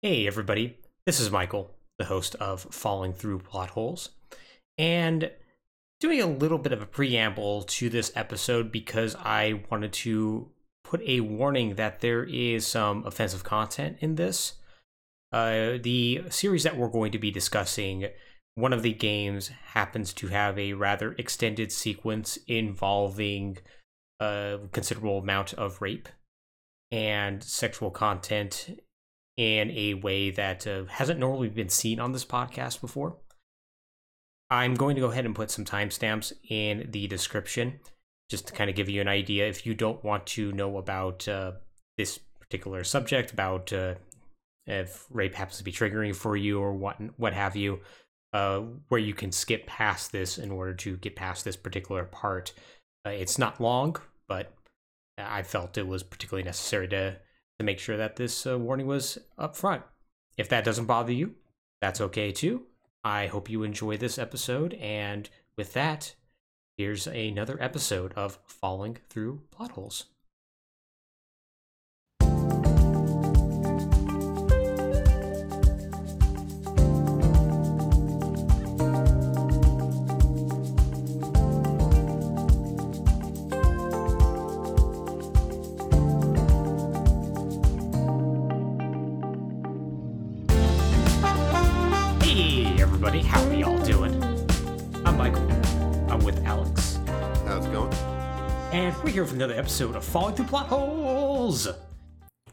[0.00, 0.76] Hey, everybody.
[1.06, 4.10] This is Michael, the host of Falling Through Plot Holes,
[4.78, 5.32] and
[5.98, 10.52] doing a little bit of a preamble to this episode because I wanted to
[10.84, 14.52] put a warning that there is some offensive content in this.
[15.32, 18.06] Uh, the series that we're going to be discussing,
[18.54, 23.58] one of the games happens to have a rather extended sequence involving
[24.20, 26.08] a considerable amount of rape
[26.92, 28.80] and sexual content
[29.38, 33.16] in a way that uh, hasn't normally been seen on this podcast before.
[34.50, 37.78] I'm going to go ahead and put some timestamps in the description
[38.28, 41.28] just to kind of give you an idea if you don't want to know about
[41.28, 41.52] uh,
[41.96, 43.94] this particular subject, about uh,
[44.66, 47.78] if rape happens to be triggering for you or what what have you,
[48.32, 48.58] uh,
[48.88, 52.52] where you can skip past this in order to get past this particular part.
[53.06, 53.94] Uh, it's not long,
[54.26, 54.52] but
[55.16, 57.18] I felt it was particularly necessary to
[57.58, 59.82] to make sure that this uh, warning was up front.
[60.36, 61.34] If that doesn't bother you,
[61.80, 62.66] that's okay too.
[63.04, 66.14] I hope you enjoy this episode, and with that,
[66.76, 70.06] here's another episode of Falling Through Plot Holes.
[93.08, 94.22] Everybody, how are y'all doing?
[95.06, 95.50] I'm Michael.
[96.12, 96.98] I'm with Alex.
[97.46, 97.90] How's it going?
[98.70, 101.66] And we're here for another episode of Falling Through Plot Holes.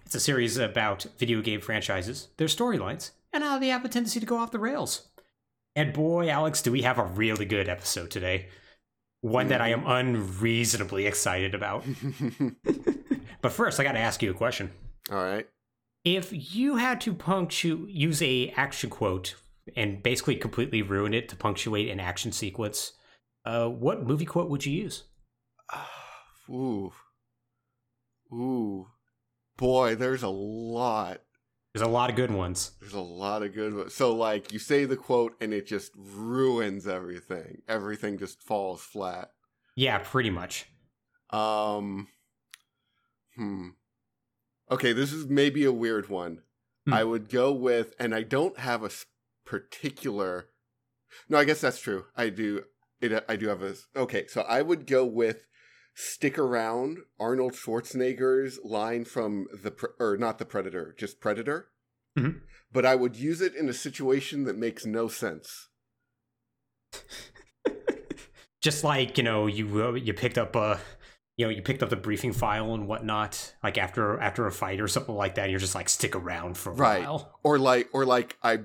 [0.06, 4.22] It's a series about video game franchises, their storylines, and how they have a tendency
[4.22, 5.10] to go off the rails.
[5.76, 8.48] And boy, Alex, do we have a really good episode today.
[9.20, 11.84] One that I am unreasonably excited about.
[13.42, 14.72] but first, I got to ask you a question.
[15.12, 15.50] All right.
[16.06, 19.36] If you had to punctuate, use a action quote
[19.76, 22.94] and basically completely ruin it to punctuate an action sequence,
[23.46, 25.04] uh, what movie quote would you use?
[26.50, 26.92] Ooh.
[28.32, 28.88] Ooh.
[29.58, 31.22] Boy, there's a lot.
[31.74, 32.72] There's a lot of good ones.
[32.80, 33.94] There's a lot of good ones.
[33.94, 37.64] So, like, you say the quote and it just ruins everything.
[37.68, 39.32] Everything just falls flat.
[39.76, 40.68] Yeah, pretty much.
[41.32, 42.08] Um.
[43.36, 43.70] Hmm.
[44.72, 46.44] Okay, this is maybe a weird one.
[46.86, 46.94] Hmm.
[46.94, 48.90] I would go with, and I don't have a
[49.46, 50.50] particular.
[51.30, 52.06] No, I guess that's true.
[52.16, 52.64] I do.
[53.02, 53.24] It.
[53.30, 53.76] I do have a.
[53.96, 55.46] Okay, so I would go with
[55.94, 61.70] "Stick around." Arnold Schwarzenegger's line from the or not the Predator, just Predator.
[62.18, 62.42] Mhm.
[62.72, 65.70] But I would use it in a situation that makes no sense.
[68.62, 70.80] Just like you know, you uh, you picked up a,
[71.38, 74.82] you know, you picked up the briefing file and whatnot, like after after a fight
[74.82, 75.52] or something like that.
[75.52, 77.02] You're just like stick around for a Right.
[77.02, 77.40] while.
[77.44, 78.60] or like or like i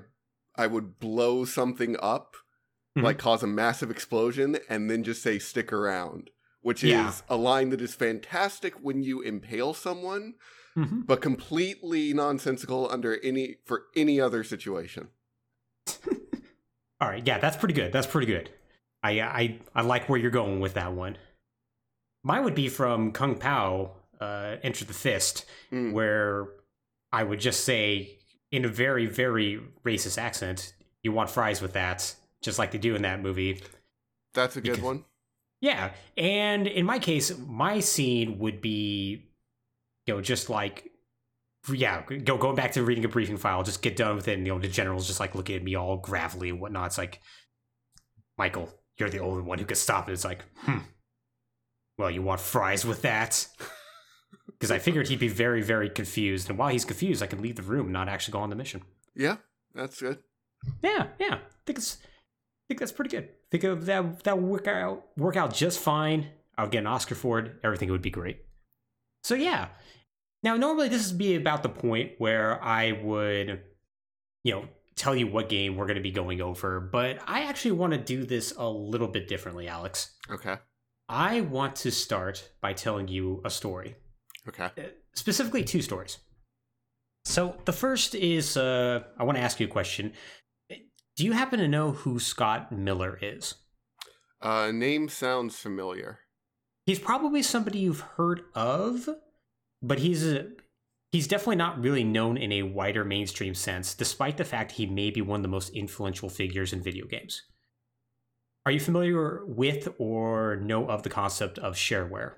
[0.55, 2.35] i would blow something up
[2.97, 3.03] Mhm.
[3.03, 6.29] like cause a massive explosion and then just say stick around
[6.61, 7.09] which Yeah.
[7.09, 10.33] is a line that is fantastic when you impale someone
[10.77, 11.05] Mhm.
[11.07, 15.09] but completely nonsensical under any for any other situation
[16.99, 17.91] All right, yeah, that's pretty good.
[17.91, 18.51] That's pretty good.
[19.01, 21.17] I I I like where you're going with that one.
[22.23, 25.93] Mine would be from Kung Pao, uh, Enter the Fist, Mm.
[25.93, 26.47] where
[27.11, 28.19] I would just say
[28.51, 30.73] in a very very racist accent,
[31.03, 33.61] "You want fries with that?" Just like they do in that movie.
[34.33, 35.05] that's a good Because- one
[35.59, 39.29] Yeah, and in my case, my scene would be,
[40.07, 40.89] you know, just like,
[41.71, 44.47] yeah, go going back to reading a briefing file, just get done with it, and
[44.47, 46.87] you know, the general's just like looking at me all gravelly and whatnot.
[46.87, 47.21] It's like,
[48.37, 50.13] Michael, you're the only one who can stop it.
[50.13, 50.79] It's like, hmm.
[51.97, 53.47] Well, you want fries with that?
[54.61, 57.55] Because I figured he'd be very, very confused, and while he's confused, I can leave
[57.55, 58.83] the room, and not actually go on the mission.
[59.15, 59.37] yeah
[59.73, 60.19] that's good
[60.83, 61.35] Yeah, yeah.
[61.35, 62.07] I think it's I
[62.67, 63.23] think that's pretty good.
[63.23, 66.27] I think of that that would work out work out just fine.
[66.59, 67.55] I'll get an Oscar for it.
[67.63, 68.45] Everything would be great.
[69.23, 69.69] So yeah.
[70.43, 73.61] Now normally this would be about the point where I would,
[74.43, 74.65] you know,
[74.95, 78.23] tell you what game we're gonna be going over, but I actually want to do
[78.25, 80.11] this a little bit differently, Alex.
[80.29, 80.57] okay
[81.09, 83.95] I want to start by telling you a story
[84.47, 84.81] okay uh,
[85.13, 86.17] specifically two stories.
[87.25, 90.13] So the first is uh, I want to ask you a question.
[90.69, 93.55] Do you happen to know who Scott Miller is?
[94.41, 96.19] uh name sounds familiar
[96.85, 99.07] He's probably somebody you've heard of,
[99.81, 100.47] but he's a,
[101.11, 105.11] he's definitely not really known in a wider mainstream sense, despite the fact he may
[105.11, 107.43] be one of the most influential figures in video games.
[108.65, 112.33] Are you familiar with or know of the concept of shareware?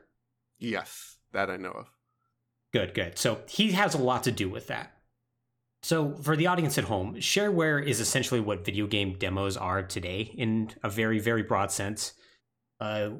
[0.59, 1.87] yes that i know of
[2.73, 3.17] Good, good.
[3.17, 4.91] So he has a lot to do with that.
[5.83, 10.33] So, for the audience at home, shareware is essentially what video game demos are today
[10.37, 12.13] in a very, very broad sense.
[12.79, 13.11] Uh,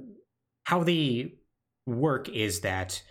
[0.63, 1.36] how they
[1.86, 3.04] work is that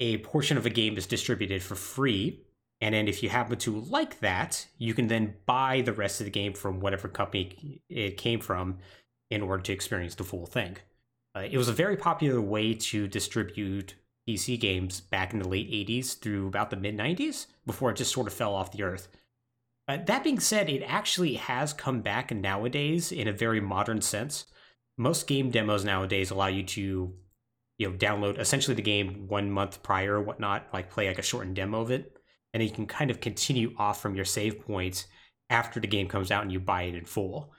[0.00, 2.44] a portion of a game is distributed for free.
[2.80, 6.24] And then, if you happen to like that, you can then buy the rest of
[6.24, 8.78] the game from whatever company it came from
[9.30, 10.78] in order to experience the full thing.
[11.36, 13.94] Uh, it was a very popular way to distribute
[14.28, 18.12] PC games back in the late 80s through about the mid 90s before it just
[18.12, 19.08] sort of fell off the earth.
[19.88, 24.44] Uh, that being said, it actually has come back nowadays in a very modern sense.
[24.98, 27.14] Most game demos nowadays allow you to,
[27.78, 31.22] you know, download essentially the game one month prior or whatnot, like play like a
[31.22, 32.18] shortened demo of it,
[32.52, 35.06] and then you can kind of continue off from your save points
[35.48, 37.54] after the game comes out and you buy it in full.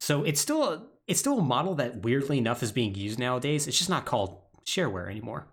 [0.00, 3.66] So it's still a, it's still a model that weirdly enough is being used nowadays.
[3.66, 5.46] It's just not called shareware anymore.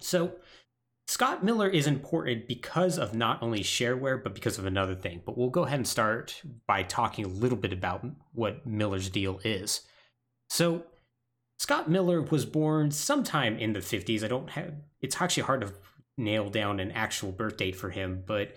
[0.00, 0.32] So
[1.08, 5.22] Scott Miller is important because of not only shareware, but because of another thing.
[5.24, 9.40] But we'll go ahead and start by talking a little bit about what Miller's deal
[9.44, 9.82] is.
[10.50, 10.84] So,
[11.58, 14.22] Scott Miller was born sometime in the 50s.
[14.22, 15.72] I don't have, it's actually hard to
[16.18, 18.54] nail down an actual birth date for him, but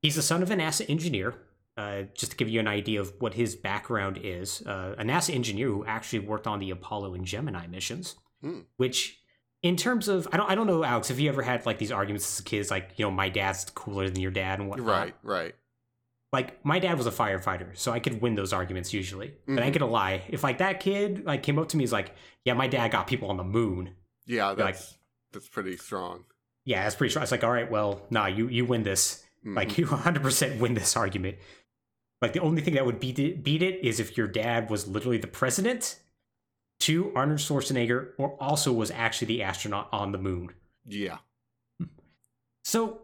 [0.00, 1.34] he's the son of a NASA engineer.
[1.76, 5.34] Uh, just to give you an idea of what his background is, uh, a NASA
[5.34, 8.60] engineer who actually worked on the Apollo and Gemini missions, Hmm.
[8.76, 9.21] which
[9.62, 11.92] in terms of I don't I don't know Alex if you ever had like these
[11.92, 14.86] arguments as kids like you know my dad's cooler than your dad and whatnot.
[14.88, 15.54] Right, right.
[16.32, 19.34] Like my dad was a firefighter, so I could win those arguments usually.
[19.46, 21.92] But I ain't gonna lie, if like that kid like came up to me is
[21.92, 22.14] like,
[22.44, 23.90] yeah, my dad got people on the moon.
[24.26, 24.96] Yeah, Like- that's
[25.32, 26.24] that's pretty strong.
[26.64, 27.22] Yeah, that's pretty strong.
[27.24, 29.22] It's like, all right, well, nah, you you win this.
[29.44, 29.56] Mhm.
[29.56, 31.36] Like you 100% win this argument.
[32.22, 34.86] Like the only thing that would beat it, beat it is if your dad was
[34.86, 35.98] literally the president,
[36.82, 40.50] to Arnold Schwarzenegger, or also was actually the astronaut on the moon.
[40.86, 41.18] yeah,
[42.64, 43.00] So,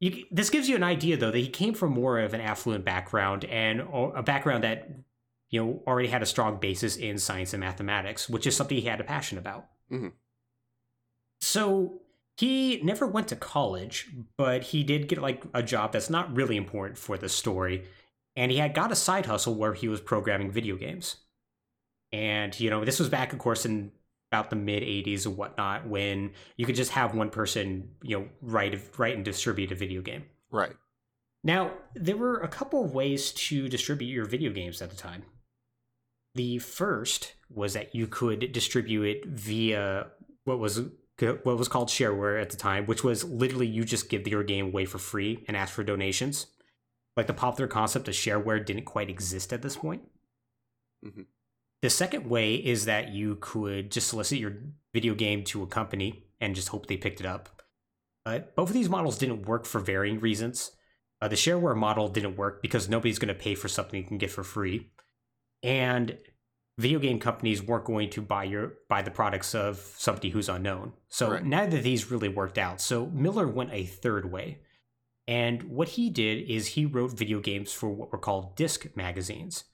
[0.00, 2.84] you, this gives you an idea, though, that he came from more of an affluent
[2.84, 4.88] background and or a background that
[5.50, 8.86] you know already had a strong basis in science and mathematics, which is something he
[8.88, 9.66] had a passion about.
[9.90, 10.12] Mhm.
[11.40, 12.00] So
[12.36, 16.56] he never went to college, but he did get like a job that's not really
[16.56, 17.84] important for the story,
[18.36, 21.16] and he had got a side hustle where he was programming video games.
[22.12, 23.92] And you know, this was back, of course, in
[24.30, 28.28] about the mid 80s and whatnot when you could just have one person you know
[28.40, 30.72] write write and distribute a video game right.
[31.44, 35.24] now there were a couple of ways to distribute your video games at the time
[36.34, 40.06] the first was that you could distribute it via
[40.44, 40.80] what was
[41.42, 44.68] what was called shareware at the time which was literally you just give your game
[44.68, 46.46] away for free and ask for donations
[47.18, 50.00] like the popular concept of shareware didn't quite exist at this point
[51.04, 51.26] Mhm.
[51.82, 54.54] The second way is that you could just solicit your
[54.92, 57.62] video game to a company and just hope they picked it up.
[58.24, 60.70] But both of these models didn't work for varying reasons.
[61.20, 64.18] Uh, the shareware model didn't work because nobody's going to pay for something you can
[64.18, 64.90] get for free,
[65.62, 66.18] and
[66.78, 70.92] video game companies weren't going to buy your buy the products of somebody who's unknown.
[71.08, 71.44] So Right.
[71.44, 72.80] neither of these really worked out.
[72.80, 74.62] So Miller went a third way,
[75.28, 79.64] and what he did is he wrote video games for what were called disc magazines.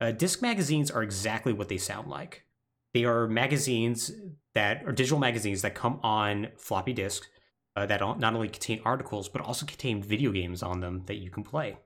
[0.00, 2.44] Uh, disc magazines are exactly what they sound like.
[2.92, 4.10] They are magazines
[4.54, 7.28] that are digital magazines that come on floppy disks
[7.76, 11.30] uh, that not only contain articles but also contain video games on them that you
[11.30, 11.78] can play.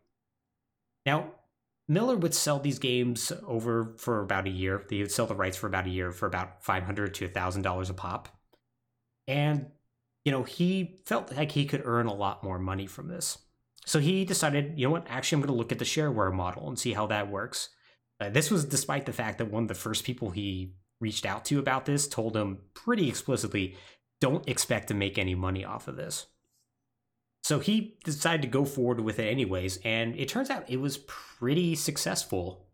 [1.07, 1.33] Now,
[1.89, 4.85] Miller would sell these games over for about a year.
[4.89, 7.63] They would sell the rights for about a year for about five hundred to thousand
[7.63, 8.29] dollars a pop,
[9.27, 9.67] and
[10.25, 13.39] you know he felt like he could earn a lot more money from this.
[13.87, 15.07] So he decided, you know what?
[15.09, 17.71] Actually, I'm going to look at the shareware model and see how that works.
[18.21, 21.45] Uh, this was despite the fact that one of the first people he reached out
[21.45, 23.77] to about this told him pretty explicitly
[24.21, 26.27] don't expect to make any money off of this.
[27.45, 30.99] So he decided to go forward with it anyways, and it turns out it was
[30.99, 32.67] pretty successful.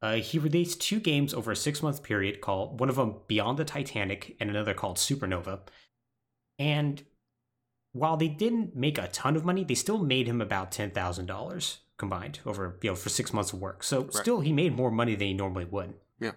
[0.00, 3.58] Uh, he released two games over a six month period called one of them Beyond
[3.58, 5.60] the Titanic and another called Supernova.
[6.58, 7.04] And
[7.92, 11.26] while they didn't make a ton of money, they still made him about ten thousand
[11.26, 13.82] dollars combined over you know for six months of work.
[13.82, 15.94] So still, he made more money than he normally would.
[16.20, 16.32] Yeah.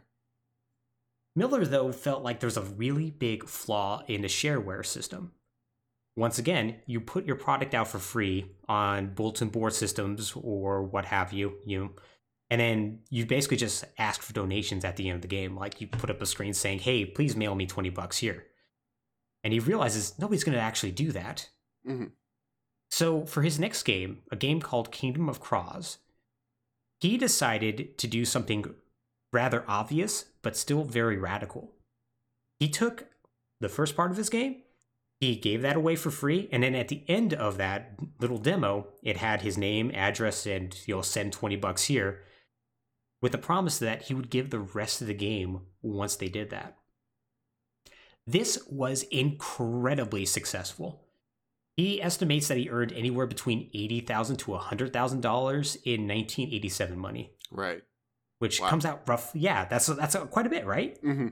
[1.36, 5.32] Miller though felt like there's a really big flaw in the shareware system.
[6.18, 11.04] Once again, you put your product out for free on bulletin board systems or what
[11.06, 11.90] have you, you know,
[12.50, 15.58] and then you basically just ask for donations at the end of the game.
[15.58, 18.46] Like you put up a screen saying, "Hey, please mail me twenty bucks here,"
[19.44, 21.50] and he realizes nobody's going to actually do that.
[21.86, 22.12] Mhm.
[22.92, 25.98] So for his next game, a game called Kingdom of Kroz,
[27.02, 28.74] he decided to do something
[29.34, 31.74] rather obvious but still very radical.
[32.60, 33.08] He took
[33.60, 34.62] the first part of his game,
[35.20, 38.88] he gave that away for free, and then at the end of that little demo,
[39.02, 42.22] it had his name, address, and you'll send twenty bucks here,
[43.22, 46.50] with the promise that he would give the rest of the game once they did
[46.50, 46.78] that.
[48.28, 51.05] This was incredibly successful.
[51.78, 56.50] He estimates that he earned anywhere between eighty thousand to hundred thousand dollars in nineteen
[56.54, 57.84] eighty seven money, Right.
[58.40, 58.70] which Wow.
[58.70, 60.98] comes out roughly, Yeah, that's that's quite a bit, right?
[61.02, 61.30] hmm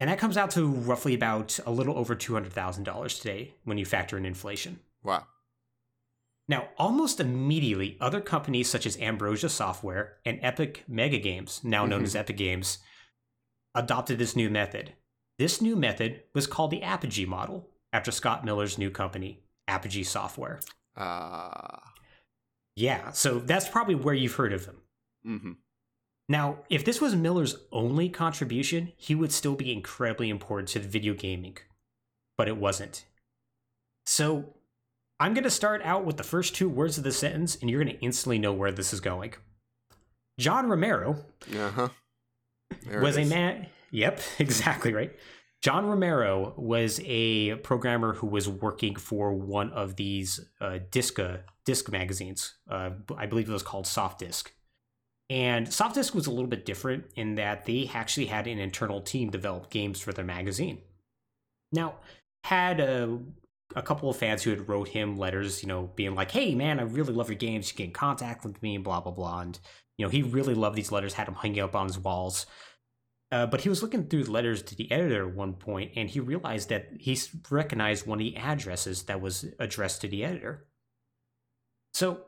[0.00, 3.54] And that comes out to roughly about a little over two hundred thousand dollars today
[3.64, 4.80] when you factor in inflation.
[5.02, 5.26] Wow.
[6.48, 12.00] Now, almost immediately, other companies such as Ambrosia Software and Epic Mega Games, now known
[12.00, 12.04] Mhm.
[12.06, 12.78] as Epic Games,
[13.74, 14.94] adopted this new method.
[15.38, 20.60] This new method was called the Apogee model, after Scott Miller's new company, Apogee Software.
[20.96, 21.78] Uh,
[22.76, 24.76] Yeah, so that's probably where you've heard of him.
[25.24, 25.52] hmm
[26.28, 30.88] Now, if this was Miller's only contribution, he would still be incredibly important to the
[30.88, 31.56] video gaming,
[32.36, 33.04] but it wasn't.
[34.06, 34.54] So,
[35.18, 37.82] I'm going to start out with the first two words of the sentence, and you're
[37.84, 39.34] going to instantly know where this is going.
[40.38, 41.24] John Romero
[41.54, 41.88] Uh huh.
[43.00, 43.66] was a man.
[43.90, 45.12] Yep, exactly right.
[45.62, 51.18] John Romero was a programmer who was working for one of these uh, disc
[51.90, 52.54] magazines.
[52.68, 54.48] Uh, I believe it was called Softdisk.
[55.28, 59.30] And Softdisk was a little bit different in that they actually had an internal team
[59.30, 60.78] develop games for their magazine.
[61.72, 61.96] Now,
[62.42, 63.18] had a,
[63.76, 66.80] a couple of fans who had wrote him letters, you know, being like, "Hey, man,
[66.80, 67.70] I really love your games.
[67.70, 69.60] You can contact with me, blah blah blah." And
[69.98, 72.46] you know, he really loved these letters, had them hanging up on his walls.
[73.32, 76.10] Uh, but he was looking through the letters to the editor at one point, and
[76.10, 77.18] he realized that he
[77.48, 80.66] recognized one of the addresses that was addressed to the editor.
[81.94, 82.22] So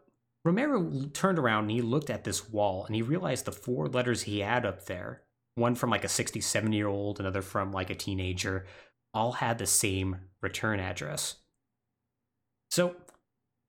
[0.45, 4.23] Romero turned around and he looked at this wall, and he realized the four letters
[4.23, 5.23] he had up there
[5.55, 8.67] one from like a 67 year old, another from like a teenager
[9.15, 11.37] all had the same return address.
[12.71, 12.97] So,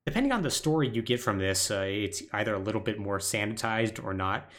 [0.06, 3.20] depending on the story you get from this, uh, it's either a little bit more
[3.20, 4.50] sanitized or not.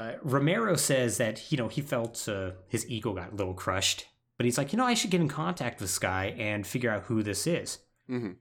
[0.00, 4.06] Uh, Romero says that you know he felt uh, his ego got a little crushed,
[4.36, 6.90] but he's like, you know, I should get in contact with this guy and figure
[6.90, 7.78] out who this is.
[8.08, 8.32] hmm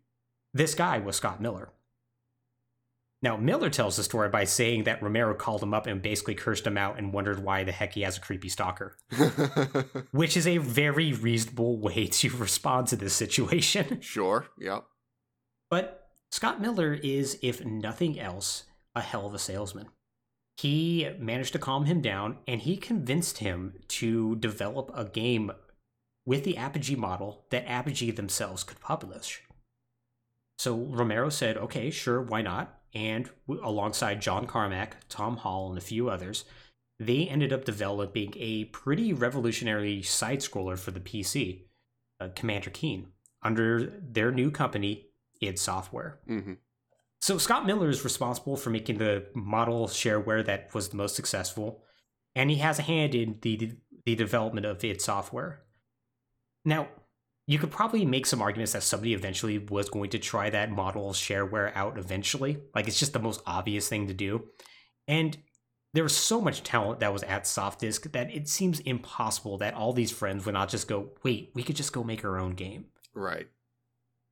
[0.53, 1.69] This guy was Scott Miller.
[3.21, 6.67] Now, Miller tells the story by saying that Romero called him up and basically cursed
[6.67, 8.97] him out and wondered why the heck he has a creepy stalker,
[10.11, 14.01] which is a very reasonable way to respond to this situation.
[14.01, 14.47] sure.
[14.59, 14.83] Yep.
[15.69, 19.87] But Scott Miller is, if nothing else, a hell of a salesman.
[20.57, 25.51] He managed to calm him down and he convinced him to develop a game
[26.25, 29.41] with the Apogee model that Apogee themselves could publish.
[30.57, 32.79] So Romero said, okay, sure, why not?
[32.93, 36.45] And alongside John Carmack, Tom Hall, and a few others,
[36.99, 41.63] they ended up developing a pretty revolutionary side scroller for the PC,
[42.19, 43.07] uh, Commander Keen,
[43.41, 45.07] under their new company,
[45.41, 46.19] id Software.
[46.27, 46.53] hmm
[47.23, 51.81] So Scott Miller is responsible for making the model shareware that was the most successful,
[52.35, 55.61] and he has a hand in the the development of id Software.
[56.65, 56.89] Now,
[57.47, 61.13] you could probably make some arguments that somebody eventually was going to try that model
[61.13, 62.57] shareware out eventually.
[62.75, 64.49] Like it's just the most obvious thing to do.
[65.07, 65.37] And
[65.93, 69.93] there was so much talent that was at Softdisk that it seems impossible that all
[69.93, 72.87] these friends would not just go, wait, we could just go make our own game
[73.13, 73.47] Right.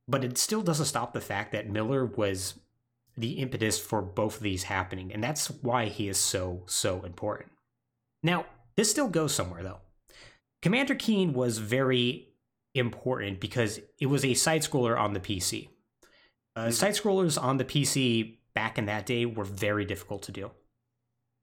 [0.06, 2.58] but it still doesn't stop the fact that Miller was
[3.16, 7.50] the impetus for both of these happening, and that's why he is so, so important.
[8.22, 9.80] Now, this still goes somewhere though.
[10.62, 12.28] Commander Keen was very
[12.74, 15.68] important because it was a side scroller on the PC.
[16.56, 16.72] Uh, Mhm.
[16.72, 20.50] Side scrollers on the PC back in that day were very difficult to do.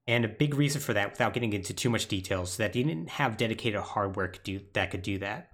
[0.06, 2.82] And a big reason for that, without getting into too much details, is that they
[2.82, 5.52] didn't have dedicated hardware could do, that could do that,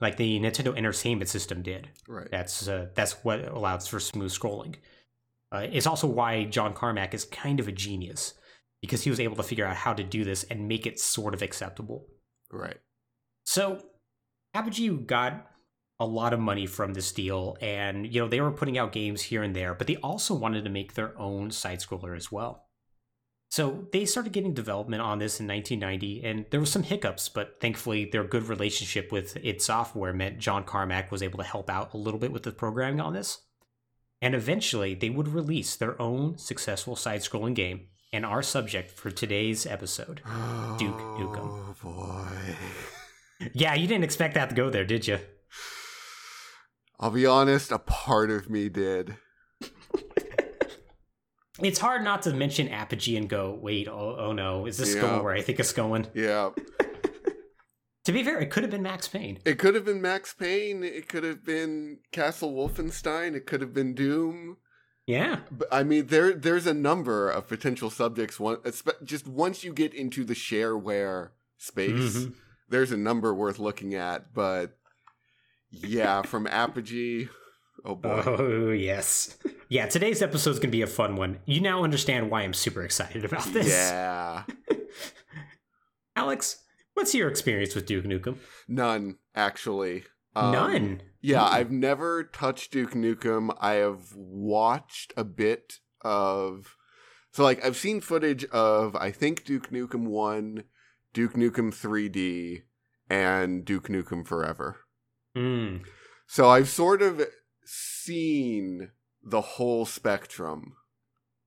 [0.00, 1.88] like the Nintendo Entertainment System did.
[2.06, 2.30] Right.
[2.30, 4.76] That's uh, that's what allows for smooth scrolling.
[5.52, 8.34] Uh, it's also why John Carmack is kind of a genius
[8.80, 11.34] because he was able to figure out how to do this and make it sort
[11.34, 12.06] of acceptable.
[12.50, 12.78] Right.
[13.44, 13.80] So
[14.54, 15.46] Apogee got
[15.98, 19.22] a lot of money from this deal, and you know they were putting out games
[19.22, 22.64] here and there, but they also wanted to make their own side scroller as well.
[23.48, 27.60] So they started getting development on this in 1990, and there were some hiccups, but
[27.60, 31.94] thankfully their good relationship with id Software meant John Carmack was able to help out
[31.94, 33.38] a little bit with the programming on this.
[34.22, 39.66] And eventually they would release their own successful side-scrolling game, and our subject for today's
[39.66, 40.16] episode.
[40.78, 41.48] Duke oh, Nukem.
[41.48, 42.56] Oh boy.
[43.52, 45.18] Yeah, you didn't expect that to go there, did you?
[46.98, 49.16] I'll be honest, a part of me did.
[51.62, 55.00] It's hard not to mention Apogee and go, wait, oh, oh no, is this Yeah.
[55.00, 56.06] going where I think it's going?
[56.12, 56.50] Yeah.
[58.06, 59.38] To be fair, it could have been Max Payne.
[59.44, 60.82] It could have been Max Payne.
[60.82, 63.34] It could have been Castle Wolfenstein.
[63.34, 64.56] It could have been Doom.
[65.06, 65.40] Yeah.
[65.50, 68.40] But I mean, there there's a number of potential subjects.
[68.40, 68.58] One,
[69.04, 72.34] just once you get into the shareware space, Mhm.
[72.68, 74.32] there's a number worth looking at.
[74.34, 74.76] But
[75.70, 77.28] yeah, from Apogee,
[77.84, 79.36] oh boy, Oh, yes.
[79.68, 81.40] Yeah, today's episode is going to be a fun one.
[81.44, 83.68] You now understand why I'm super excited about this.
[83.68, 84.44] yeah,
[86.16, 86.62] Alex,
[86.96, 88.36] what's your experience with Duke Nukem?
[88.66, 90.04] none actually.
[90.34, 91.02] Um, None.
[91.22, 91.52] Yeah, Mm.
[91.52, 93.56] I've never touched Duke Nukem.
[93.58, 96.76] I have watched a bit of.
[97.32, 100.64] So, like, I've seen footage of, I think, Duke Nukem 1,
[101.14, 102.62] Duke Nukem 3D,
[103.08, 104.76] and Duke Nukem Forever.
[105.34, 105.84] Mm.
[106.26, 107.22] So, I've sort of
[107.64, 108.90] seen
[109.22, 110.75] the whole spectrum.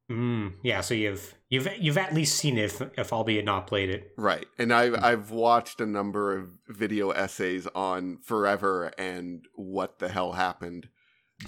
[0.09, 0.53] Mm.
[0.63, 4.11] Yeah, so you've you've you've at least seen it, if, if albeit not played it.
[4.17, 4.47] Right.
[4.57, 10.31] And I've, I've watched a number of video essays on Forever and what the hell
[10.33, 10.89] happened,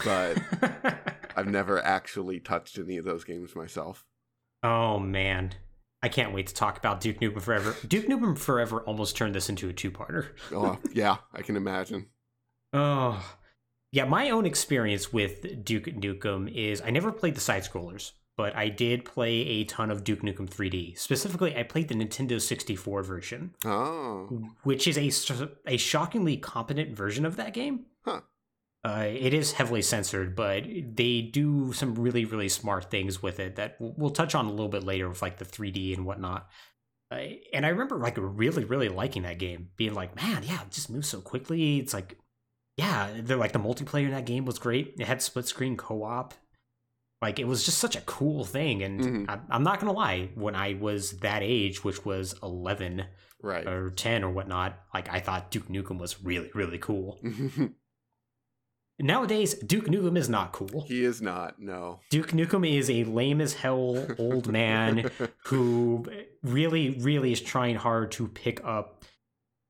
[0.04, 0.38] but
[1.36, 4.06] I've never actually touched any of those games myself.
[4.62, 5.56] oh man,
[6.04, 7.76] I can't wait to talk about Duke Nukem Forever.
[7.88, 10.30] Duke Nukem Forever almost turned this into a two-parter.
[10.52, 12.08] Oh, yeah, I can imagine.
[12.74, 13.24] Oh,
[13.92, 14.06] yeah.
[14.06, 18.70] My own experience with Duke Nukem is I never played the side scrollers, but I
[18.70, 20.98] did play a ton of Duke Nukem 3D.
[20.98, 27.26] Specifically, I played the Nintendo 64 version, Oh, which is a, a shockingly competent version
[27.26, 27.86] of that game.
[28.04, 28.22] Huh.
[28.84, 33.56] Uh, it is heavily censored, but they do some really, really smart things with it
[33.56, 36.50] that we'll, touch on a little bit later with like the 3D and whatnot.
[37.12, 37.20] Uh,
[37.54, 40.90] and I remember like really, really liking that game, being like, man, yeah, it just
[40.90, 41.78] moves so quickly.
[41.78, 42.18] It's like,
[42.76, 44.96] yeah, they're like the multiplayer in that game was great.
[44.98, 46.34] It had split screen co op.
[47.22, 48.82] Like it was just such a cool thing.
[48.84, 49.30] And Mhm.
[49.30, 53.06] I, I'm not gonna lie, when I was that age, which was 11
[53.44, 53.68] right.
[53.68, 57.20] or 10 or whatnot, like I thought Duke Nukem was really, really cool.
[59.00, 60.84] Nowadays, Duke Nukem is not cool.
[60.88, 62.02] he is not, no.
[62.12, 65.10] Duke Nukem is a lame as hell old man
[65.46, 66.06] who
[66.44, 69.04] really, really is trying hard to pick up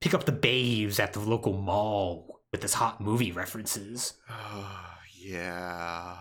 [0.02, 4.16] pick up the babes at the local mall with his hot movie references.
[4.30, 4.86] Oh,
[5.16, 6.18] yeah.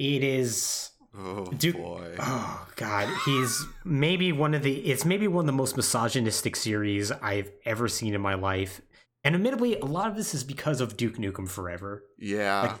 [0.00, 2.14] It is Oh, Duke- boy.
[2.20, 7.10] oh god, he's maybe one of the it's maybe one of the most misogynistic series
[7.12, 8.80] I've ever seen in my life.
[9.24, 12.04] And admittedly, a lot of this is because of Duke Nukem Forever.
[12.18, 12.78] Yeah.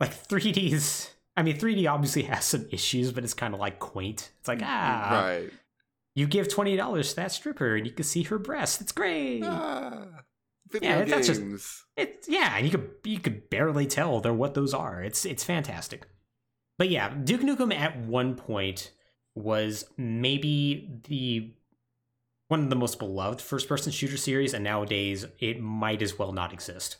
[0.00, 4.30] Like 3D's I mean 3D obviously has some issues, but it's kind of like quaint.
[4.40, 5.50] It's like, ah, right.
[6.14, 8.80] you give twenty dollars to that stripper and you can see her breast.
[8.80, 9.42] It's great.
[9.44, 10.06] Ah,
[10.72, 11.84] video Yeah, that's just- games.
[11.96, 15.02] It's yeah, and you could you could barely tell they're what those are.
[15.02, 16.06] It's it's fantastic.
[16.78, 18.92] But yeah, Duke Nukem at one point
[19.34, 21.54] was maybe the
[22.48, 26.32] one of the most beloved first person shooter series, and nowadays it might as well
[26.32, 26.96] not exist.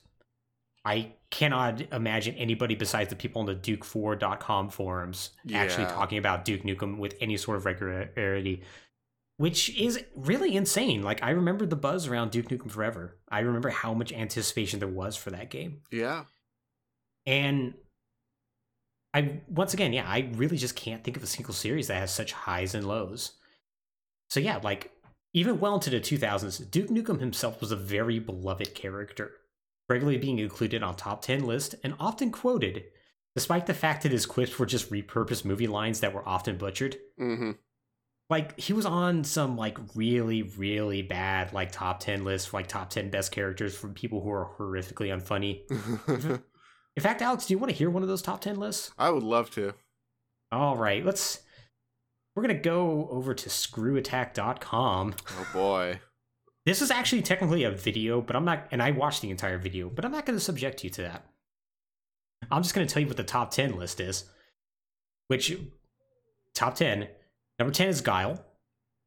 [0.84, 6.62] I cannot imagine anybody besides the people on the Duke4.com forums actually talking about Duke
[6.62, 8.62] Nukem with any sort of regularity,
[9.36, 11.02] which is really insane.
[11.02, 13.18] Like, I remember the buzz around Duke Nukem Forever.
[13.28, 15.80] I remember how much anticipation there was for that game.
[15.90, 16.24] Yeah.
[17.26, 17.74] And
[19.14, 22.12] I, once again, yeah, I really just can't think of a single series that has
[22.12, 23.32] such highs and lows.
[24.30, 24.92] So, yeah, like,
[25.34, 29.32] even well into the 2000s, Duke Nukem himself was a very beloved character,
[29.88, 32.84] regularly being included on top 10 lists and often quoted,
[33.34, 36.96] despite the fact that his quips were just repurposed movie lines that were often butchered.
[37.20, 37.52] Mm-hmm.
[38.32, 42.66] Like, he was on some, like, really, really bad, like, top 10 list for, like,
[42.66, 45.68] top 10 best characters from people who are horrifically unfunny.
[46.96, 48.90] In fact, Alex, do you want to hear one of those top 10 lists?
[48.96, 49.74] I would love to.
[50.50, 51.42] All right, let's.
[52.34, 55.14] We're going to go over to screwattack.com.
[55.28, 56.00] Oh boy.
[56.64, 59.90] This is actually technically a video, but I'm not, and I watched the entire video,
[59.90, 61.26] but I'm not going to subject you to that.
[62.50, 64.24] I'm just going to tell you what the top 10 list is.
[65.28, 65.54] Which,
[66.54, 67.08] top 10.
[67.58, 68.44] Number 10 is Guile,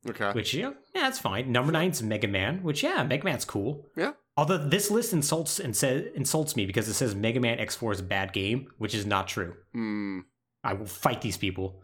[0.07, 0.31] Okay.
[0.31, 1.51] which, yeah, yeah, that's fine.
[1.51, 3.87] Number 9 is Mega Man, which, yeah, Mega Man's cool.
[3.97, 4.13] Yeah.
[4.37, 7.99] Although this list insults and says insults me because it says Mega Man X4 is
[8.01, 9.55] a bad game, which is not true.
[9.73, 10.19] Hmm.
[10.63, 11.81] I will fight these people.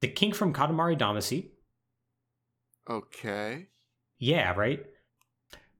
[0.00, 1.48] The King from Katamari Damacy.
[2.88, 3.66] Okay.
[4.18, 4.84] Yeah, right?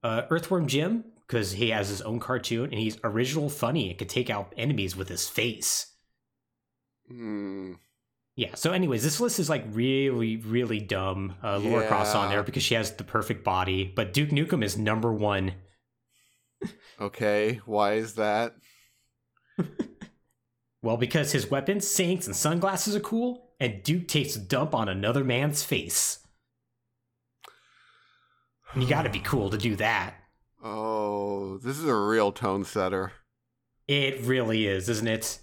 [0.03, 4.09] Uh, Earthworm Jim, because he has his own cartoon and he's original funny and can
[4.09, 5.95] take out enemies with his face.
[7.09, 7.75] Hmm.
[8.41, 11.35] Yeah, so anyways, this list is like really, really dumb.
[11.45, 14.79] Uh, Lara Croft on there because she has the perfect body, but Duke Nukem is
[14.79, 15.53] number one.
[16.99, 17.61] Okay.
[17.67, 18.55] Why is that?
[20.83, 24.89] Well, because his weapons, sinks, and sunglasses are cool, and Duke takes a dump on
[24.89, 26.27] another man's face.
[28.75, 30.15] You got to be cool to do that.
[30.63, 33.13] Oh, this is a real tone setter.
[33.87, 35.41] It really is, isn't it?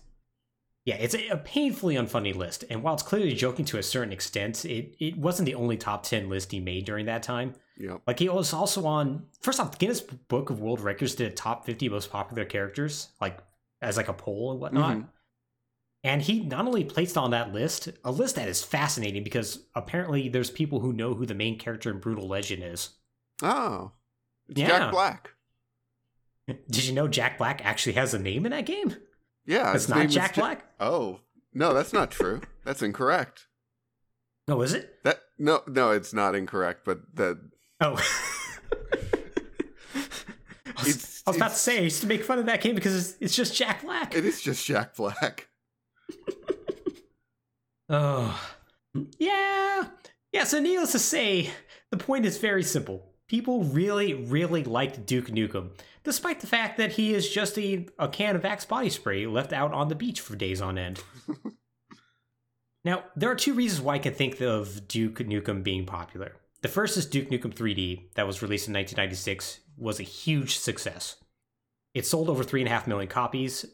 [0.87, 4.63] Yeah, it's a painfully unfunny list, and while it's clearly joking to a certain extent,
[4.63, 7.55] it, it wasn't the only top 10 list he made during that time.
[7.77, 8.03] Yep.
[8.07, 11.65] Like, he was also on, first off, Guinness Book of World Records did a top
[11.65, 13.39] 50 most popular characters, like,
[13.81, 14.95] as like a poll and whatnot.
[14.95, 15.07] Mhm.
[16.05, 20.29] And he not only placed on that list, a list that is fascinating because apparently
[20.29, 22.91] there's people who know who the main character in Brutal Legend is.
[23.43, 23.91] Oh,
[24.47, 24.67] it's Yeah.
[24.69, 25.31] Jack Black.
[26.47, 28.95] Did you know Jack Black actually has a name in that game?
[29.47, 30.65] Yeah, It's not Jack Ja- Black?
[30.79, 31.21] Oh
[31.53, 32.41] no, that's not true.
[32.65, 33.47] that's incorrect.
[34.47, 35.03] Oh, is it?
[35.03, 36.81] That no, no, it's not incorrect.
[36.85, 37.39] But that
[37.81, 37.95] Oh.
[39.95, 42.61] I was, It's- I was about to say, I used to make fun of that
[42.61, 44.15] game because it's, it's just Jack Black.
[44.15, 45.47] it is just Jack Black.
[47.89, 48.37] Oh.
[49.17, 49.87] Yeah.
[50.33, 51.49] Yeah, so needless to say,
[51.89, 53.13] the point is very simple.
[53.27, 55.69] People really, really liked Duke Nukem,
[56.07, 59.51] despite the fact that he is just a, a can of Axe body spray left
[59.51, 61.03] out on the beach for days on end.
[62.85, 66.37] now, there are two reasons why I can think of Duke Nukem being popular.
[66.61, 71.17] The first is Duke Nukem 3D, that was released in 1996, was a huge success.
[71.93, 73.65] It sold over 3.5 million copies,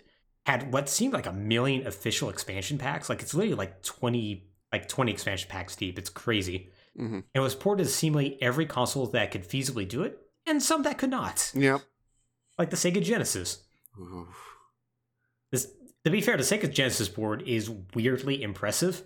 [0.48, 3.10] had what seemed like a million official expansion packs.
[3.10, 6.00] Like it's literally like 20 like 20 expansion packs deep.
[6.00, 6.72] It's crazy.
[6.98, 10.18] hmm And it was ported to seemingly every console that could feasibly do it,
[10.48, 11.52] and some that could not.
[11.54, 11.82] Yep.
[12.58, 13.64] Like the Sega Genesis.
[14.00, 14.28] Oof.
[15.52, 15.68] This
[16.06, 19.04] to be fair, the Sega Genesis board is weirdly impressive,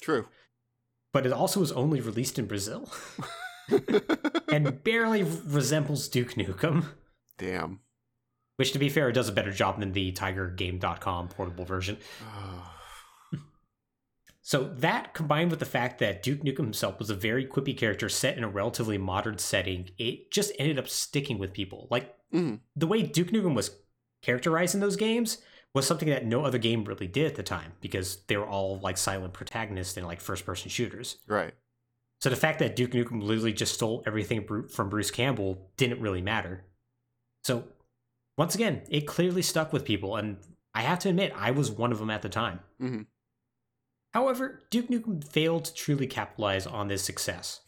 [0.00, 0.26] True.
[1.12, 2.90] but it also was only released in Brazil
[4.48, 6.86] and barely resembles Duke Nukem.
[7.38, 7.80] Damn.
[8.56, 11.98] Which, to be fair, does a better job than the TigerGame.com portable version.
[14.46, 18.10] So that combined with the fact that Duke Nukem himself was a very quippy character
[18.10, 21.88] set in a relatively modern setting, it just ended up sticking with people.
[21.90, 22.60] Like Mhm.
[22.76, 23.70] the way Duke Nukem was
[24.20, 25.38] characterized in those games
[25.72, 28.78] was something that no other game really did at the time because they were all
[28.80, 31.16] like silent protagonists and like first person shooters.
[31.26, 31.54] right.
[32.20, 36.22] So the fact that Duke Nukem literally just stole everything from Bruce Campbell didn't really
[36.22, 36.64] matter.
[37.44, 37.64] So
[38.38, 40.38] once again, it clearly stuck with people, and
[40.74, 42.60] I have to admit, I was one of them at the time.
[42.80, 43.06] Mhm.
[44.14, 47.60] However, Duke Nukem failed to truly capitalize on this success.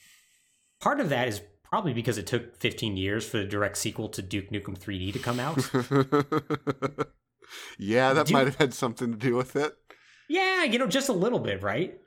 [0.81, 4.23] Part of that is probably because it took 15 years for the direct sequel to
[4.23, 5.57] Duke Nukem 3D to come out.
[7.79, 9.77] yeah, that Duke- might have had something to do with it.
[10.29, 11.99] Yeah, you know, just a little bit, right?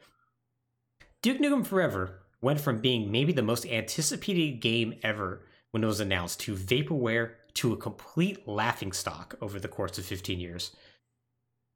[1.22, 6.00] Duke Nukem Forever went from being maybe the most anticipated game ever when it was
[6.00, 10.74] announced to vaporware to a complete laughingstock over the course of 15 years.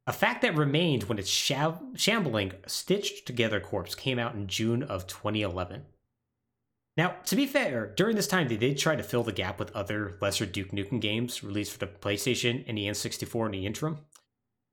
[0.05, 4.83] A fact that remained when its shab- shambling, stitched together corpse came out in June
[4.83, 5.85] of 2011.
[6.97, 9.75] Now, to be fair, during this time they did try to fill the gap with
[9.75, 13.99] other lesser Duke Nukem games released for the PlayStation and the N64 in the interim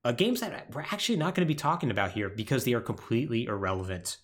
[0.05, 2.81] uh, games that we're actually not going to be talking about here because they are
[2.81, 4.19] completely irrelevant.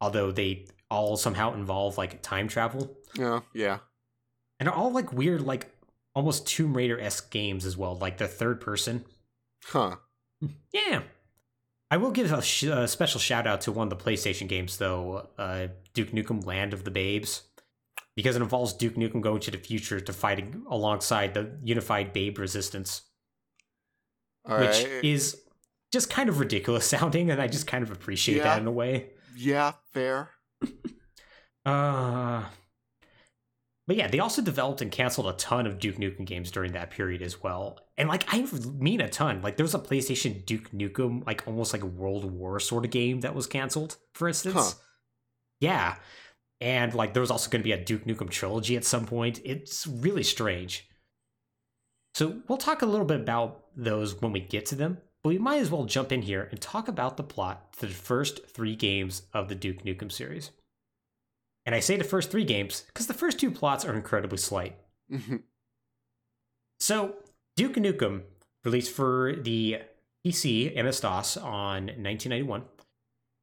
[0.00, 3.78] Although they all somehow involve like time travel Yeah, yeah.
[4.58, 5.70] and are all like weird, like
[6.14, 9.04] almost Tomb Raider esque games as well, like the third person.
[9.64, 9.96] Huh.
[10.72, 11.02] Yeah.
[11.90, 14.78] I will give a, sh- a special shout out to one of the PlayStation games,
[14.78, 17.42] though uh, Duke Nukem Land of the Babes,
[18.16, 22.38] because it involves Duke Nukem going to the future to fight alongside the unified Babe
[22.38, 23.02] Resistance.
[24.48, 25.04] All which right.
[25.04, 25.40] is
[25.92, 28.44] just kind of ridiculous sounding, and I just kind of appreciate Yeah.
[28.44, 29.10] that in a way.
[29.36, 30.30] yeah, fair.
[31.64, 32.42] Uh,
[33.86, 36.90] but yeah, they also developed and canceled a ton of Duke Nukem games during that
[36.90, 37.80] period as well.
[37.96, 38.46] And like, I
[38.78, 39.42] mean a ton.
[39.42, 42.92] Like, there was a PlayStation Duke Nukem, like almost like a World War sort of
[42.92, 44.54] game that was canceled, for instance.
[44.54, 44.70] Huh.
[45.60, 45.96] Yeah.
[46.60, 49.40] And like, there was also going to be a Duke Nukem trilogy at some point.
[49.44, 50.88] It's really strange.
[52.14, 55.38] So we'll talk a little bit about those when we get to them, but we
[55.38, 58.76] might as well jump in here and talk about the plot to the first three
[58.76, 60.50] games of the Duke Nukem series.
[61.64, 64.76] And I say the first three games because the first two plots are incredibly slight.
[65.10, 65.42] Mhm.
[66.80, 67.16] So,
[67.56, 68.22] Duke Nukem,
[68.64, 69.82] released for the
[70.24, 72.64] PC MS DOS on 1991,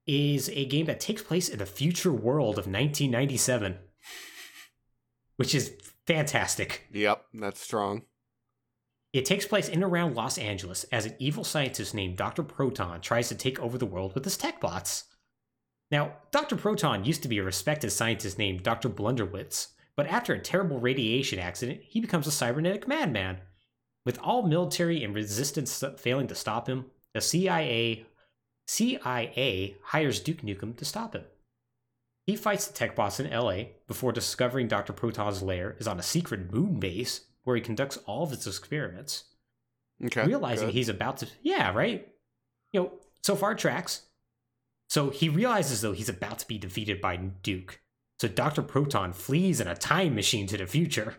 [0.08, 3.78] is a game that takes place in the future world of 1997,
[5.38, 5.74] which is
[6.06, 6.88] fantastic.
[6.92, 8.04] yep, that's strong.
[9.14, 12.44] It takes place in and around Los Angeles as an evil scientist named Dr.
[12.44, 15.06] Proton tries to take over the world with his tech bots.
[15.92, 16.56] Now, Dr.
[16.56, 18.90] Proton used to be a respected scientist named Dr.
[18.90, 23.40] Blunderwitz, but after a terrible radiation accident, he becomes a cybernetic madman.
[24.06, 28.06] With all military and resistance failing to stop him, the CIA
[28.68, 31.24] CIA hires Duke Nukem to stop him.
[32.28, 34.94] he fights the tech bots in LA before discovering Dr.
[34.94, 39.24] Proton's lair is on a secret moon base where he conducts all of his experiments.
[40.06, 40.26] Okay.
[40.28, 40.76] realizing good.
[40.76, 42.08] he's about to, yeah, right?
[42.72, 42.92] You know,
[43.24, 44.04] so far tracks.
[44.90, 47.80] So he realizes, though, he's about to be defeated by Duke.
[48.20, 48.62] So Dr.
[48.64, 51.18] Proton flees in a time machine to the future,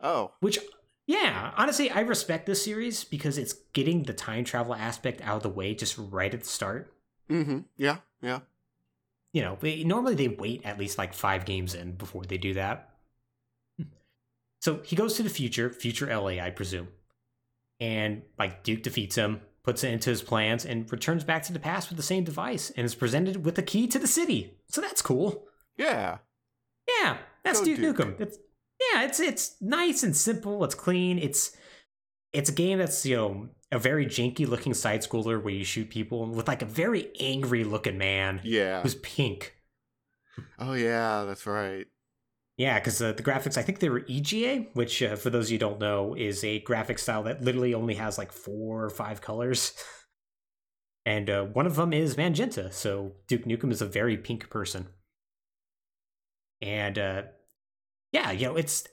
[0.00, 0.58] Oh, which,
[1.06, 5.42] yeah, honestly, I respect this series because it's getting the time travel aspect out of
[5.44, 6.92] the way just right at the start.
[7.30, 7.60] mm-hmm.
[7.76, 8.40] Yeah, yeah.
[9.32, 12.54] you know, they, normally they wait at least like five games in before they do
[12.54, 12.90] that.
[14.60, 16.88] So he goes to the future, future LA, I presume.
[17.78, 21.58] And like Duke defeats him, puts it into his plans, and returns back to the
[21.58, 24.56] past with the same device and is presented with the key to the city.
[24.68, 25.44] So that's cool.
[25.76, 26.18] Yeah.
[27.02, 27.96] Yeah, that's Go Duke, Duke.
[27.98, 28.20] Nukem.
[28.20, 28.38] It's
[28.92, 30.64] yeah, it's it's nice and simple.
[30.64, 31.18] It's clean.
[31.18, 31.54] It's
[32.32, 35.90] it's a game that's you know a very janky looking side scroller where you shoot
[35.90, 38.82] people with like a very angry looking man Yeah.
[38.82, 39.56] who's pink.
[40.58, 41.86] Oh yeah, that's right.
[42.56, 45.58] Yeah, because uh, the graphics, I think they were EGA, which, uh, for those you
[45.58, 49.74] don't know, is a graphic style that literally only has like four or five colors.
[51.04, 54.88] And uh, one of them is magenta, so Duke Nukem is a very pink person.
[56.60, 57.22] And uh,
[58.10, 58.88] yeah, you know, it's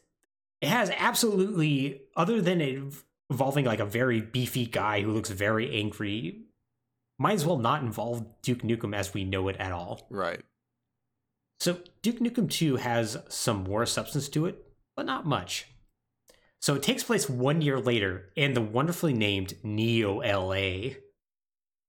[0.62, 2.84] it has absolutely, other than it
[3.30, 6.44] involving like a very beefy guy who looks very angry,
[7.18, 10.06] might as well not involve Duke Nukem as we know it at all.
[10.12, 10.42] Right.
[11.60, 14.64] So Duke Nukem 2 has some more substance to it,
[14.96, 15.68] but not much.
[16.62, 20.96] So it takes place one year later in the wonderfully named Neo LA.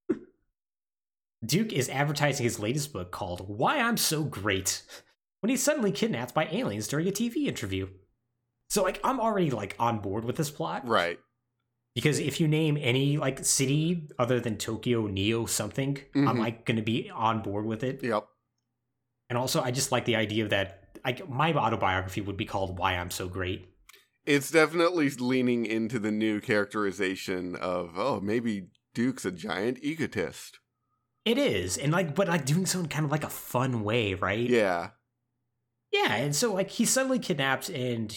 [1.44, 4.82] Duke is advertising his latest book called Why I'm So Great
[5.40, 7.88] when he's suddenly kidnapped by aliens during a TV interview.
[8.70, 11.18] So like I'm already like on board with this plot Right.
[11.94, 16.38] because if you name any like city other than Tokyo Neo something, I'm Mhm.
[16.38, 18.02] like going to be on board with it.
[18.02, 18.26] Yep.
[19.34, 22.92] And also, I just like the idea that like my autobiography would be called "Why
[22.92, 23.68] I'm So Great."
[24.24, 30.60] It's definitely leaning into the new characterization of oh maybe Duke's a giant egotist.
[31.24, 34.14] It is, and like, but like doing so in kind of like a fun way,
[34.14, 34.48] right?
[34.48, 34.90] Yeah.
[35.90, 38.16] Yeah, and so like he's suddenly kidnapped, and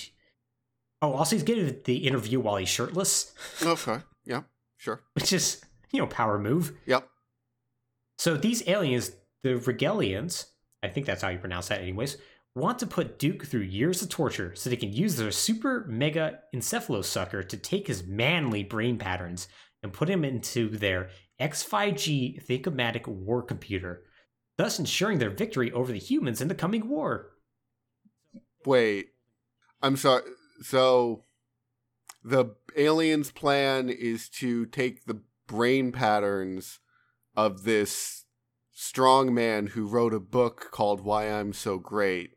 [1.01, 4.01] oh, also he's getting the interview while he's shirtless, Okay.
[4.23, 4.43] Yeah.
[4.77, 5.01] Sure.
[5.13, 6.73] which is you know power move.
[6.86, 7.10] Yep.
[8.19, 10.51] So these aliens, the Regalians,
[10.83, 12.17] I think that's how you pronounce that, anyways,
[12.55, 16.39] want to put Duke through years of torture so they can use their super mega
[16.55, 19.47] encephalosucker to take his manly brain patterns
[19.83, 21.09] and put him into their
[21.39, 24.03] X5G Thinkomatic war computer,
[24.57, 27.31] thus ensuring their victory over the humans in the coming war.
[28.65, 29.09] Wait.
[29.81, 30.23] I'm sorry.
[30.61, 31.23] So
[32.23, 36.79] the aliens' plan is to take the brain patterns
[37.35, 38.25] of this
[38.79, 42.31] strong man who wrote a book called Why I'm So Great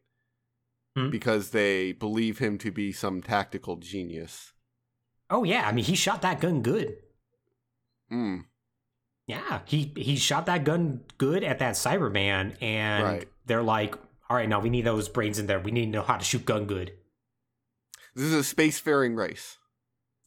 [0.96, 1.11] Hmm.
[1.11, 4.53] because they believe him to be some tactical genius.
[5.29, 6.96] Oh yeah, I mean he shot that gun good.
[8.09, 8.38] Hmm.
[9.26, 13.29] Yeah, he he shot that gun good at that Cyberman, and Right.
[13.46, 13.94] they're like,
[14.29, 15.61] "All right, now we need those brains in there.
[15.61, 16.92] We need to know how to shoot gun good."
[18.14, 19.59] This is a spacefaring race.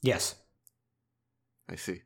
[0.02, 0.36] Yes,
[1.67, 2.04] I see.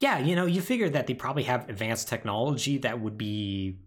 [0.00, 3.78] Yeah, you know, you figure that they probably have advanced technology that would be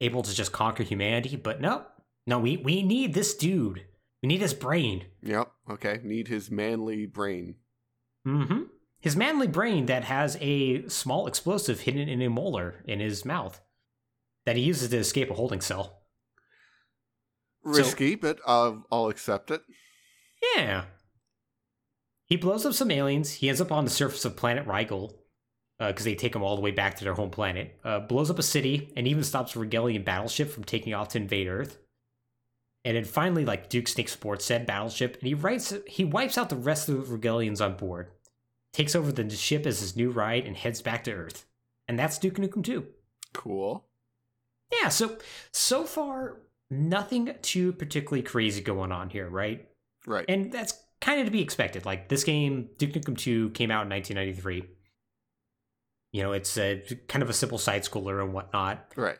[0.00, 1.84] able to just conquer humanity, but no,
[2.26, 3.84] no, we we need this dude.
[4.22, 5.06] We need his brain.
[5.22, 5.50] Yep.
[5.70, 6.00] Okay.
[6.02, 7.56] Need his manly brain.
[8.26, 8.62] Mm-hmm.
[9.00, 13.60] His manly brain that has a small explosive hidden in a molar in his mouth
[14.44, 16.02] that he uses to escape a holding cell.
[17.62, 19.62] Risky, but I'll, I'll accept it.
[20.56, 20.84] Yeah.
[22.24, 23.34] He blows up some aliens.
[23.34, 25.20] He ends up on the surface of planet Rigel
[25.78, 27.78] because they take them all the way back to their home planet.
[27.84, 31.18] Uh, blows up a city and even stops a Regalian battleship from taking off to
[31.18, 31.78] invade Earth.
[32.84, 36.50] And then finally, like Duke sneaks aboard said battleship, and he writes he wipes out
[36.50, 38.12] the rest of the Regalians on board,
[38.72, 41.46] takes over the ship as his new ride, and heads back to Earth.
[41.88, 42.86] And that's Duke Nukem 2.
[43.34, 43.84] Cool.
[44.80, 45.18] Yeah, so
[45.52, 46.38] so far
[46.70, 49.68] nothing too particularly crazy going on here, right?
[50.06, 50.24] Right.
[50.28, 51.84] And that's kind of to be expected.
[51.84, 54.75] Like this game, Duke Nukem 2 came out in 1993.
[56.16, 58.92] You know, it's a kind of a simple side scroller and whatnot.
[58.96, 59.18] right.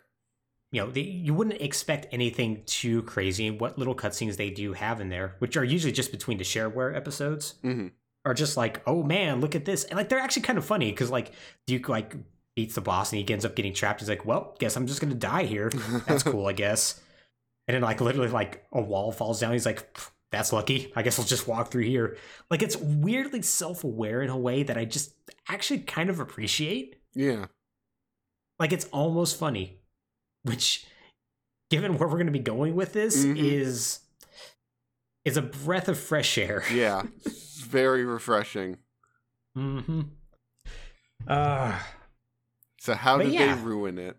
[0.72, 3.50] You know, they, you wouldn't expect anything too crazy.
[3.50, 6.96] What little cutscenes they do have in there, which are usually just between the shareware
[6.96, 7.88] episodes, hmm
[8.24, 9.84] are just like, oh man, look at this.
[9.84, 11.32] And like they're actually kind of funny because like
[11.66, 12.16] Duke like
[12.56, 14.00] beats the boss and he ends up getting trapped.
[14.00, 15.70] He's like, well, guess I'm just gonna die here.
[16.08, 17.00] That's cool, I guess.
[17.68, 19.52] And then like literally like a wall falls down.
[19.52, 20.92] He's like, "Pff, that's lucky.
[20.96, 22.16] I guess I'll just walk through here.
[22.50, 25.12] Like it's weirdly self-aware in a way that I just
[25.48, 26.96] actually kind of appreciate.
[27.14, 27.46] Yeah.
[28.58, 29.80] Like it's almost funny,
[30.42, 30.86] which
[31.70, 33.36] given where we're going to be going with this, Mhm.
[33.38, 34.00] is
[35.24, 36.62] is a breath of fresh air.
[36.72, 37.02] Yeah,
[37.60, 38.78] very refreshing.
[39.56, 40.02] Mm-hmm.
[41.26, 41.78] Uh,
[42.78, 43.54] So how did yeah.
[43.56, 44.16] they ruin it?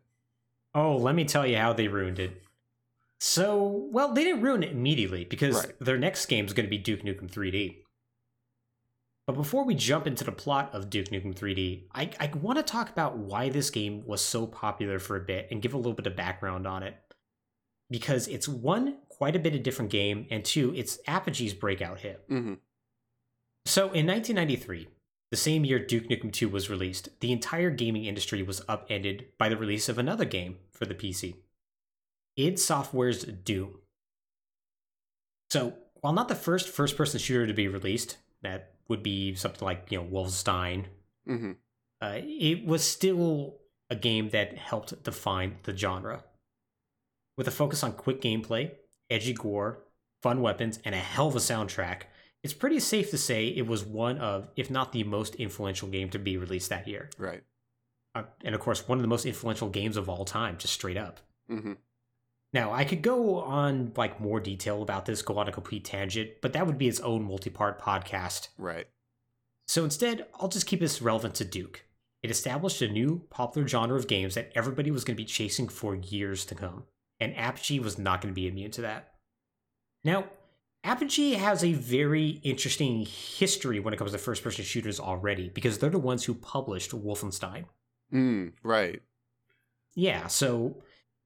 [0.76, 2.44] oh, let me tell you how they ruined it.
[3.20, 5.80] So, well, they didn't ruin it immediately because Right.
[5.80, 7.84] their next game is going to be Duke Nukem 3D.
[9.26, 12.64] But before we jump into the plot of Duke Nukem 3D, I, I want to
[12.64, 15.94] talk about why this game was so popular for a bit and give a little
[15.94, 16.96] bit of background on it.
[17.90, 22.24] Because it's one, quite a bit of different game, and two, it's Apogee's breakout hit.
[22.30, 22.54] hmm
[23.66, 24.88] So in 1993,
[25.32, 29.50] the same year Duke Nukem 2 was released, the entire gaming industry was upended by
[29.50, 31.36] the release of another game for the PC.
[32.38, 33.80] Id Software's Doom.
[35.50, 39.88] So, while not the first first-person shooter to be released, that would be something like,
[39.90, 40.86] you know, Wolfenstein,
[41.26, 41.54] hmm
[42.00, 43.56] uh, it was still
[43.90, 46.24] a game that helped define the genre.
[47.38, 48.72] With a focus on quick gameplay,
[49.10, 49.80] edgy gore,
[50.22, 52.04] fun weapons, and a hell of a soundtrack,
[52.44, 56.10] it's pretty safe to say it was one of, if not the most influential game
[56.12, 57.10] to be released that year.
[57.18, 57.44] Right.
[58.14, 60.98] Uh, and of course, one of the most influential games of all time, just straight
[60.98, 61.20] up.
[61.50, 61.74] hmm
[62.54, 66.32] Now, I could go on like more detail about this, go on a complete tangent,
[66.42, 68.48] but that would be its own multi-part podcast.
[68.58, 68.88] Right.
[69.68, 71.84] So instead, I'll just keep this relevant to Duke.
[72.24, 75.68] It established a new popular genre of games that everybody was going to be chasing
[75.68, 76.86] for years to come,
[77.20, 79.14] and Apogee was not going to be immune to that.
[80.04, 80.26] Now,
[80.84, 85.78] Apogee has a very interesting history when it comes to first person shooters already, because
[85.78, 87.66] they're the ones who published Wolfenstein.
[88.14, 89.02] Mm, right.
[89.96, 90.78] Yeah, so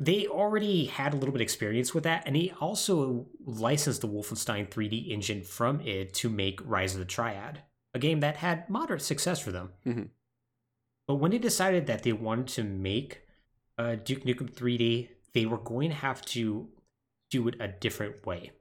[0.01, 4.07] they already had a little bit of experience with that, and he also licensed the
[4.07, 7.61] Wolfenstein 3D engine from id to make Rise of the Triad,
[7.93, 9.73] a game that had moderate success for them.
[9.85, 10.09] Mhm.
[11.07, 13.21] But when they decided that they wanted to make
[13.77, 16.69] uh, Duke Nukem 3D, they were going to have to
[17.29, 18.51] do it a different way.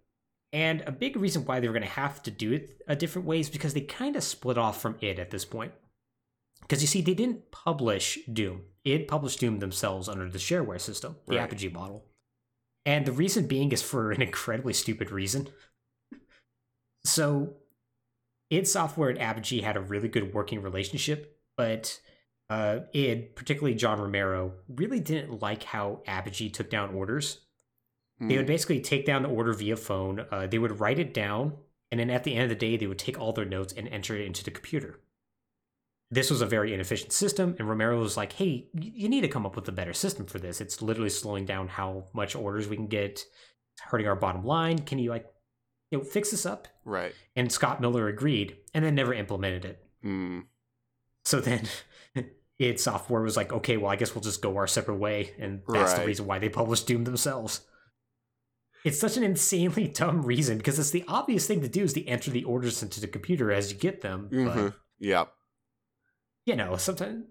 [0.52, 3.26] And a big reason why they were going to have to do it a different
[3.26, 5.72] way is because they kind of split off from id at this point.
[6.60, 8.62] Because you see, they didn't publish Doom.
[8.84, 11.42] It published Doom themselves under the shareware system, the Right.
[11.42, 12.04] Apogee model.
[12.86, 15.48] And the reason being is for an incredibly stupid reason.
[17.04, 17.54] So,
[18.50, 22.00] id Software and Apogee had a really good working relationship, but
[22.48, 27.40] uh, id, particularly John Romero, really didn't like how Apogee took down orders.
[28.18, 30.26] They would Mm, basically take down the order via phone.
[30.30, 31.54] Uh, they would write it down,
[31.90, 33.88] and then at the end of the day, they would take all their notes and
[33.88, 35.00] enter it into the computer.
[36.12, 39.46] This was a very inefficient system, and Romero was like, "Hey, you need to come
[39.46, 40.60] up with a better system for this.
[40.60, 44.78] It's literally slowing down how much orders we can get, it's hurting our bottom line.
[44.80, 45.26] Can you like,
[45.90, 47.14] you know, fix this up?" right.
[47.36, 49.86] And Scott Miller agreed, and then never implemented it.
[50.04, 50.46] Mm,
[51.24, 51.68] So then,
[52.58, 55.62] id Software was like, "Okay, well, I guess we'll just go our separate way," and
[55.68, 57.60] that's the reason why they published Doom themselves.
[58.84, 62.04] It's such an insanely dumb reason because it's the obvious thing to do is to
[62.06, 64.28] enter the orders into the computer as you get them.
[64.32, 64.54] mhm.
[64.54, 65.32] But Yep.
[66.46, 67.24] You know, sometimes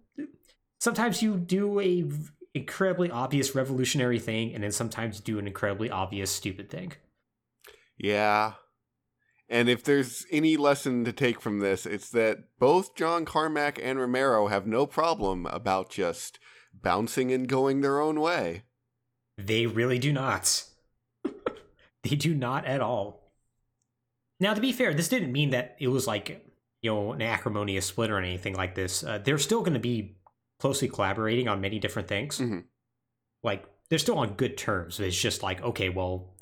[0.79, 2.09] sometimes you do a
[2.53, 6.93] incredibly obvious revolutionary thing, and then sometimes you do an incredibly obvious stupid thing.
[7.97, 8.53] Yeah.
[9.49, 13.99] And if there's any lesson to take from this, it's that both John Carmack and
[13.99, 16.39] Romero have no problem about just
[16.71, 18.63] bouncing and going their own way.
[19.37, 20.65] They really do not.
[22.03, 23.33] they do not at all.
[24.39, 26.45] Now, to be fair, this didn't mean that it was like,
[26.81, 29.03] you know, an acrimonious split or anything like this.
[29.03, 30.17] Uh, they're still going to be
[30.59, 32.39] closely collaborating on many different things.
[32.39, 32.65] Mhm.
[33.43, 34.99] Like, they're still on good terms.
[34.99, 36.35] It's just like, okay, well,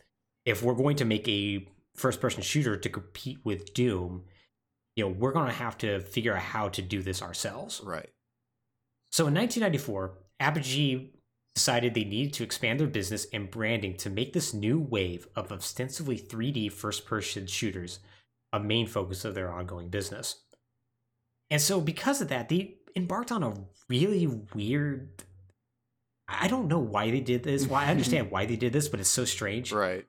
[0.45, 4.25] if we're going to make a first person shooter to compete with Doom,
[4.95, 7.81] you know, we're going to have to figure out how to do this ourselves.
[7.83, 8.09] Right.
[9.11, 11.11] So in 1994, Apogee
[11.55, 15.51] decided they needed to expand their business and branding to make this new wave of
[15.51, 17.99] ostensibly 3D first person shooters
[18.53, 20.43] a main focus of their ongoing business.
[21.49, 23.53] And so, because of that, they embarked on a
[23.89, 25.23] really weird.
[26.27, 27.67] I don't know why they did this.
[27.67, 29.71] Why I understand why they did this, but it's so strange.
[29.71, 30.05] Right.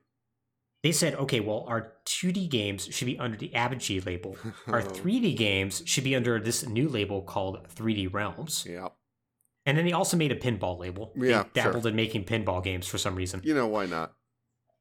[0.81, 4.37] They said, okay, well, our 2D games should be under the Apogee label.
[4.67, 8.65] Our 3D games should be under this new label called 3D Realms.
[8.67, 8.93] Yep.
[9.65, 11.11] And then they also made a pinball label.
[11.15, 13.41] Yeah, they dabbled in making pinball games for some reason.
[13.43, 14.13] You know, why not?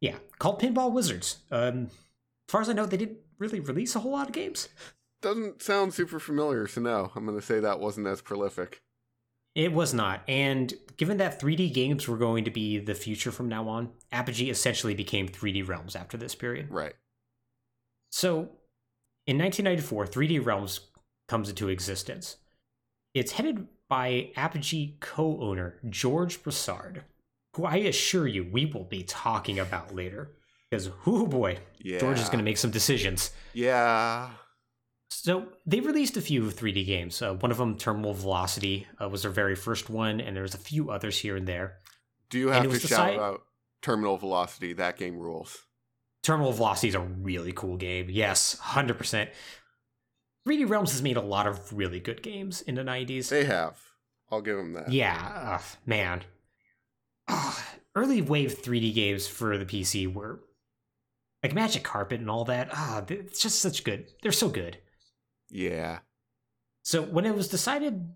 [0.00, 1.38] Yeah, called Pinball Wizards.
[1.50, 4.68] Um, as far as I know, they didn't really release a whole lot of games.
[5.20, 8.80] Doesn't sound super familiar, so no, I'm going to say that wasn't as prolific.
[9.54, 10.22] It was not.
[10.28, 14.50] And given that 3D games were going to be the future from now on, Apogee
[14.50, 16.70] essentially became 3D Realms after this period.
[16.70, 16.94] Right.
[18.10, 18.50] So,
[19.26, 20.80] in 1994, 3D Realms
[21.26, 22.36] comes into existence.
[23.14, 27.02] It's headed by Apogee co owner George Broussard,
[27.56, 30.36] who I assure you we will be talking about later.
[30.70, 31.98] Because, oh boy, Yeah.
[31.98, 33.30] George is going to make some decisions.
[33.54, 34.30] Yeah.
[35.10, 37.22] So they released a few 3D games.
[37.22, 40.54] Uh, one of them, Terminal Velocity, uh, was their very first one, and there was
[40.54, 41.78] a few others here and there.
[42.30, 43.42] Do you have to shout decide- out
[43.80, 44.74] Terminal Velocity?
[44.74, 45.56] That game rules.
[46.22, 48.08] Terminal Velocity is a really cool game.
[48.10, 49.30] Yes, 100%.
[50.46, 53.28] 3D Realms has made a lot of really good games in the 90s.
[53.30, 53.78] They have.
[54.30, 54.92] I'll give them that.
[54.92, 56.22] Yeah, ugh, man.
[57.28, 57.58] Ugh,
[57.94, 60.40] early wave 3D games for the PC were
[61.42, 62.68] like Magic Carpet and all that.
[62.72, 64.06] Ah, it's just such good.
[64.22, 64.78] They're so good.
[65.50, 66.00] Yeah.
[66.82, 68.12] So when it was decided,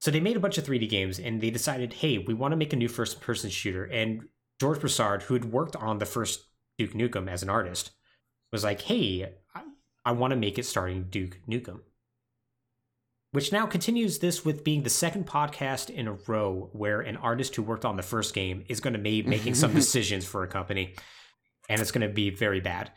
[0.00, 2.56] so they made a bunch of 3D games and they decided, hey, we want to
[2.56, 3.84] make a new first-person shooter.
[3.84, 4.28] And
[4.60, 6.44] George Broussard, who had worked on the first
[6.78, 7.90] Duke Nukem as an artist,
[8.52, 9.62] was like, hey, I,
[10.04, 11.80] I want to make it starting Duke Nukem.
[13.32, 17.56] Which now continues this with being the second podcast in a row where an artist
[17.56, 20.48] who worked on the first game is going to be making some decisions for a
[20.48, 20.94] company,
[21.68, 22.90] and it's going to be very bad.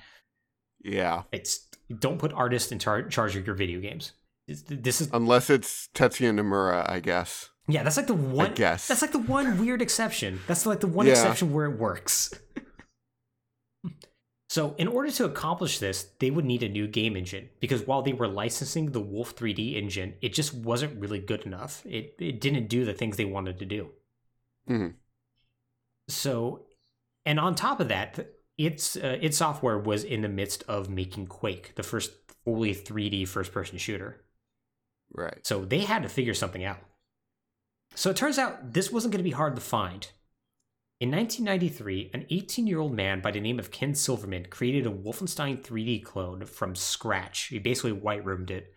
[0.83, 1.23] Yeah.
[1.31, 1.67] It's
[1.99, 4.11] don't put artists in char- charge of your video games.
[4.47, 7.49] It's- This is Unless it's Tetsuya Nomura, I guess.
[7.67, 8.51] yeah, that's like the one.
[8.51, 8.87] I guess.
[8.87, 10.39] that's like the one weird exception.
[10.47, 11.13] That's like the one Yeah.
[11.13, 12.33] exception where it works.
[14.49, 18.01] so, in order to accomplish this, they would need a new game engine because while
[18.01, 21.85] they were licensing the Wolf 3D engine, it just wasn't really good enough.
[21.85, 23.91] It it didn't do the things they wanted to do.
[24.69, 24.93] Mhm.
[26.07, 26.67] So,
[27.25, 31.27] and on top of that, its uh, id Software was in the midst of making
[31.27, 32.11] Quake, the first
[32.43, 34.23] fully 3D first person shooter.
[35.13, 35.39] Right.
[35.43, 36.79] So they had to figure something out.
[37.95, 40.07] So it turns out this wasn't going to be hard to find.
[40.99, 44.91] In 1993, an 18 year old man by the name of Ken Silverman created a
[44.91, 47.43] Wolfenstein 3D clone from scratch.
[47.45, 48.73] He basically white roomed it,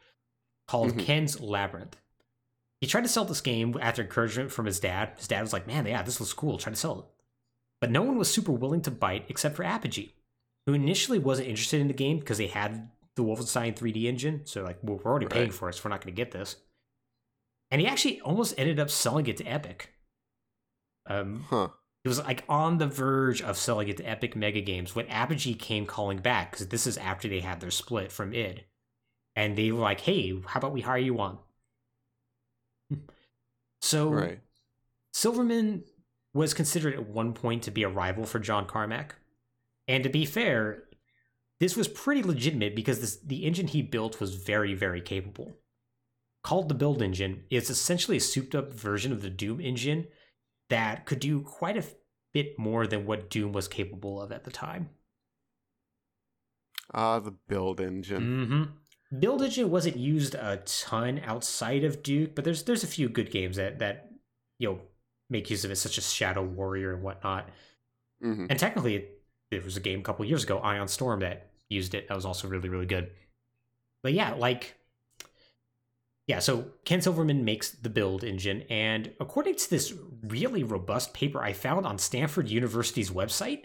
[0.69, 1.05] called Mhm.
[1.05, 1.97] Ken's Labyrinth.
[2.81, 5.13] He tried to sell this game after encouragement from his dad.
[5.17, 6.59] His dad was like, Man, yeah, this looks cool.
[6.59, 7.05] Try to sell it.
[7.81, 10.15] But no one was super willing to bite except for Apogee,
[10.67, 14.43] who initially wasn't interested in the game because they had the Wolfenstein 3D engine.
[14.45, 16.57] So, like, well, we're already paying for it, so we're not going to get this.
[17.71, 19.95] And he actually almost ended up selling it to Epic.
[21.07, 21.69] Um, Huh.
[22.05, 25.55] it was like on the verge of selling it to Epic Mega Games when Apogee
[25.55, 28.65] came calling back because this is after they had their split from id,
[29.37, 31.39] and they were like, "Hey, how about we hire you on?"
[33.83, 34.41] So Right.
[35.15, 35.85] Silverman
[36.33, 39.17] was considered at one point to be a rival for John Carmack,
[39.89, 40.85] and to be fair,
[41.59, 45.57] this was pretty legitimate because this, the engine he built was very, very capable.
[46.43, 50.07] Called the Build Engine, it's essentially a souped-up version of the Doom engine
[50.71, 51.85] that could do quite a
[52.33, 54.89] bit more than what Doom was capable of at the time.
[56.95, 58.23] Ah, the build engine.
[58.23, 59.19] Mm-hmm.
[59.19, 63.31] Build Engine wasn't used a ton outside of Duke, but there's there's a few good
[63.31, 64.11] games that that
[64.59, 64.81] you know
[65.31, 67.49] make use of it, such as Shadow Warrior and whatnot.
[68.23, 71.51] hmm And technically, it, there was a game a couple years ago, Ion Storm, that
[71.69, 72.09] used it.
[72.09, 73.11] That was also really really good.
[74.03, 74.77] But yeah, like
[76.27, 81.43] yeah, so Ken Silverman makes the build engine, and according to this really robust paper
[81.43, 83.63] I found on Stanford University's website,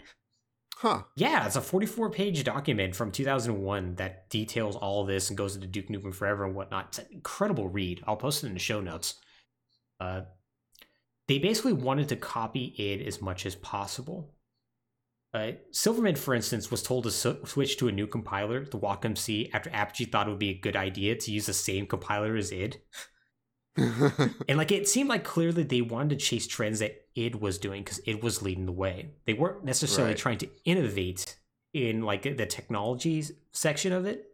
[0.78, 1.04] Huh.
[1.16, 5.68] yeah, it's a 44 page document from 2001 that details all this and goes into
[5.68, 6.88] Duke Nukem Forever and whatnot.
[6.90, 8.04] It's an incredible read.
[8.08, 9.16] I'll post it in the show notes.
[10.00, 10.22] Uh,
[11.28, 14.32] they basically wanted to copy it as much as possible.
[15.34, 19.50] Uh, Silverman, for instance, was told to switch to a new compiler, the Watcom C,
[19.54, 22.52] after Apogee thought it would be a good idea to use the same compiler as
[22.52, 22.82] id.
[24.48, 27.84] And like it seemed like clearly they wanted to chase trends that id was doing
[27.84, 29.10] because id was leading the way.
[29.26, 30.18] They weren't necessarily Right.
[30.18, 31.36] trying to innovate
[31.74, 34.32] in like the technologies section of it.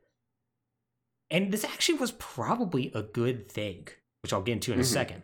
[1.31, 3.87] And this actually was probably a good thing,
[4.21, 4.85] which I'll get into in a Mhm.
[4.85, 5.23] second.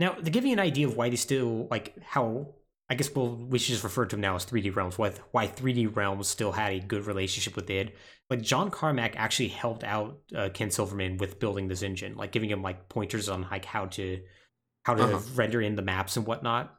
[0.00, 2.54] Now, to give you an idea of why they still like how
[2.88, 4.98] I guess we'll we should just refer to them now as 3D Realms.
[4.98, 7.92] Why why 3D Realms still had a good relationship with id.
[8.30, 12.50] Like John Carmack actually helped out uh, Ken Silverman with building this engine, like giving
[12.50, 14.20] him like pointers on like how to
[14.84, 15.20] how to Uh-huh.
[15.34, 16.74] render in the maps and whatnot.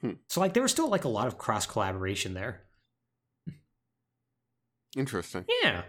[0.00, 0.12] Hmm.
[0.28, 2.62] So like there was still like a lot of cross collaboration there.
[4.96, 5.44] Interesting.
[5.62, 5.82] Yeah.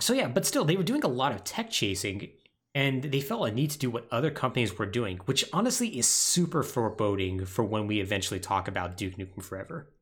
[0.00, 2.28] So yeah, but still, they were doing a lot of tech chasing,
[2.74, 6.08] and they felt a need to do what other companies were doing, which honestly is
[6.08, 9.92] super foreboding for when we eventually talk about Duke Nukem Forever.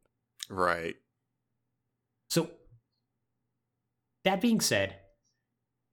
[0.49, 0.97] Right.
[2.31, 2.51] So,
[4.25, 4.97] that being said,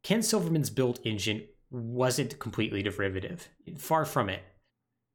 [0.04, 3.50] Ken Silverman's build engine wasn't completely derivative.
[3.78, 4.42] Far from it.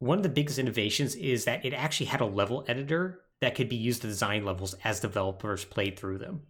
[0.00, 3.68] One of the biggest innovations is that it actually had a level editor that could
[3.68, 6.42] be used to design levels as developers played through them.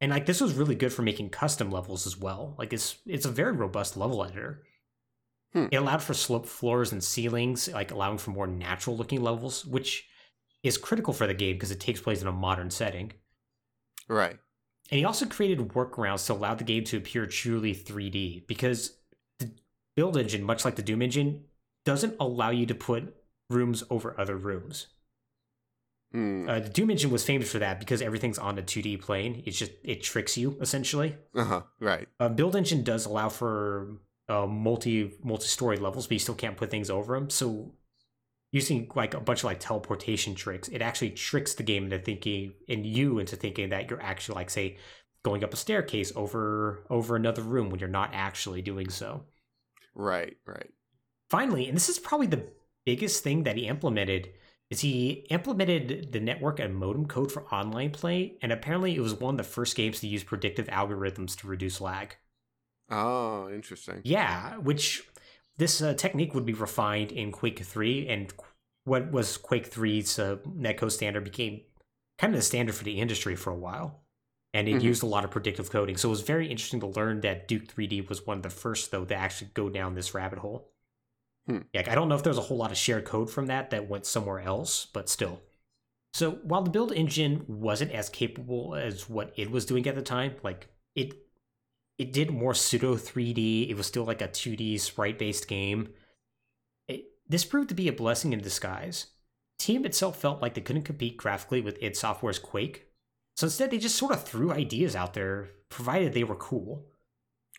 [0.00, 2.54] And like this was really good for making custom levels as well.
[2.58, 4.62] Like it's it's a very robust level editor.
[5.52, 5.66] Hmm.
[5.70, 10.06] It allowed for sloped floors and ceilings, like allowing for more natural looking levels, which
[10.62, 13.12] is critical for the game because it takes place in a modern setting.
[14.08, 14.36] Right.
[14.90, 18.98] And he also created workarounds to allow the game to appear truly 3D because
[19.38, 19.50] the
[19.96, 21.44] build engine, much like the Doom engine,
[21.84, 23.14] doesn't allow you to put
[23.48, 24.88] rooms over other rooms.
[26.14, 26.48] Hmm.
[26.48, 29.42] Uh, the Doom engine was famous for that because everything's on a 2D plane.
[29.46, 31.16] It's just it tricks you essentially.
[31.34, 31.62] Uh huh.
[31.80, 32.06] Right.
[32.20, 33.98] Uh, build engine does allow for
[34.28, 37.30] uh, multi multi story levels, but you still can't put things over them.
[37.30, 37.74] So
[38.52, 42.52] using like a bunch of like teleportation tricks, it actually tricks the game into thinking
[42.68, 44.76] and you into thinking that you're actually like say
[45.24, 49.24] going up a staircase over over another room when you're not actually doing so.
[49.96, 50.36] Right.
[50.46, 50.70] Right.
[51.28, 52.46] Finally, and this is probably the
[52.86, 54.28] biggest thing that he implemented
[54.70, 59.14] is he implemented the network and modem code for online play, and apparently it was
[59.14, 62.16] one of the first games to use predictive algorithms to reduce lag.
[62.88, 64.02] Oh, interesting.
[64.02, 65.02] Yeah, which
[65.56, 68.32] this uh, technique would be refined in Quake 3, and
[68.84, 71.62] what was Quake 3's uh, netcode standard became
[72.18, 74.02] kind of the standard for the industry for a while.
[74.52, 74.80] And it Mhm.
[74.80, 75.96] used a lot of predictive coding.
[75.96, 78.90] So it was very interesting to learn that Duke 3D was one of the first,
[78.92, 80.70] though, to actually go down this rabbit hole.
[81.46, 81.58] Hmm.
[81.74, 83.88] Like, I don't know if there's a whole lot of shared code from that that
[83.88, 85.42] went somewhere else, but still.
[86.14, 90.02] So while the build engine wasn't as capable as what it was doing at the
[90.02, 91.14] time, like it
[91.98, 93.68] it did more pseudo 3D.
[93.68, 95.90] It was still like a 2D sprite based game.
[96.88, 99.08] It, this proved to be a blessing in disguise.
[99.58, 102.88] Team itself felt like they couldn't compete graphically with id Software's Quake,
[103.36, 106.86] so instead they just sort of threw ideas out there, provided they were cool.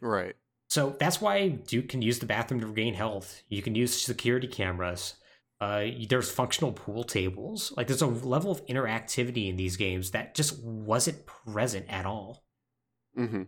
[0.02, 0.36] Right.
[0.76, 3.43] So that's why Duke can use the bathroom to regain health.
[3.47, 5.13] You can use security cameras.
[5.61, 7.71] Uh, there's functional pool tables.
[7.78, 12.43] Like there's a level of interactivity in these games that just wasn't present at all.
[13.17, 13.43] Mm-hmm.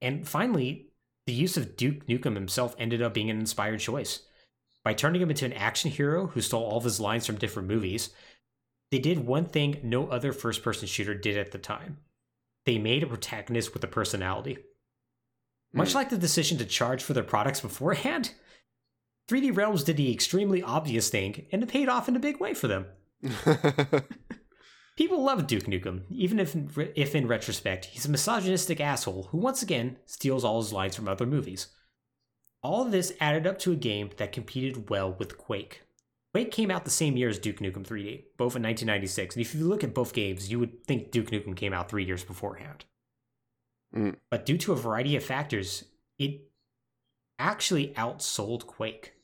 [0.00, 0.88] And finally,
[1.26, 4.20] the use of Duke Nukem himself ended up being an inspired choice.
[4.84, 7.68] By turning him into an action hero who stole all of his lines from different
[7.68, 8.08] movies,
[8.90, 11.98] they did one thing no other first person shooter did at the time.
[12.64, 14.56] They made a protagonist with a personality.
[15.74, 15.94] Much Mm.
[15.96, 18.32] like the decision to charge for their products beforehand,
[19.28, 22.54] 3D Realms did the extremely obvious thing, and it paid off in a big way
[22.54, 22.86] for them.
[24.96, 26.54] People love Duke Nukem, even if,
[26.94, 31.08] if in retrospect, he's a misogynistic asshole who once again steals all his lines from
[31.08, 31.66] other movies.
[32.62, 35.82] All this added up to a game that competed well with Quake.
[36.32, 39.54] Quake came out the same year as Duke Nukem 3D, both in 1996, and if
[39.54, 42.84] you look at both games, you would think Duke Nukem came out three years beforehand.
[43.94, 44.16] Mm.
[44.30, 45.84] But due to a variety of factors,
[46.18, 46.48] it
[47.38, 49.14] actually outsold Quake.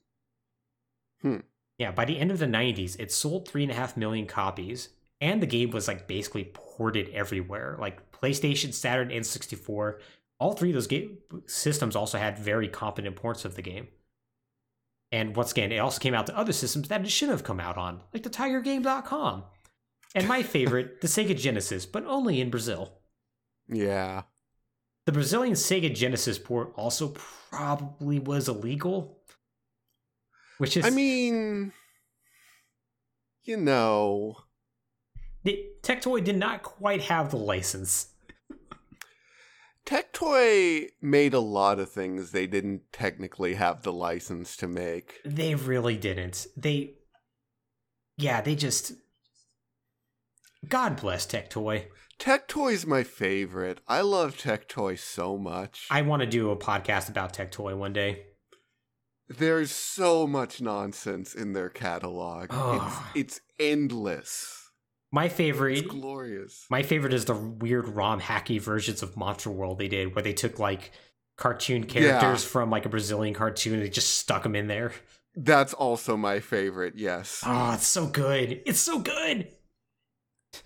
[1.22, 1.38] Hmm.
[1.78, 4.90] Yeah, by the end of the 90s, it sold 3.5 million copies,
[5.20, 7.76] and the game was like basically ported everywhere.
[7.80, 10.00] Like PlayStation, Saturn, and 64.
[10.38, 13.88] All three of those game systems also had very competent ports of the game.
[15.12, 17.60] And once again, it also came out to other systems that it shouldn't have come
[17.60, 19.44] out on, like the TigerGame.com.
[20.14, 22.92] And my favorite, the Sega Genesis, but only in Brazil.
[23.68, 24.22] yeah.
[25.06, 27.14] The Brazilian Sega Genesis port also
[27.50, 29.18] probably was illegal.
[30.58, 31.72] Which is I mean,
[33.44, 34.36] you know,
[35.42, 38.08] the Tectoy did not quite have the license.
[39.86, 45.20] Tectoy made a lot of things they didn't technically have the license to make.
[45.24, 46.46] They really didn't.
[46.56, 46.94] They
[48.18, 48.92] Yeah, they just
[50.68, 51.86] God bless Tectoy.
[52.20, 53.80] Tectoy's my favorite.
[53.88, 55.86] I love Tectoy so much.
[55.90, 58.26] I want to do a podcast about Tectoy one day.
[59.26, 62.48] There's so much nonsense in their catalog.
[62.50, 63.10] Oh.
[63.14, 64.70] It's it's endless.
[65.10, 66.66] My It's favorite glorious.
[66.68, 70.34] My favorite is the weird ROM hacky versions of Monster World they did, where they
[70.34, 70.92] took like
[71.38, 74.92] cartoon characters from like a Brazilian cartoon and they just stuck them in there.
[75.34, 76.96] That's also my favorite.
[76.96, 77.42] Yes.
[77.46, 78.60] Oh, it's so good!
[78.66, 79.48] It's so good.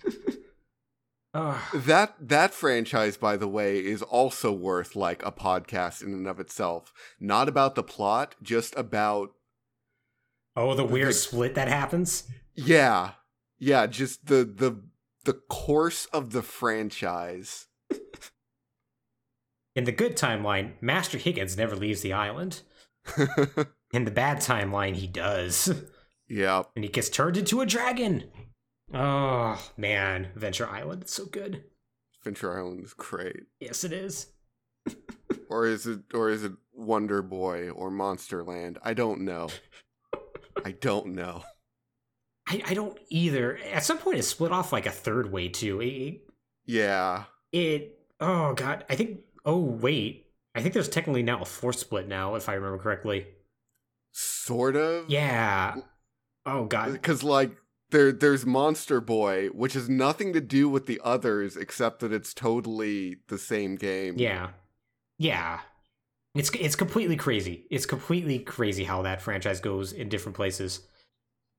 [1.35, 6.26] oh, That that franchise, by the way, is also worth like a podcast in and
[6.26, 6.93] of itself.
[7.20, 9.30] Not about the plot, just about
[10.57, 12.24] oh, the weird The- split that happens.
[12.55, 13.12] yeah,
[13.59, 14.82] yeah, just the the
[15.24, 17.66] the course of the franchise.
[19.76, 22.61] In the good timeline, Master Higgins never leaves the island.
[23.93, 25.72] In the bad timeline, he does,
[26.28, 28.24] yeah, and he gets turned into a dragon.
[28.95, 31.64] Oh man, Adventure Island, it's so good.
[32.20, 33.42] Adventure Island is great.
[33.61, 34.28] Yes, it is.
[35.51, 38.78] Or is it or is it Wonder Boy or Monsterland?
[38.82, 39.51] I don't know.
[40.64, 41.45] I don't know.
[42.49, 43.59] I, I don't either.
[43.59, 45.80] At some point, it split off like a third way too.
[45.80, 46.22] It,
[46.66, 47.24] Yeah.
[47.53, 49.20] it oh god, I think.
[49.45, 50.26] Oh wait,
[50.57, 53.26] I think there's technically now a fourth split now, if I remember correctly.
[54.12, 55.09] sort of.
[55.11, 55.76] Yeah.
[56.47, 56.92] Oh god.
[56.92, 57.55] Because like
[57.91, 62.35] there there's Monster Boy, which has nothing to do with the others except that it's
[62.35, 64.14] totally the same game.
[64.18, 64.51] Yeah.
[65.18, 65.61] Yeah.
[66.35, 67.66] It's it's completely crazy.
[67.70, 70.80] It's completely crazy how that franchise goes in different places.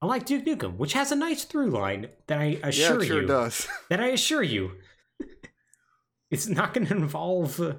[0.01, 3.21] Unlike Duke Nukem, which has a nice through line that I Yeah, assure it sure
[3.21, 3.67] you does.
[3.89, 4.71] that I assure you
[6.31, 7.75] it's not going to involve uh,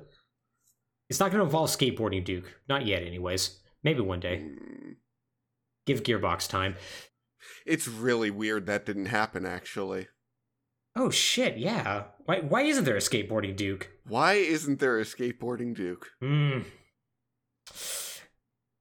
[1.10, 2.46] it's not going to involve skateboarding Duke.
[2.68, 3.60] Not yet anyways.
[3.84, 4.38] Maybe one day.
[4.44, 4.96] Mm,
[5.86, 6.74] Give Gearbox time.
[7.66, 10.08] It's really weird that didn't happen actually.
[10.94, 12.04] Oh shit, yeah.
[12.24, 13.90] Why why isn't there a skateboarding Duke?
[14.06, 16.10] Why isn't there a skateboarding Duke?
[16.20, 16.60] Hmm.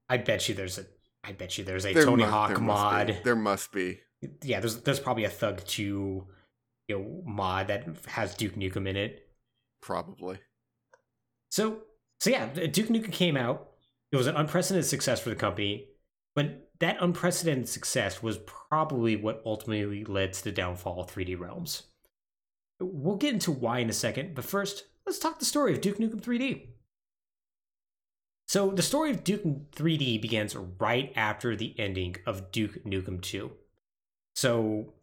[0.10, 0.86] I bet you there's a
[1.24, 3.08] I bet you there's a There Tony mu- Hawk there mod.
[3.08, 3.14] be.
[3.24, 4.00] There must be.
[4.44, 6.28] Yeah, there's there's probably a Thug 2
[6.88, 9.28] you know mod that has Duke Nukem in it.
[9.82, 10.40] Probably.
[11.50, 11.82] So
[12.20, 13.72] so yeah, Duke Nukem came out.
[14.12, 15.88] It was an unprecedented success for the company,
[16.36, 21.84] but that unprecedented success was probably what ultimately led to the downfall of 3D Realms.
[22.80, 25.98] We'll get into why in a second, but first, let's talk the story of Duke
[25.98, 26.68] Nukem 3D.
[28.48, 33.22] So, the story of Duke Nukem 3D begins right after the ending of Duke Nukem
[33.22, 33.52] 2.
[34.36, 34.94] So,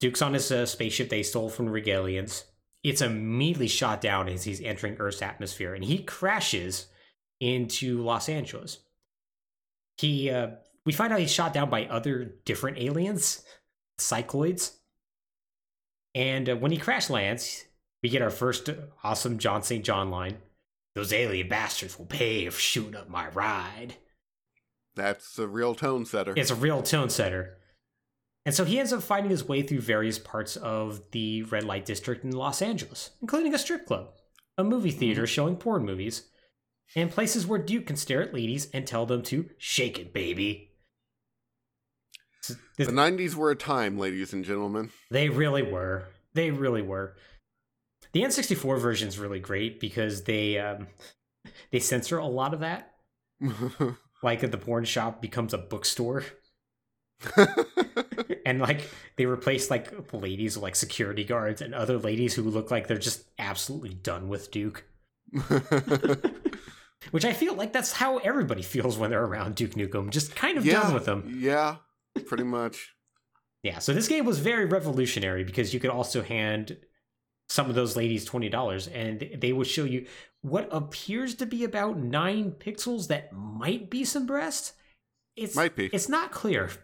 [0.00, 2.44] Duke's on his uh, spaceship they stole from Rigelatins.
[2.82, 6.86] It's immediately shot down as he's entering Earth's atmosphere, and he crashes
[7.38, 8.78] into Los Angeles.
[9.98, 10.52] He, uh,
[10.86, 13.42] we find out he's shot down by other different aliens,
[13.98, 14.76] cycloids.
[16.14, 17.64] And uh, when he crash lands,
[18.02, 18.68] we get our first
[19.04, 19.84] awesome John St.
[19.84, 20.38] John line.
[20.94, 23.94] Those alien bastards will pay for shooting up my ride.
[24.96, 26.34] That's a real tone setter.
[26.36, 27.58] It's a real tone setter.
[28.44, 31.84] And so he ends up finding his way through various parts of the red light
[31.84, 34.12] district in Los Angeles, including a strip club,
[34.56, 36.28] a movie theater showing porn movies,
[36.96, 40.69] and places where Duke can stare at ladies and tell them to shake it, baby.
[42.78, 44.90] So the 90s were a time, ladies and gentlemen.
[45.10, 46.04] they really were.
[46.34, 47.16] They really were.
[48.12, 50.88] The N64 version is really great because they um,
[51.70, 52.94] they censor a lot of that.
[54.22, 56.24] Like the porn shop becomes a bookstore,
[58.44, 58.86] and like
[59.16, 62.98] they replace like ladies with like security guards and other ladies who look like they're
[62.98, 64.84] just absolutely done with Duke.
[67.12, 70.58] Which I feel like that's how everybody feels when they're around Duke Nukem, just kind
[70.58, 71.38] of yeah, done with them.
[71.40, 71.76] Yeah,
[72.26, 72.94] pretty much.
[73.62, 76.78] Yeah, so this game was very revolutionary because you could also hand
[77.48, 80.06] some of those ladies $20 and they would show you
[80.40, 84.72] what appears to be about 9 pixels that might be some breast.
[85.36, 85.86] It's Might be.
[85.86, 86.70] It's not clear.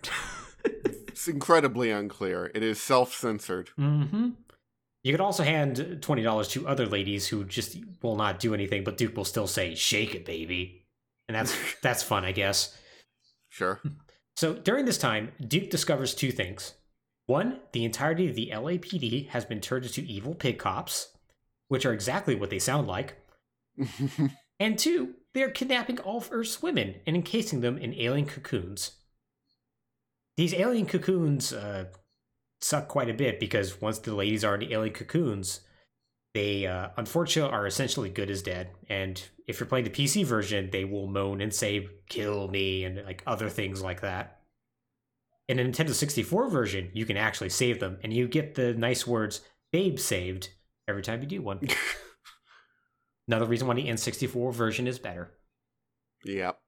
[1.09, 2.51] It's incredibly unclear.
[2.55, 3.71] It is self-censored.
[3.71, 4.31] hmm
[5.03, 8.99] You could also hand $20 to other ladies who just will not do anything but
[8.99, 10.85] Duke will still say shake it baby.
[11.27, 12.77] And that's that's fun, I guess.
[13.49, 13.81] Sure.
[14.37, 16.75] So during this time, Duke discovers two things.
[17.27, 21.09] One, the entirety of the LAPD has been turned into evil pig cops,
[21.69, 23.19] which are exactly what they sound like.
[24.59, 28.93] And two, they are kidnapping all of Earth's women and encasing them in alien cocoons.
[30.37, 31.87] These alien cocoons uh,
[32.61, 35.61] suck quite a bit because once the ladies are in the alien cocoons,
[36.37, 38.69] they uh, unfortunately are essentially good as dead.
[38.91, 43.03] And if you're playing the PC version, they will moan and say "kill me" and
[43.07, 44.43] like other things like that.
[45.49, 49.07] In the Nintendo 64 version, you can actually save them, and you get the nice
[49.07, 49.41] words
[49.73, 50.51] "babe saved"
[50.87, 51.61] every time you do one.
[53.29, 55.33] Another reason why the N64 version is better.
[56.23, 56.61] yep.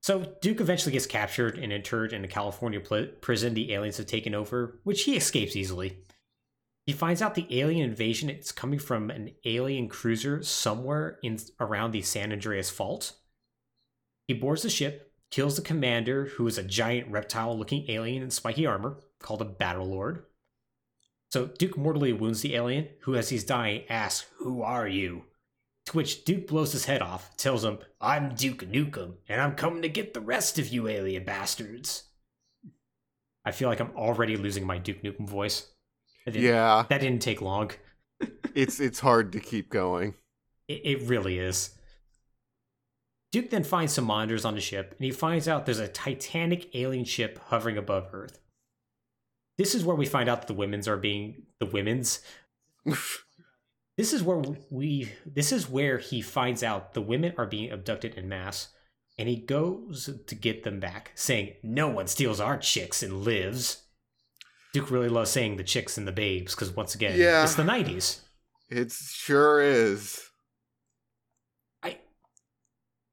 [0.00, 4.06] So Duke eventually gets captured and interred in a California pl- prison the aliens have
[4.06, 6.04] taken over, which he escapes easily.
[6.90, 11.92] He finds out the alien invasion is coming from an alien cruiser somewhere in around
[11.92, 13.12] the San Andreas Fault.
[14.26, 18.66] He boards the ship, kills the commander, who is a giant reptile-looking alien in spiky
[18.66, 20.24] armor called a Battle Lord.
[21.30, 25.26] So Duke mortally wounds the alien, who, as he's dying, asks, "Who are you?"
[25.86, 29.82] To which Duke blows his head off, tells him, I'm Duke Nukem, and I'm coming
[29.82, 32.08] to get the rest of you alien bastards.
[33.44, 35.70] I feel like I'm already losing my Duke Nukem voice.
[36.30, 36.84] That Yeah.
[36.88, 37.70] That didn't take long.
[38.52, 40.14] It's it's hard to keep going.
[40.66, 41.70] It, it really is.
[43.30, 46.74] Duke then finds some monitors on the ship, and he finds out there's a titanic
[46.74, 48.40] alien ship hovering above Earth.
[49.56, 52.20] This is where we find out that the women's are being the women's.
[53.96, 55.12] This is where we.
[55.26, 58.68] This is where he finds out the women are being abducted in mass,
[59.18, 63.82] and he goes to get them back, saying, "No one steals our chicks and lives."
[64.72, 67.42] Duke really loves saying the chicks and the babes because once again, Yeah.
[67.42, 68.20] it's the '90s.
[68.68, 70.28] It sure is.
[71.82, 71.98] I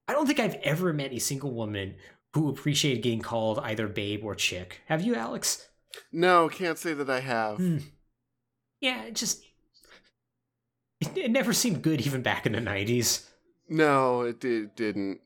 [0.08, 1.96] I don't think I've ever met a single woman
[2.34, 4.82] who appreciated getting called either babe or chick.
[4.88, 5.68] Have you, Alex?
[6.12, 7.58] No, can't say that I have.
[7.58, 7.78] Hmm.
[8.80, 9.44] Yeah, it just
[11.02, 13.28] it, it never seemed good even back in the nineties.
[13.68, 15.22] No, it did, didn't.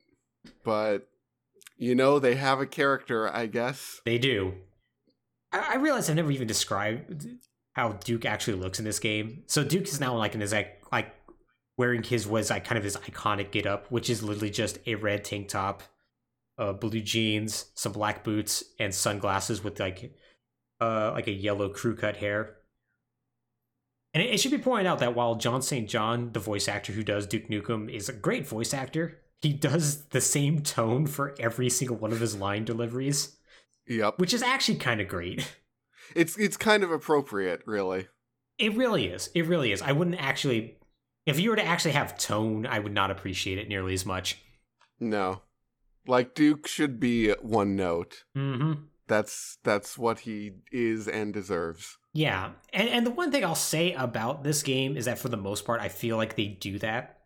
[0.64, 1.08] But
[1.78, 4.00] you know, they have a character, I guess.
[4.06, 4.54] They do.
[5.52, 7.28] I, I realize I've never even described
[7.74, 9.43] how Duke actually looks in this game.
[9.47, 11.14] So Duke is now like in his like like
[11.78, 14.95] wearing his was like kind of his iconic get up, which is literally just a
[14.95, 15.84] red tank top,
[16.58, 20.14] uh, blue jeans, some black boots, and sunglasses with like
[20.80, 22.58] uh like a yellow crew cut hair.
[24.14, 25.89] And it, it should be pointed out that while John St.
[25.89, 30.06] John, the voice actor who does Duke Nukem, is a great voice actor, he does
[30.06, 33.38] the same tone for every single one of his line deliveries,
[33.88, 34.20] Yep.
[34.20, 35.56] which is actually kind of great.
[36.14, 38.08] It's it's kind of appropriate, really.
[38.58, 39.30] It really is.
[39.34, 39.82] It really is.
[39.82, 40.78] I wouldn't actually,
[41.26, 44.38] if you were to actually have tone, I would not appreciate it nearly as much.
[45.00, 45.42] No.
[46.06, 48.26] Like Duke should be one note.
[48.36, 48.74] Mm-hmm.
[49.08, 51.98] That's that's what he is and deserves.
[52.14, 55.38] Yeah, and and the one thing I'll say about this game is that for the
[55.38, 57.20] most part, I feel like they do that.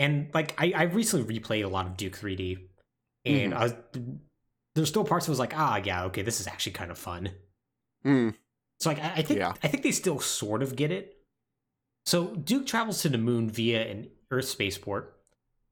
[0.00, 2.58] And like I, I recently replayed a lot of Duke 3D,
[3.24, 3.56] and Mhm.
[3.56, 3.74] I was,
[4.74, 7.30] there's still parts that was like, ah, yeah, okay, this is actually kind of fun.
[8.02, 8.30] Hmm.
[8.80, 9.52] So like I, I think Yeah.
[9.62, 11.16] I think they still sort of get it.
[12.04, 15.16] So Duke travels to the moon via an Earth spaceport,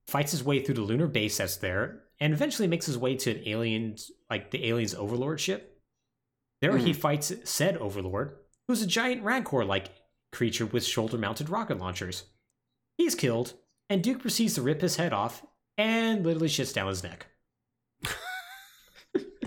[0.06, 3.30] fights his way through the lunar base that's there, and eventually makes his way to
[3.32, 3.96] an alien
[4.28, 5.80] like the alien's overlord ship.
[6.60, 8.36] There he fights said overlord,
[8.68, 9.88] who's a giant rancor like
[10.30, 12.24] creature with shoulder mounted rocket launchers.
[12.98, 13.54] He's killed,
[13.88, 15.44] and Duke proceeds to rip his head off
[15.78, 17.26] and literally shits down his neck.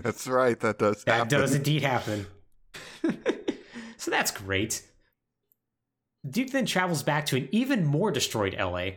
[0.04, 0.60] That's right.
[0.60, 1.28] That does That happen.
[1.40, 2.28] does indeed happen.
[3.98, 4.84] so that's great.
[6.30, 8.96] Duke then travels back to an even more destroyed LA, and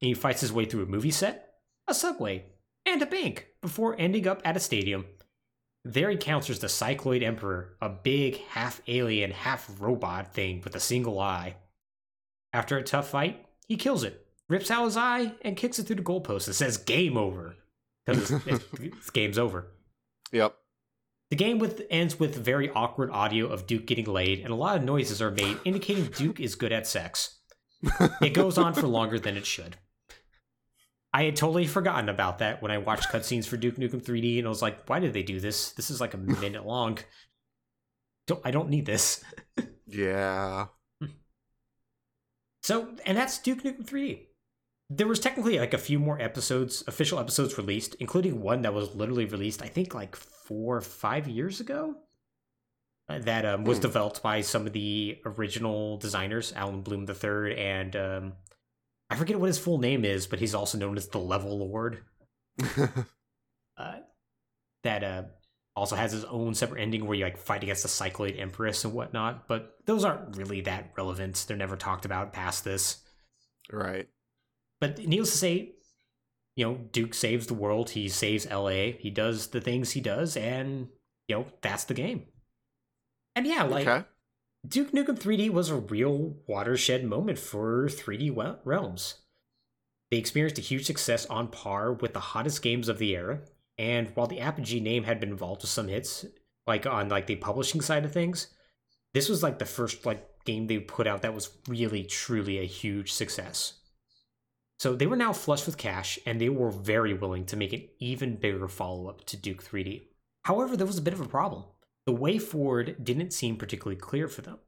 [0.00, 1.54] he fights his way through a movie set,
[1.86, 2.44] a subway,
[2.84, 5.06] and a bank before ending up at a stadium.
[5.84, 10.80] There he encounters the Cycloid Emperor, a big, half alien, half robot thing with a
[10.80, 11.56] single eye.
[12.52, 15.96] After a tough fight, he kills it, rips out his eye, and kicks it through
[15.96, 17.54] the goalpost and says, Game over.
[18.04, 19.68] Because it's, it's, it's game's over.
[20.32, 20.54] Yep.
[21.30, 24.76] The game with ends with very awkward audio of Duke getting laid, and a lot
[24.76, 27.40] of noises are made indicating Duke is good at sex.
[28.20, 29.76] It goes on for longer than it should.
[31.12, 34.46] I had totally forgotten about that when I watched cutscenes for Duke Nukem 3D, and
[34.46, 35.72] I was like, "Why did they do this?
[35.72, 36.98] This is like a minute long.
[38.26, 39.24] Don't, I don't need this."
[39.86, 40.66] Yeah.
[42.62, 44.26] So, and that's Duke Nukem 3D.
[44.88, 48.94] There was technically like a few more episodes, official episodes released, including one that was
[48.94, 51.96] literally released, I think, like four or five years ago.
[53.08, 53.82] uh, That um, was Hmm.
[53.82, 58.32] developed by some of the original designers, Allen Blum III, and um,
[59.10, 62.02] I forget what his full name is, but he's also known as the Levelord.
[63.78, 63.96] Uh,
[64.84, 65.22] that uh,
[65.74, 68.94] also has his own separate ending where you like fight against the Cycloid Empress and
[68.94, 69.46] whatnot.
[69.48, 71.44] But those aren't really that relevant.
[71.46, 73.04] They're never talked about past this.
[73.70, 74.08] right.
[74.80, 75.72] But needless to say,
[76.56, 77.90] you know, Duke saves the world.
[77.90, 78.92] He saves LA.
[78.98, 80.88] He does the things he does, and
[81.28, 82.24] you know that's the game.
[83.34, 84.06] And yeah, like okay.
[84.66, 89.16] Duke Nukem 3D was a real watershed moment for 3D realms.
[90.10, 93.40] They experienced a huge success on par with the hottest games of the era,
[93.76, 96.24] and while the Apogee name had been involved with some hits,
[96.66, 98.48] like on like the publishing side of things,
[99.12, 102.64] this was like the first like game they put out that was really truly a
[102.64, 103.74] huge success.
[104.78, 107.88] So they were now flush with cash, and they were very willing to make an
[107.98, 110.08] even bigger follow up to Duke 3D.
[110.44, 111.64] However, there was a bit of a problem.
[112.04, 114.58] The way forward didn't seem particularly clear for them.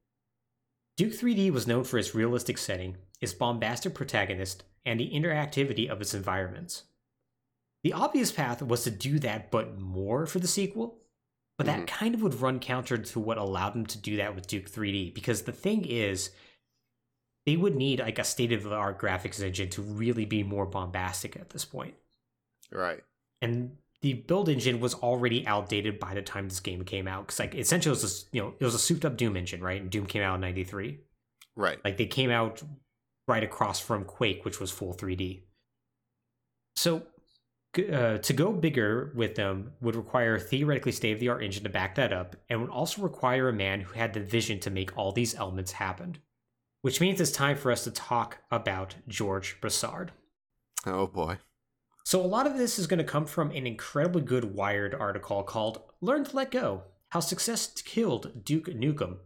[0.96, 6.00] Duke 3D was known for its realistic setting, its bombastic protagonist, and the interactivity of
[6.00, 6.84] its environments.
[7.84, 10.98] The obvious path was to do that but more for the sequel,
[11.56, 11.86] but that Mhm.
[11.86, 15.10] kind of would run counter to what allowed them to do that with Duke 3D
[15.10, 16.30] because the thing is
[17.48, 20.66] they would need like a state of the art graphics engine to really be more
[20.66, 21.94] bombastic at this point.
[22.70, 23.02] Right.
[23.40, 27.38] And the build engine was already outdated by the time this game came out because
[27.38, 29.80] like essentially it was a, you know it was a souped up Doom engine, right?
[29.80, 30.98] And Doom came out in 93.
[31.56, 31.82] Right.
[31.82, 32.62] Like they came out
[33.26, 35.44] right across from Quake, which was full 3D.
[36.76, 37.04] So
[37.78, 41.64] uh, to go bigger with them would require a theoretically state of the art engine
[41.64, 44.70] to back that up, and would also require a man who had the vision to
[44.70, 46.18] make all these elements happen.
[46.88, 50.10] Which means it's time for us to talk about George Broussard.
[50.86, 51.36] Oh boy.
[52.02, 55.42] So, a lot of this is going to come from an incredibly good Wired article
[55.42, 59.18] called Learn to Let Go How Success Killed Duke Nukem.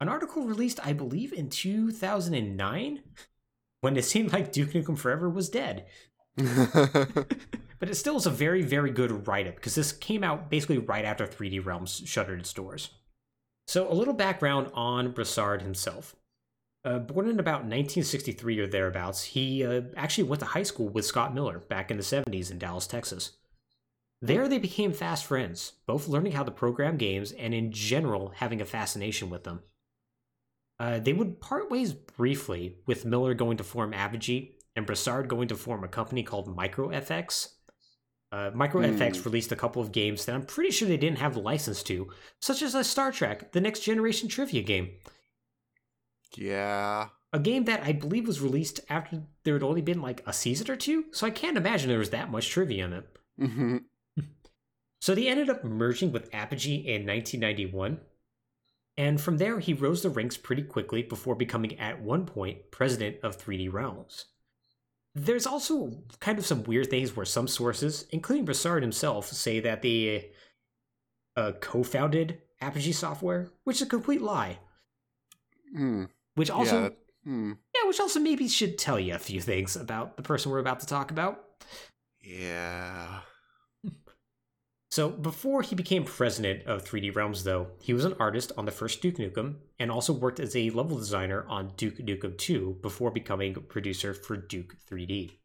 [0.00, 3.02] An article released, I believe, in 2009
[3.80, 5.86] when it seemed like Duke Nukem Forever was dead.
[6.36, 10.78] but it still is a very, very good write up because this came out basically
[10.78, 12.90] right after 3D Realms shuttered its doors.
[13.66, 16.14] So, a little background on Broussard himself.
[16.84, 21.04] Uh, born in about 1963 or thereabouts, he uh, actually went to high school with
[21.06, 23.32] Scott Miller back in the 70s in Dallas, Texas.
[24.20, 28.60] There, they became fast friends, both learning how to program games and, in general, having
[28.60, 29.60] a fascination with them.
[30.78, 35.48] Uh, they would part ways briefly, with Miller going to form Apogee and Broussard going
[35.48, 37.52] to form a company called MicroFX.
[38.32, 39.22] Uh, MicroFX Hmm.
[39.24, 42.10] released a couple of games that I'm pretty sure they didn't have the license to,
[42.40, 44.92] such as a Star Trek: The Next Generation trivia game,
[46.36, 47.08] Yeah.
[47.32, 50.70] a game that I believe was released after there had only been like a season
[50.70, 51.06] or two.
[51.12, 53.08] So I can't imagine there was that much trivia in it.
[53.38, 53.76] hmm
[55.00, 58.00] So they ended up merging with Apogee in 1991.
[58.96, 63.16] And from there, he rose the ranks pretty quickly before becoming, at one point, president
[63.22, 64.26] of 3D Realms.
[65.14, 69.80] There's also kind of some weird things where some sources, including Broussard himself, say that
[69.82, 70.32] they
[71.36, 74.58] uh, co founded Apogee Software, which is a complete lie.
[75.74, 76.04] Hmm.
[76.34, 76.82] Which also, yeah.
[76.82, 76.92] yeah.
[77.24, 77.52] Hmm.
[77.86, 80.86] which also maybe should tell you a few things about the person we're about to
[80.86, 81.44] talk about.
[82.20, 83.20] Yeah.
[84.90, 88.70] So before he became president of 3D Realms, though, he was an artist on the
[88.70, 93.10] first Duke Nukem and also worked as a level designer on Duke Nukem 2 before
[93.10, 95.38] becoming producer for Duke 3D.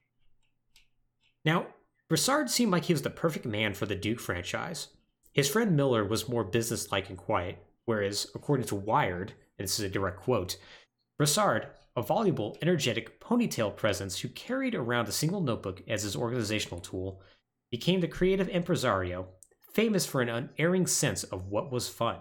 [1.45, 1.67] Now,
[2.09, 4.89] Broussard seemed like he was the perfect man for the Duke franchise.
[5.31, 9.31] His friend Miller was more businesslike and quiet, whereas, according to Wired,
[9.66, 10.58] this is a direct quote,
[11.18, 16.80] Broussard, a voluble, energetic ponytail presence who carried around a single notebook as his organizational
[16.80, 17.22] tool,
[17.72, 19.28] became the creative impresario,
[19.74, 22.20] famous for an unerring sense of what was fun.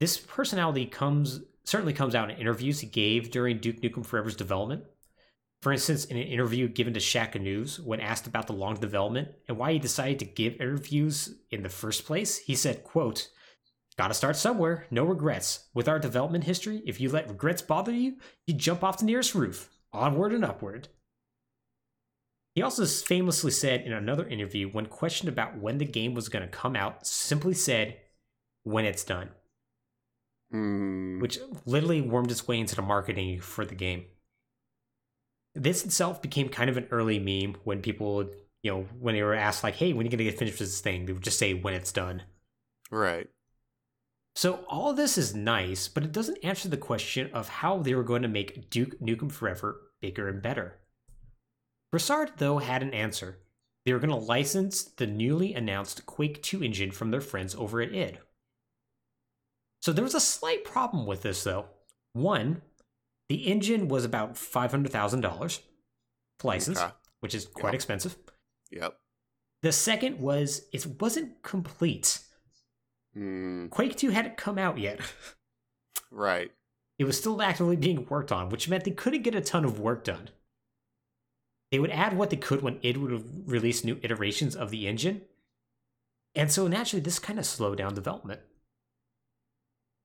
[0.00, 4.82] This personality comes certainly comes out in interviews he gave during Duke Nukem Forever's development.
[5.60, 9.56] For instance, in an interview given to Shacknews, when asked about the long development and
[9.56, 13.28] why he decided to give interviews in the first place, he said, quote,
[13.98, 15.68] Gotta start somewhere, no regrets.
[15.74, 18.16] With our development history, if you let regrets bother you,
[18.46, 19.70] you jump off the nearest roof.
[19.92, 20.88] Onward and upward.
[22.54, 26.42] He also famously said in another interview, when questioned about when the game was going
[26.42, 27.98] to come out, simply said,
[28.64, 29.30] when it's done,
[30.50, 31.18] Hmm.
[31.18, 34.04] which literally wormed its way into the marketing for the game.
[35.54, 38.30] This itself became kind of an early meme when people,
[38.62, 40.58] you know, when they were asked, like, hey, when are you going to get finished
[40.60, 41.06] with this thing?
[41.06, 42.22] They would just say, when it's done.
[42.90, 43.28] Right.
[44.34, 48.02] So all this is nice, but it doesn't answer the question of how they were
[48.02, 50.78] going to make Duke Nukem Forever bigger and better.
[51.90, 53.38] Broussard, though, had an answer.
[53.84, 57.80] They were going to license the newly announced Quake 2 engine from their friends over
[57.82, 58.18] at id.
[59.82, 61.66] So there was a slight problem with this, though.
[62.12, 62.62] One,
[63.28, 65.60] the engine was about $500,000
[66.38, 66.92] to license, Okay.
[67.20, 67.76] which is quite Yeah.
[67.76, 68.16] expensive.
[68.70, 68.98] Yep.
[69.62, 72.20] The second was it wasn't complete.
[73.14, 73.66] Hmm.
[73.68, 75.00] Quake 2 hadn't come out yet.
[76.12, 76.52] Right.
[76.98, 79.80] It was still actively being worked on, which meant they couldn't get a ton of
[79.80, 80.28] work done.
[81.70, 85.22] They would add what they could when id would release new iterations of the engine.
[86.34, 88.40] And so naturally, this kind of slowed down development.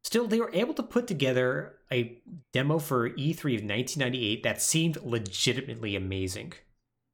[0.03, 2.18] Still, they were able to put together a
[2.53, 6.53] demo for E3 of 1998 that seemed legitimately amazing.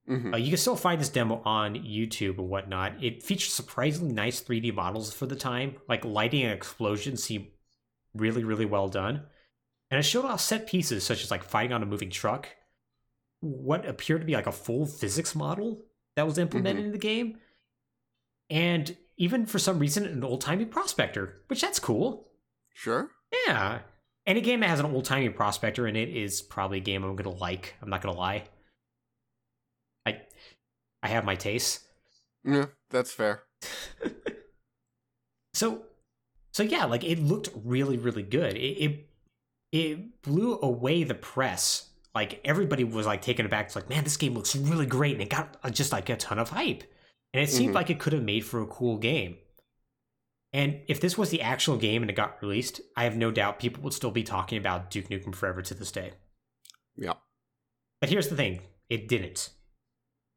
[0.07, 3.03] Hmm Uh, you can still find this demo on YouTube and whatnot.
[3.03, 7.47] It featured surprisingly nice 3D models for the time, like lighting and explosions seem
[8.13, 9.23] really, really well done.
[9.89, 12.49] And it showed off set pieces such as like fighting on a moving truck,
[13.41, 15.83] what appeared to be like a full physics model
[16.15, 17.37] that was implemented in the game,
[18.49, 22.27] and even for some reason an old timey prospector, which that's cool.
[22.73, 23.11] Sure.
[23.47, 23.79] Yeah.
[24.25, 27.15] Any game that has an old timey prospector in it is probably a game I'm
[27.15, 27.75] gonna like.
[27.81, 28.45] I'm not gonna lie.
[31.03, 31.81] I have my tastes.
[32.43, 33.43] Yeah, that's fair.
[35.53, 35.83] So
[36.51, 38.55] so yeah, like it looked really, really good.
[38.57, 39.09] It it,
[39.71, 41.89] it blew away the press.
[42.15, 43.67] Like everybody was like taken aback.
[43.67, 46.15] It's like, man, this game looks really great, and it got uh, just like a
[46.17, 46.83] ton of hype.
[47.33, 47.75] And it seemed Mhm.
[47.75, 49.37] like it could have made for a cool game.
[50.51, 53.57] And if this was the actual game and it got released, I have no doubt
[53.59, 56.13] people would still be talking about Duke Nukem Forever to this day.
[56.95, 57.13] Yeah.
[57.99, 59.49] But here's the thing it didn't.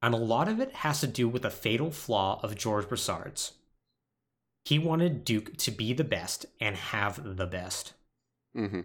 [0.07, 3.55] And a lot of it has to do with a fatal flaw of George Broussard's.
[4.65, 7.95] He wanted Duke to be the best and have the best.
[8.55, 8.83] hmm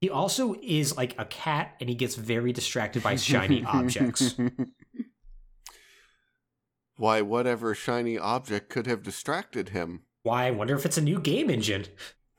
[0.00, 4.34] He also is like a cat and he gets very distracted by shiny objects.
[6.96, 10.06] Why, whatever shiny object could have distracted him?
[10.24, 11.84] Why, I wonder if it's a new game engine.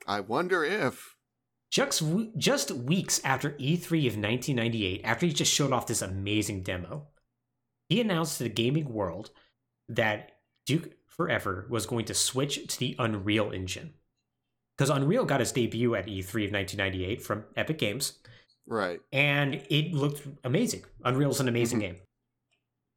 [0.06, 1.16] I wonder if.
[1.70, 2.02] Just,
[2.36, 7.08] just weeks after E3 of 1998, after he just showed off this amazing demo,
[7.88, 9.30] he announced to the gaming world
[9.88, 10.32] that
[10.66, 13.94] Duke Forever was going to switch to the Unreal Engine.
[14.76, 18.18] Because Unreal got its debut at E3 of 1998 from Epic Games.
[18.66, 19.00] Right.
[19.12, 20.84] And it looked amazing.
[21.04, 21.82] Unreal's an amazing Mhm.
[21.82, 21.96] game.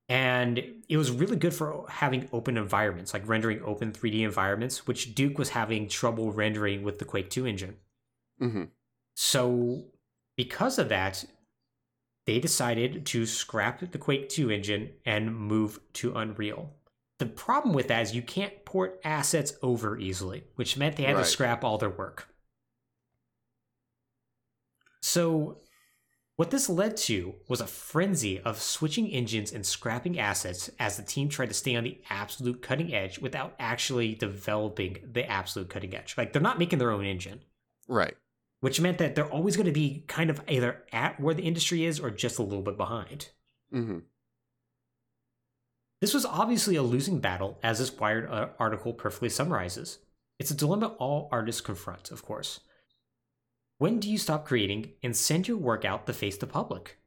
[0.10, 5.14] And it was really good for having open environments, like rendering open 3D environments, which
[5.14, 7.78] Duke was having trouble rendering with the Quake 2 engine.
[8.40, 8.64] hmm
[9.16, 9.92] So,
[10.38, 11.26] because of that,
[12.28, 16.76] they decided to scrap the Quake 2 engine and move to Unreal.
[17.20, 21.16] The problem with that is you can't port assets over easily, which meant they had
[21.16, 21.24] Right.
[21.24, 22.28] to scrap all their work.
[25.02, 25.62] So,
[26.36, 31.04] what this led to was a frenzy of switching engines and scrapping assets as the
[31.04, 35.96] team tried to stay on the absolute cutting edge without actually developing the absolute cutting
[35.96, 36.16] edge.
[36.18, 37.42] Like, they're not making their own engine
[37.88, 38.18] Right.
[38.60, 41.86] Which meant that they're always going to be kind of either at where the industry
[41.86, 43.30] is or just a little bit behind.
[43.72, 44.00] hmm
[46.02, 50.00] This was obviously a losing battle, as this Wired uh, article perfectly summarizes.
[50.40, 52.60] It's a dilemma all artists confront, of course.
[53.80, 56.98] When do you stop creating and send your work out to face the public?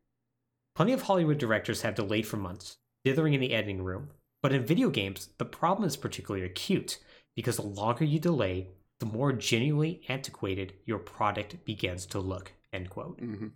[0.77, 4.11] Plenty of Hollywood directors have delayed for months, dithering in the editing room.
[4.43, 6.99] But in video games, the problem is particularly acute
[7.37, 8.69] because the longer you delay,
[9.01, 12.53] the more genuinely antiquated your product begins to look.
[12.73, 13.19] End quote.
[13.19, 13.49] hmm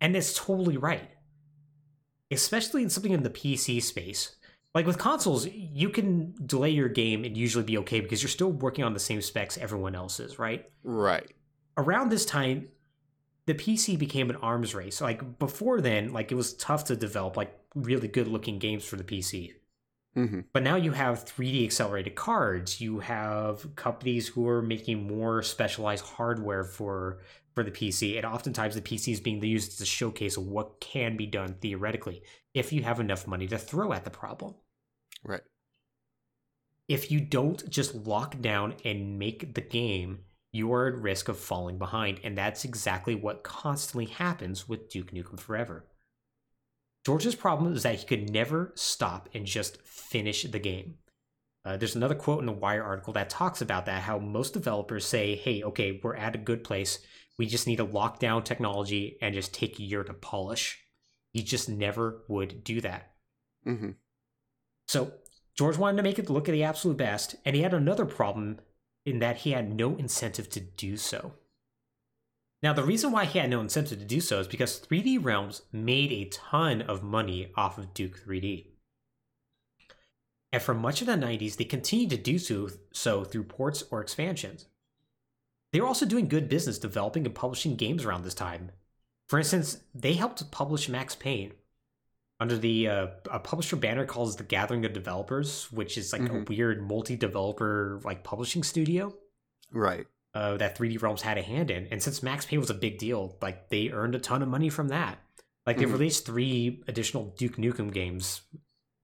[0.00, 1.10] And it's totally right.
[2.30, 4.36] Especially in something in the PC space.
[4.74, 8.50] Like with consoles, you can delay your game and usually be okay because you're still
[8.52, 10.64] working on the same specs everyone else is, right?
[10.82, 11.30] Right.
[11.76, 12.68] Around this time,
[13.44, 15.02] the PC became an arms race.
[15.02, 18.96] Like before then, like it was tough to develop like really good looking games for
[18.96, 19.52] the PC.
[20.14, 22.80] Hmm But now you have 3D accelerated cards.
[22.80, 27.20] You have companies who are making more specialized hardware for
[27.54, 30.80] for the PC, and oftentimes the PC is being used as a showcase of what
[30.80, 32.22] can be done theoretically
[32.54, 34.54] if you have enough money to throw at the problem.
[35.24, 35.42] Right.
[36.86, 40.20] If you don't just lock down and make the game,
[40.52, 45.10] you are at risk of falling behind, and that's exactly what constantly happens with Duke
[45.10, 45.86] Nukem Forever.
[47.04, 50.98] George's problem is that he could never stop and just finish the game.
[51.64, 55.06] Uh, there's another quote in the Wired article that talks about that how most developers
[55.06, 56.98] say, hey, okay, we're at a good place.
[57.38, 60.80] We just need to lock down technology and just take a year to polish.
[61.32, 63.12] He just never would do that.
[63.64, 63.90] hmm
[64.88, 65.12] So
[65.56, 68.60] George wanted to make it look at the absolute best, and he had another problem
[69.04, 71.34] in that he had no incentive to do so.
[72.62, 75.62] Now, the reason why he had no incentive to do so is because 3D Realms
[75.72, 78.66] made a ton of money off of Duke 3D.
[80.52, 84.00] And for much of the 90s, they continued to do so, so through ports or
[84.00, 84.66] expansions.
[85.72, 88.70] They were also doing good business developing and publishing games around this time.
[89.28, 91.52] For instance, they helped publish Max Payne
[92.38, 96.28] under the uh, a publisher banner calls the Gathering of Developers, which is like a
[96.28, 96.48] Mhm.
[96.48, 99.16] weird multi-developer like publishing studio
[99.70, 100.06] Right.
[100.34, 101.86] Uh, that 3D Realms had a hand in.
[101.88, 104.68] And since Max Payne was a big deal, like they earned a ton of money
[104.70, 105.18] from that.
[105.66, 105.92] Like they Mhm.
[105.92, 108.42] released three additional Duke Nukem games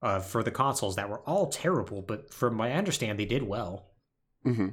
[0.00, 3.42] uh, for the consoles that were all terrible, but from what I understand, they did
[3.42, 3.90] well.
[4.44, 4.68] hmm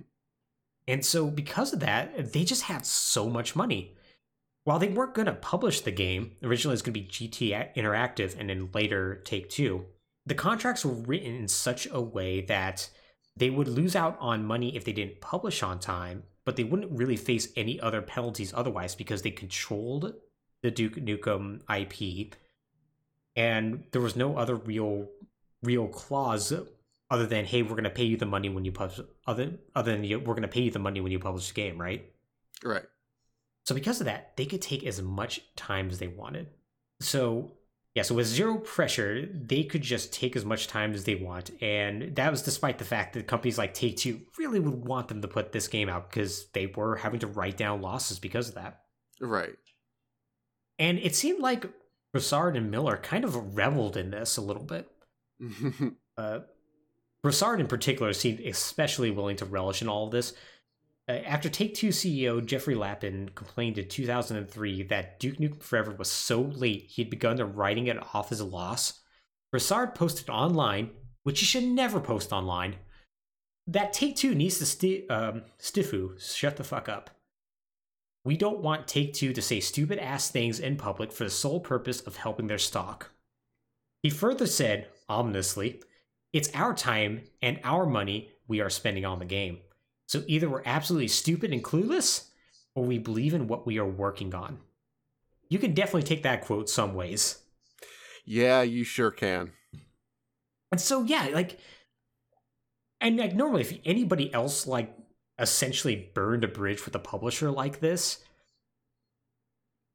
[0.87, 3.95] And so, because of that, they just had so much money.
[4.65, 7.53] While they weren't going to publish the game, originally it was going to be GT
[7.75, 9.85] Interactive and then later Take Two,
[10.27, 12.89] the contracts were written in such a way that
[13.35, 16.91] they would lose out on money if they didn't publish on time, but they wouldn't
[16.91, 20.13] really face any other penalties otherwise because they controlled
[20.61, 22.33] the Duke Nukem IP,
[23.35, 25.09] and there was no other real,
[25.61, 26.53] real clause
[27.09, 28.99] other than hey, we're going to pay you the money when you publish.
[29.27, 31.53] Other other than you, we're going to pay you the money when you publish the
[31.53, 32.11] game, right?
[32.63, 32.83] Right.
[33.65, 36.47] So because of that, they could take as much time as they wanted.
[36.99, 37.51] So
[37.95, 41.51] yeah, so with zero pressure, they could just take as much time as they want,
[41.61, 45.21] and that was despite the fact that companies like Take Two really would want them
[45.21, 48.55] to put this game out because they were having to write down losses because of
[48.55, 48.81] that.
[49.21, 49.55] Right.
[50.77, 51.71] And it seemed like
[52.11, 54.89] Broussard and Miller kind of reveled in this a little bit.
[56.17, 56.39] Uh,
[57.21, 60.33] Broussard, in particular, seemed especially willing to relish in all of this.
[61.07, 66.09] Uh, after Take Two CEO Jeffrey Lapin complained in 2003 that Duke Nukem Forever was
[66.09, 69.01] so late he had begun to writing it off as a loss,
[69.51, 70.89] Broussard posted online,
[71.23, 72.75] which you should never post online,
[73.67, 75.43] that Take Two needs to sti- um,
[76.19, 77.11] shut the fuck up.
[78.23, 81.59] We don't want Take Two to say stupid ass things in public for the sole
[81.59, 83.11] purpose of helping their stock.
[84.01, 85.81] He further said, ominously,
[86.33, 89.59] it's our time and our money we are spending on the game.
[90.07, 92.25] So either we're absolutely stupid and clueless,
[92.75, 94.59] or we believe in what we are working on.
[95.49, 97.39] You can definitely take that quote some ways.
[98.25, 99.51] Yeah, you sure can.
[100.71, 101.59] And so yeah, like
[102.99, 104.95] and like normally if anybody else like
[105.39, 108.23] essentially burned a bridge with a publisher like this,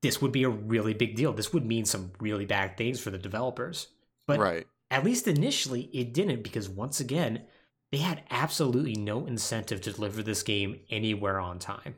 [0.03, 1.33] this would be a really big deal.
[1.33, 3.89] This would mean some really bad things for the developers.
[4.27, 4.67] But right.
[4.91, 7.43] at least initially it didn't because once again,
[7.91, 11.97] they had absolutely no incentive to deliver this game anywhere on time.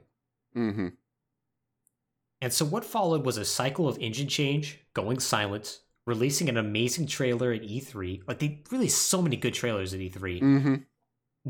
[0.56, 0.88] Mm-hmm.
[2.40, 7.06] And so what followed was a cycle of engine change, going silent, releasing an amazing
[7.06, 8.22] trailer at E3.
[8.26, 10.42] Like they released so many good trailers at E3.
[10.42, 10.74] Mm-hmm.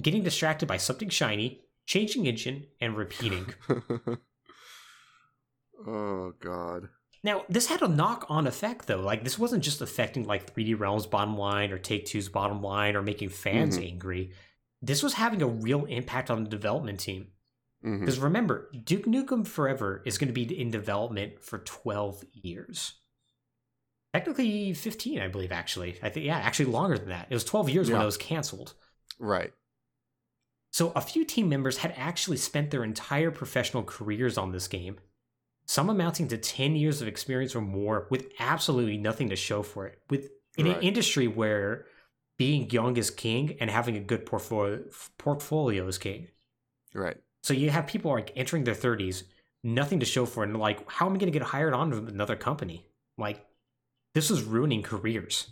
[0.01, 3.47] Getting distracted by something shiny, changing engine, and repeating.
[5.87, 6.89] oh god.
[7.25, 9.01] Now, this had a knock-on effect though.
[9.01, 12.97] Like this wasn't just affecting like 3D Realms bottom line or Take Two's bottom line
[12.97, 13.91] or making fans Mhm.
[13.93, 14.33] angry.
[14.81, 17.29] This was having a real impact on the development team.
[17.85, 18.01] Mhm.
[18.01, 22.95] Because remember, Duke Nukem Forever is going to be in development for 12 years.
[24.13, 25.99] Technically 15, I believe, actually.
[26.03, 27.29] I think, yeah, actually longer than that.
[27.31, 28.75] It was 12 years when it was canceled.
[29.19, 29.53] Right.
[30.73, 34.99] So a few team members had actually spent their entire professional careers on this game,
[35.67, 39.87] some amounting to 10 years of experience or more with absolutely nothing to show for
[39.87, 39.99] it.
[40.11, 41.87] With in an industry where
[42.39, 44.83] being young is king and having a good portfolio
[45.19, 46.29] portfolio is king.
[46.95, 47.17] Right.
[47.43, 49.23] So you have people like entering their 30s,
[49.65, 51.91] nothing to show for it, and like, how am I going to get hired on
[51.91, 52.87] to another company?
[53.19, 53.45] Like,
[54.15, 55.49] this was ruining careers.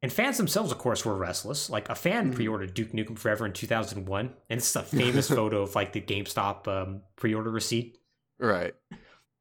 [0.00, 1.70] And fans themselves, of course, were restless.
[1.70, 2.34] Like, a fan Mhm.
[2.34, 6.66] pre-ordered Duke Nukem Forever in 2001, and it's a famous photo of like the GameStop
[6.66, 7.98] um, pre-order receipt.
[8.40, 8.74] Right.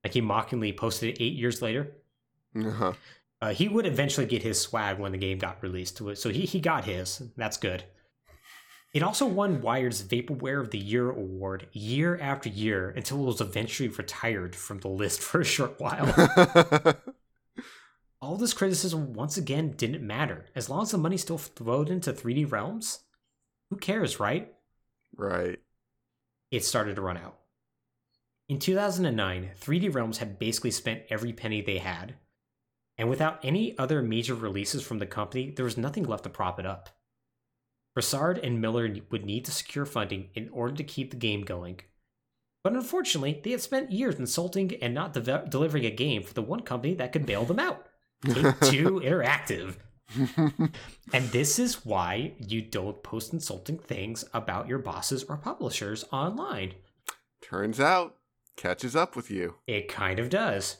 [0.04, 1.92] Like he mockingly posted it eight years later.
[2.56, 2.94] Uh-huh.
[3.42, 6.60] Uh, he would eventually get his swag when the game got released, so he he
[6.60, 7.24] got his.
[7.38, 7.84] That's good.
[8.94, 13.42] It also won Wired's Vaporware of the Year award year after year until it was
[13.42, 16.14] eventually retired from the list for a short while.
[18.22, 20.46] All this criticism once again didn't matter.
[20.56, 23.00] As long as the money still flowed into 3D Realms,
[23.70, 24.54] who cares, right?
[25.16, 25.58] right.
[26.52, 27.41] It started to run out.
[28.52, 32.16] In 2009, 3D Realms had basically spent every penny they had,
[32.98, 36.60] and without any other major releases from the company, there was nothing left to prop
[36.60, 36.90] it up.
[37.96, 41.80] Broussard and Miller would need to secure funding in order to keep the game going.
[42.62, 46.42] But unfortunately, they had spent years insulting and not deve- delivering a game for the
[46.42, 47.88] one company that could bail them out
[48.26, 49.78] Take Two Interactive.
[51.14, 56.74] And this is why you don't post insulting things about your bosses or publishers online.
[57.42, 58.18] Turns out,
[58.58, 59.56] catches up with you.
[59.68, 60.78] It kind of does.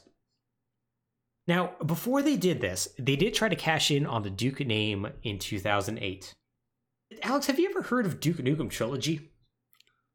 [1.46, 5.08] Now, before they did this, they did try to cash in on the Duke name
[5.22, 6.32] in 2008.
[7.22, 9.32] Alex, have you ever heard of Duke Nukem Trilogy?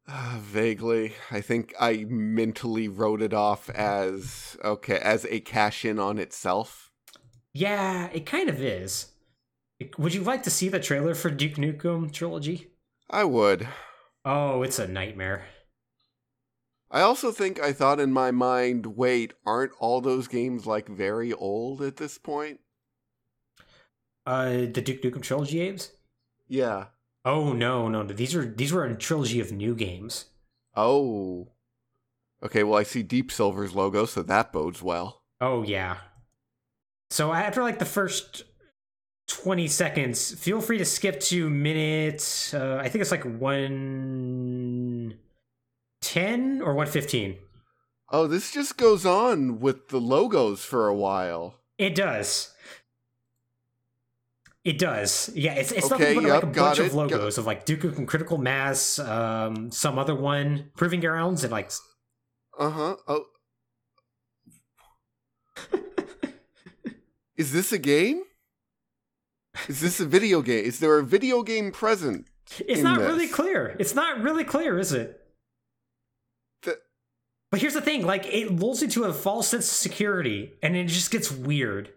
[0.07, 1.13] Uh, vaguely.
[1.29, 6.91] I think I mentally wrote it off as okay, as a cash in on itself.
[7.53, 9.07] Yeah, it kind of is.
[9.97, 12.71] Would you like to see the trailer for Duke Nukem Trilogy?
[13.09, 13.67] I would.
[14.23, 15.45] Oh, it's a nightmare.
[16.89, 21.33] I also think I thought in my mind, wait, aren't all those games like very
[21.33, 22.61] old at this point?
[24.25, 25.91] Uh, the Duke Nukem Trilogy games?
[26.47, 26.85] Yeah.
[27.25, 28.13] Oh no, no, no.
[28.13, 30.25] These are these were a trilogy of new games.
[30.75, 31.49] Oh.
[32.41, 35.23] Okay, well I see Deep Silver's logo, so that bodes well.
[35.41, 35.97] Oh yeah.
[37.09, 38.43] So after like the first
[39.27, 43.25] 20 seconds, feel free to skip to minute uh, I think it's like
[46.01, 47.37] 110 or 115.
[48.09, 51.55] Oh, this just goes on with the logos for a while.
[51.77, 52.53] It does.
[54.63, 55.29] It does.
[55.33, 57.37] Yeah, it's it's Okay, nothing but like a yep, got bunch of it, got- logos
[57.37, 61.71] of like Duke Nukem Critical Mass, um, some other one, Proving Grounds, and like
[62.57, 62.95] Uh-huh.
[63.07, 63.25] Oh.
[67.37, 68.23] Is this a game?
[69.67, 70.65] Is this a video game?
[70.65, 72.27] Is there a video game present?
[72.59, 73.07] It's not this.
[73.07, 73.75] really clear.
[73.79, 75.21] It's not really clear, is it?
[77.49, 80.87] But here's the thing: like it lulls into a false sense of security, and it
[80.87, 81.91] just gets weird.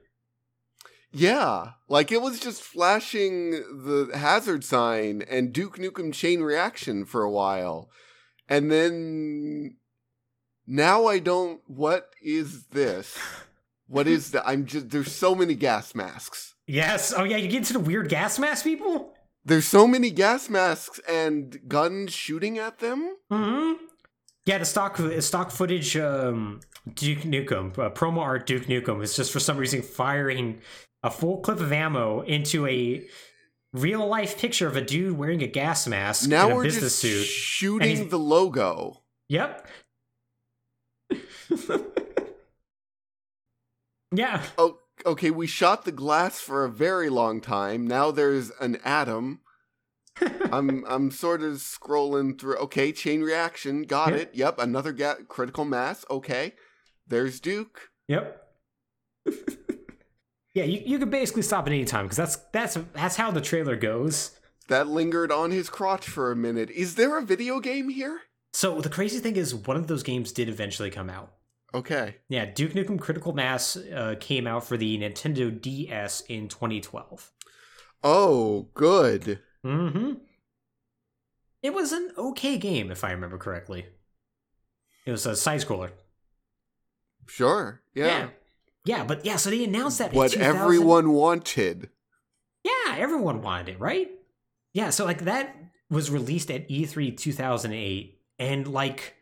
[1.12, 7.22] Yeah, like it was just flashing the hazard sign and Duke Nukem chain reaction for
[7.22, 7.90] a while.
[8.48, 9.76] And then
[10.66, 13.18] now I don't what is this?
[13.88, 14.46] What is that?
[14.46, 16.54] I'm just there's so many gas masks.
[16.68, 17.12] Yes.
[17.16, 19.12] Oh yeah, you get into the weird gas mask people.
[19.44, 23.16] There's so many gas masks and guns shooting at them.
[23.28, 23.72] Hmm.
[24.50, 26.58] Yeah, the stock stock footage um,
[26.94, 30.60] Duke Nukem uh, promo art Duke Nukem is just for some reason firing
[31.04, 33.06] a full clip of ammo into a
[33.72, 36.82] real life picture of a dude wearing a gas mask Now in a we're business
[36.82, 37.26] just suit.
[37.26, 39.02] shooting the logo.
[39.28, 39.68] Yep.
[44.12, 44.42] yeah.
[44.58, 47.86] Oh, okay, we shot the glass for a very long time.
[47.86, 49.42] Now there's an atom.
[50.52, 52.56] I'm I'm sort of scrolling through.
[52.56, 54.18] Okay, chain reaction, got Yeah.
[54.18, 54.30] it.
[54.34, 56.04] Yep, another ga- critical mass.
[56.10, 56.54] Okay,
[57.06, 57.90] there's Duke.
[58.08, 58.42] Yep.
[60.54, 63.40] yeah, you, you can basically stop at any time because that's that's that's how the
[63.40, 64.32] trailer goes.
[64.68, 66.70] That lingered on his crotch for a minute.
[66.70, 68.20] Is there a video game here?
[68.52, 71.32] So the crazy thing is, one of those games did eventually come out.
[71.74, 72.16] Okay.
[72.28, 77.30] Yeah, Duke Nukem Critical Mass uh, came out for the Nintendo DS in 2012.
[78.02, 79.40] Oh, good.
[79.64, 80.12] Mm-hmm.
[81.62, 83.86] It was an okay game, if I remember correctly.
[85.04, 85.90] It was a side scroller.
[87.26, 87.80] Sure.
[87.94, 88.06] Yeah.
[88.06, 88.28] yeah,
[88.84, 90.12] Yeah, but yeah, so they announced that.
[90.12, 91.90] in What 2000 everyone wanted.
[92.64, 94.10] Yeah, everyone wanted it, right?
[94.72, 95.54] Yeah, so like that
[95.90, 99.14] was released at E E3 2008, and like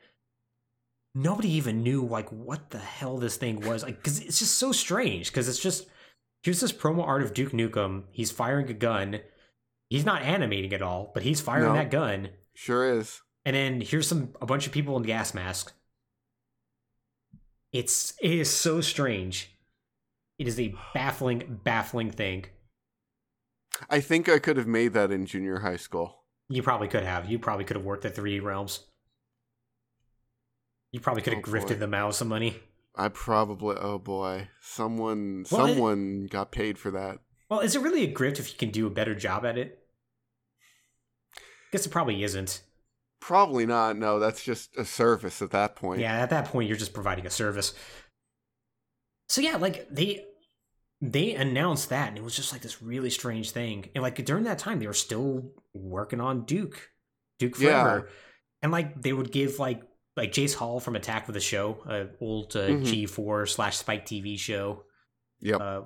[1.14, 4.72] nobody even knew like what the hell this thing was, like because it's just so
[4.72, 5.30] strange.
[5.30, 5.86] Because it's just
[6.42, 8.04] here's this promo art of Duke Nukem.
[8.10, 9.20] He's firing a gun.
[9.88, 11.74] He's not animating at all, but he's firing No.
[11.74, 12.30] that gun.
[12.54, 13.22] Sure is.
[13.44, 15.72] And then here's some a bunch of people in gas masks.
[17.72, 19.50] It's it is so strange.
[20.38, 22.46] It is a baffling, baffling thing.
[23.90, 26.24] I think I could have made that in junior high school.
[26.48, 27.30] You probably could have.
[27.30, 28.80] You probably could have worked at 3D Realms.
[30.92, 31.74] You probably could have Oh, grifted boy.
[31.74, 32.60] them out some money.
[32.94, 34.48] I probably oh boy.
[34.60, 37.20] Someone Well, it- someone got paid for that.
[37.50, 39.77] Well, is it really a grift if you can do a better job at it?
[41.72, 42.62] Guess it probably isn't.
[43.20, 43.96] Probably not.
[43.96, 46.00] No, that's just a service at that point.
[46.00, 47.74] Yeah, at that point you're just providing a service.
[49.28, 50.24] So yeah, like they
[51.00, 53.88] they announced that and it was just like this really strange thing.
[53.94, 56.90] And like during that time they were still working on Duke.
[57.38, 57.82] Duke Yeah.
[57.82, 58.08] Forever.
[58.62, 59.82] And like they would give like
[60.16, 62.82] like Jace Hall from Attack of the Show, a old uh, Mhm.
[63.06, 64.84] G4 slash Spike TV show.
[65.40, 65.60] Yep.
[65.60, 65.82] Uh,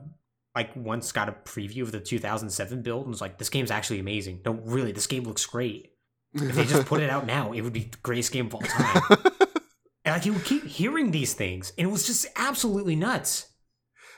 [0.55, 4.01] like once got a preview of the 2007 build and was like, this game's actually
[4.01, 4.41] amazing.
[4.45, 5.93] No, really, this game looks great.
[6.35, 8.61] If they just put it out now, it would be the greatest game of all
[8.63, 9.03] time.
[10.05, 13.49] And like you would keep hearing these things, and it was just absolutely nuts.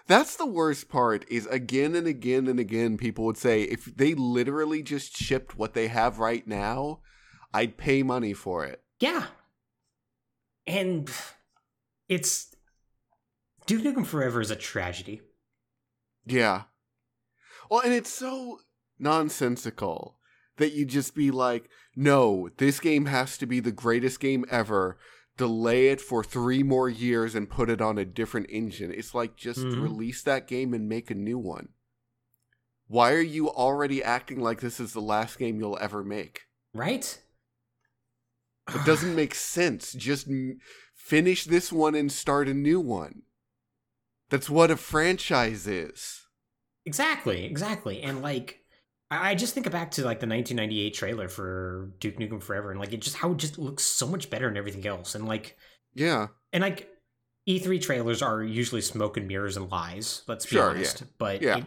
[0.06, 4.15] That's the worst part is again and again and again people would say if they
[4.15, 7.01] literally just shipped what they have right now,
[7.55, 8.82] I'd pay money for it.
[9.01, 9.27] Yeah.
[10.66, 11.11] And
[12.09, 12.55] it's
[13.66, 15.23] Duke Nukem Forever is a tragedy.
[16.27, 16.63] Yeah.
[17.71, 18.61] Well, and it's so
[18.99, 20.19] nonsensical
[20.57, 24.99] that you just be like, no, this game has to be the greatest game ever.
[25.37, 28.93] Delay it for three more years and put it on a different engine.
[28.93, 29.83] It's like just Mhm.
[29.83, 31.71] release that game and make a new one.
[32.87, 36.43] Why are you already acting like this is the last game you'll ever make?
[36.73, 37.21] Right?
[38.69, 39.93] It doesn't make sense.
[39.93, 40.59] Just m-
[40.95, 43.23] finish this one and start a new one.
[44.35, 46.23] That's what a franchise is.
[46.86, 48.02] Exactly, exactly.
[48.02, 48.65] And like
[49.09, 52.93] I just think back to like the 1998 trailer for Duke Nukem Forever and like
[52.93, 55.15] it just how it just looks so much better than everything else.
[55.15, 55.56] And like
[55.94, 56.27] Yeah.
[56.52, 56.89] and like
[57.48, 61.05] E3 trailers are usually smoke and mirrors and lies, let's be Sure, honest.
[61.16, 61.59] But Yeah.
[61.59, 61.65] it,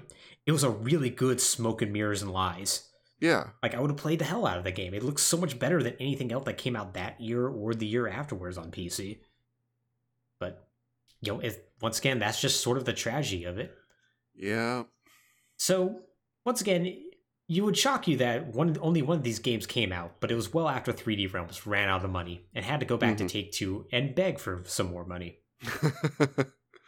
[0.48, 2.92] it was a really good smoke and mirrors and lies.
[3.22, 3.52] Yeah.
[3.64, 4.94] Like I would have played the hell out of the game.
[4.94, 7.88] It looks so much better than anything else that came out that year or the
[7.88, 9.20] year afterwards on PC.
[10.42, 10.67] But
[11.22, 13.74] you know, it, once again, that's just sort of the tragedy of it.
[14.36, 14.84] Yeah.
[15.58, 16.02] So
[16.46, 17.04] once again,
[17.48, 20.36] you would shock you that one only one of these games came out, but it
[20.36, 23.20] was well after 3D Realms ran out of money and had to go back Mhm.
[23.20, 25.40] to Take Two and beg for some more money.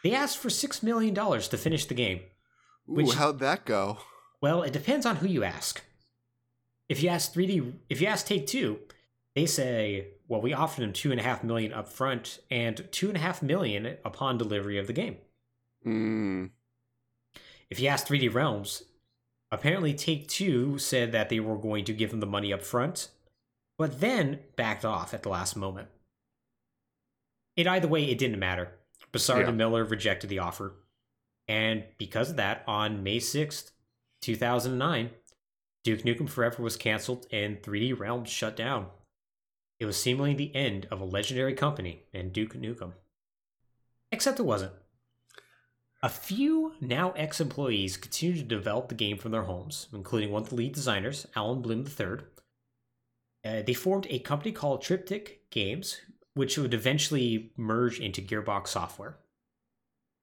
[0.02, 2.20] They asked for six million dollars to finish the game.
[2.88, 3.98] Ooh, Which- how'd that go?
[4.40, 5.82] Well, it depends on who you ask.
[6.88, 8.78] If you ask 3D, if you ask Take Two,
[9.34, 13.08] they say, "Well, we offered them two and a half million up front and two
[13.08, 15.18] and a half million upon delivery of the game."
[15.84, 16.50] Mm.
[17.68, 18.84] If you ask 3D Realms,
[19.50, 23.10] apparently Take Two said that they were going to give them the money up front,
[23.76, 25.88] but then backed off at the last moment.
[27.56, 28.78] In either way, it didn't matter.
[29.12, 29.48] Broussard Yeah.
[29.48, 30.74] and Miller rejected the offer.
[31.48, 33.72] And because of that, on May 6th,
[34.22, 35.10] 2009,
[35.82, 38.90] Duke Nukem Forever was canceled and 3D Realms shut down.
[39.80, 42.92] It was seemingly the end of a legendary company and Duke Nukem.
[44.12, 44.72] Except it wasn't.
[46.02, 50.42] A few now ex employees continued to develop the game from their homes, including one
[50.42, 52.18] of the lead designers, Allen Blum III.
[53.44, 56.00] Uh, they formed a company called Triptych Games,
[56.34, 59.18] which would eventually merge into Gearbox Software.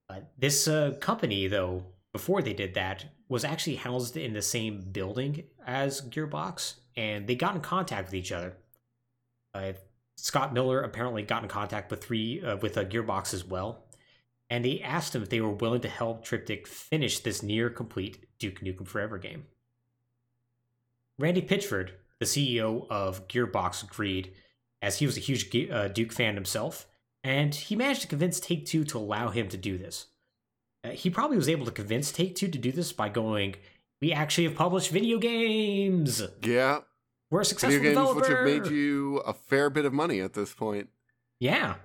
[0.09, 4.89] Uh, this uh, company, though, before they did that, was actually housed in the same
[4.91, 8.57] building as Gearbox, and they got in contact with each other.
[9.53, 9.74] Uh,
[10.15, 13.86] Scott Miller apparently got in contact with three uh, with a Gearbox as well,
[14.49, 18.26] and they asked him if they were willing to help Triptych finish this near complete
[18.40, 19.45] Duke Nukem Forever game.
[21.19, 24.34] Randy Pitchford, the CEO of Gearbox, agreed,
[24.82, 26.88] as he was a huge uh, Duke fan himself,
[27.24, 30.07] and he managed to convince Take Two to allow him to do this.
[30.84, 33.56] Uh, he probably was able to convince Take Two to do this by going,
[34.02, 36.24] "We actually have published video games.
[36.44, 36.82] Yeah,
[37.29, 38.19] we're a successful video games developer.
[38.19, 40.89] which have made you a fair bit of money at this point."
[41.39, 41.75] Yeah.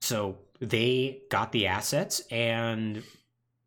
[0.00, 3.02] So they got the assets and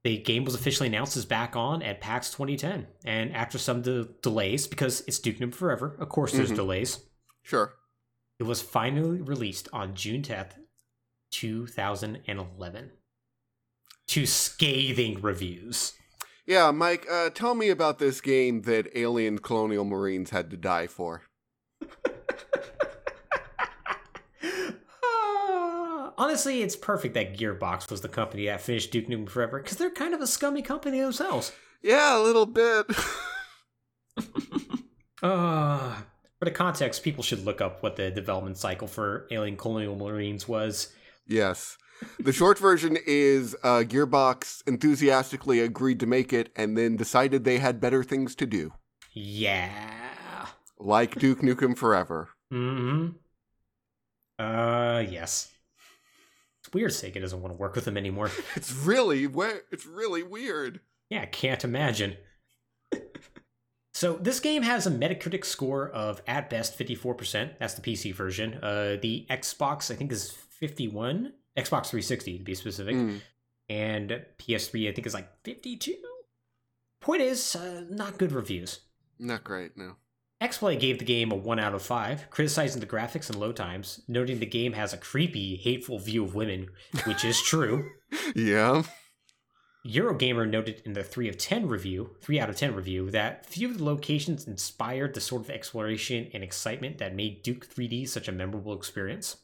[0.04, 2.88] the game was officially announced as back on at PAX 2010.
[3.06, 6.56] And after some de- delays, because it's Duke Nukem Forever, of course there's Mhm.
[6.56, 7.00] delays,
[7.44, 7.76] Sure.
[8.40, 10.56] it was finally released on June 10th,
[11.30, 12.92] 2011.
[14.08, 15.94] To scathing reviews.
[16.46, 20.88] Yeah, Mike, uh, tell me about this game that alien colonial marines had to die
[20.88, 21.22] for.
[26.18, 29.90] Honestly, it's perfect that Gearbox was the company that finished Duke Nukem Forever because they're
[29.90, 31.52] kind of a scummy company themselves.
[31.82, 32.86] Yeah, a little bit.
[35.24, 35.94] Uh,
[36.40, 40.48] for the context, people should look up what the development cycle for Alien Colonial Marines
[40.48, 40.92] was.
[41.28, 41.78] yes.
[42.20, 47.60] The short version is uh, Gearbox enthusiastically agreed to make it and then decided they
[47.60, 48.74] had better things to do,
[49.14, 50.48] Yeah.
[50.80, 52.30] like Duke Nukem Forever.
[52.54, 52.78] Mm
[54.38, 55.52] hmm Uh, yes.
[56.64, 58.30] It's weird Sega doesn't want to work with them anymore.
[58.56, 60.80] It's really we- it's really weird.
[61.10, 62.18] Yeah, can't imagine.
[63.94, 67.58] so this game has a Metacritic score of at best 54%.
[67.60, 68.56] That's the PC version.
[68.56, 71.34] Uh, the Xbox I think is 51.
[71.58, 72.96] Xbox 360 to be specific.
[72.96, 73.22] Mm.
[73.70, 75.96] And PS3 I think is like 52.
[77.00, 78.82] Point is, uh, not good reviews.
[79.18, 79.96] Not great, no.
[80.42, 84.02] XPlay gave the game a 1 out of 5, criticizing the graphics and load times,
[84.08, 86.70] noting the game has a creepy, hateful view of women,
[87.06, 87.90] which is true.
[88.36, 88.84] Yeah.
[89.88, 93.70] Eurogamer noted in the 3 of 10 review, 3 out of 10 review, that few
[93.72, 98.28] of the locations inspired the sort of exploration and excitement that made Duke 3D such
[98.28, 99.38] a memorable experience.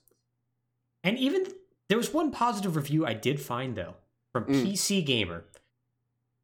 [1.02, 1.46] And even
[1.90, 3.96] there was one positive review I did find though
[4.32, 4.64] from Mm.
[4.64, 5.46] PC Gamer.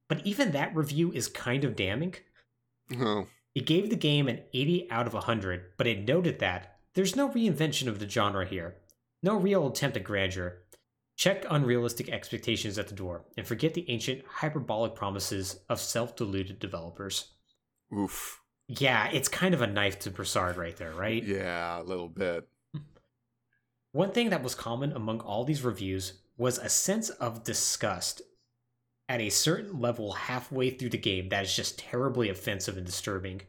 [0.07, 2.15] But even that review is kind of damning.
[2.97, 3.27] Oh.
[3.55, 7.29] It gave the game an 80 out of 100, but it noted that there's no
[7.29, 8.75] reinvention of the genre here,
[9.21, 10.59] no real attempt at grandeur.
[11.15, 16.59] Check unrealistic expectations at the door, and forget the ancient hyperbolic promises of self deluded
[16.59, 17.31] developers.
[17.95, 18.41] Oof.
[18.67, 21.23] Yeah, it's kind of a knife to Broussard right there, right?
[21.23, 22.47] Yeah, a little bit.
[23.93, 28.23] One thing that was common among all these reviews was a sense of disgust
[29.07, 33.41] at a certain level halfway through the game that is just terribly offensive and disturbing,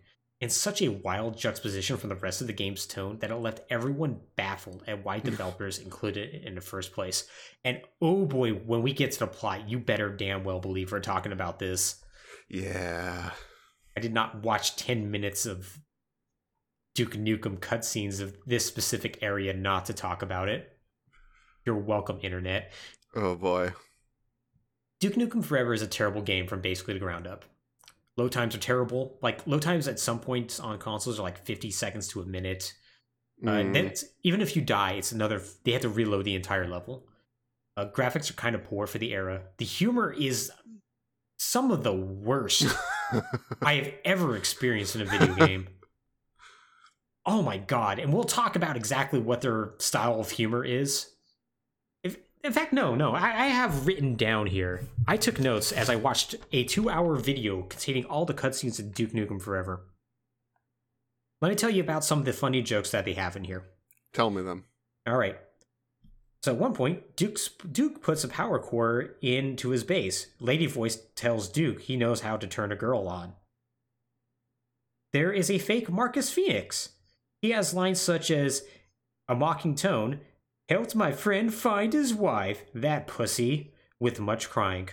[0.43, 3.63] and such a wild juxtaposition from the rest of the game's tone that it left
[3.71, 7.27] everyone baffled at why developers included it in the first place.
[7.65, 11.01] And oh boy, when we get to the plot, you better damn well believe we're
[11.01, 12.05] talking about this.
[12.51, 13.31] Yeah.
[13.97, 15.79] I did not watch 10 minutes of
[16.95, 20.77] Duke Nukem cutscenes of this specific area not to talk about it.
[21.65, 22.73] You're welcome, internet.
[23.17, 23.73] Oh boy.
[25.01, 27.45] Duke Nukem Forever is a terrible game from basically the ground up.
[28.17, 29.19] Load times are terrible.
[29.23, 32.73] Like, load times at some points on consoles are like 50 seconds to a minute.
[33.45, 33.61] Uh, Mm.
[33.61, 35.43] and then it's, even if you die, it's another.
[35.65, 37.09] They have to reload the entire level.
[37.77, 39.43] Uh, graphics are kind of poor for the era.
[39.59, 40.53] The humor is
[41.37, 42.65] some of the worst
[43.63, 45.67] I have ever experienced in a video game.
[47.27, 47.99] Oh my god!
[47.99, 51.11] And we'll talk about exactly what their style of humor is.
[52.03, 53.15] If, in fact, no, no.
[53.15, 54.85] I, I have written down here.
[55.09, 59.13] I took notes as I watched a two-hour video containing all the cutscenes of Duke
[59.13, 59.87] Nukem Forever.
[61.41, 63.65] Let me tell you about some of the funny jokes that they have in here.
[64.13, 64.65] Tell me them.
[65.07, 65.37] All right.
[66.43, 70.29] So at one point, Duke's, Duke puts a power core into his base.
[70.41, 73.33] Lady Voice tells Duke he knows how to turn a girl on.
[75.13, 76.91] There is a fake Marcus Fenix.
[77.45, 78.63] He has lines such as
[79.29, 80.21] a mocking tone,
[80.71, 84.89] helped my friend find his wife, that pussy, with much crying.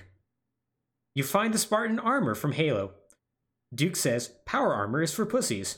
[1.15, 2.91] You find the Spartan armor from Halo.
[3.73, 5.77] Duke says power armor is for pussies.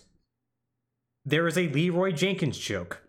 [1.24, 3.04] There is a Leeroy Jenkins joke.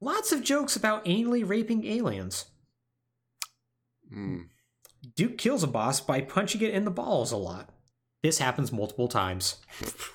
[0.00, 2.46] Lots of jokes about anally raping aliens.
[4.10, 4.46] Mm.
[5.14, 7.68] Duke kills a boss by punching it in the balls a lot.
[8.22, 9.56] This happens multiple times.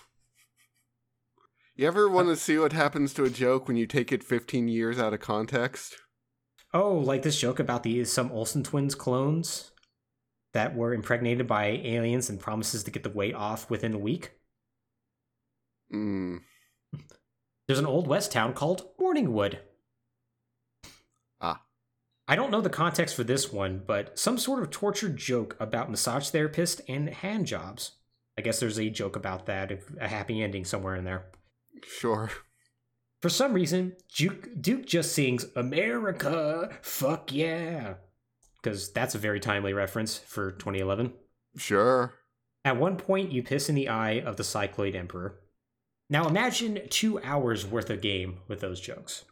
[1.80, 4.68] You ever want to see what happens to a joke when you take it 15
[4.68, 5.96] years out of context?
[6.74, 9.72] Oh, like this joke about the some Olsen twins clones
[10.52, 14.32] that were impregnated by aliens and promises to get the weight off within a week.
[15.96, 16.42] Mm.
[17.66, 19.60] There's an old west town called Morningwood.
[21.40, 21.62] Ah.
[22.28, 25.90] I don't know the context for this one, but some sort of tortured joke about
[25.90, 27.92] massage therapist and hand jobs.
[28.38, 31.32] I guess there's a joke about that, a happy ending somewhere in there.
[31.86, 32.32] Sure.
[33.22, 37.96] For some reason, Duke, Duke just sings America, fuck yeah.
[38.62, 41.14] Because that's a very timely reference for 2011.
[41.58, 42.14] Sure.
[42.64, 45.40] At one point, you piss in the eye of the Cycloid Emperor.
[46.10, 49.26] Now imagine two hours worth of game with those jokes.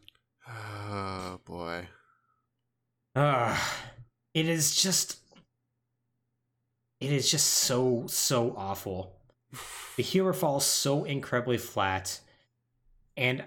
[0.48, 1.88] Oh, boy.
[3.16, 3.76] Ah,
[4.34, 5.18] it is just.
[7.00, 9.20] It is just so, so awful.
[9.96, 12.20] The humor falls so incredibly flat.
[13.18, 13.44] And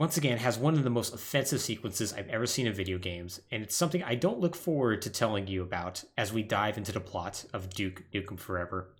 [0.00, 3.40] once again, has one of the most offensive sequences I've ever seen in video games,
[3.52, 6.90] and it's something I don't look forward to telling you about as we dive into
[6.90, 8.92] the plot of Duke Nukem Forever.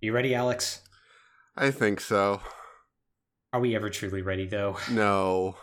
[0.00, 0.82] You ready, Alex?
[1.56, 2.40] I think so.
[3.52, 4.78] Are we ever truly ready, though?
[4.90, 5.56] No.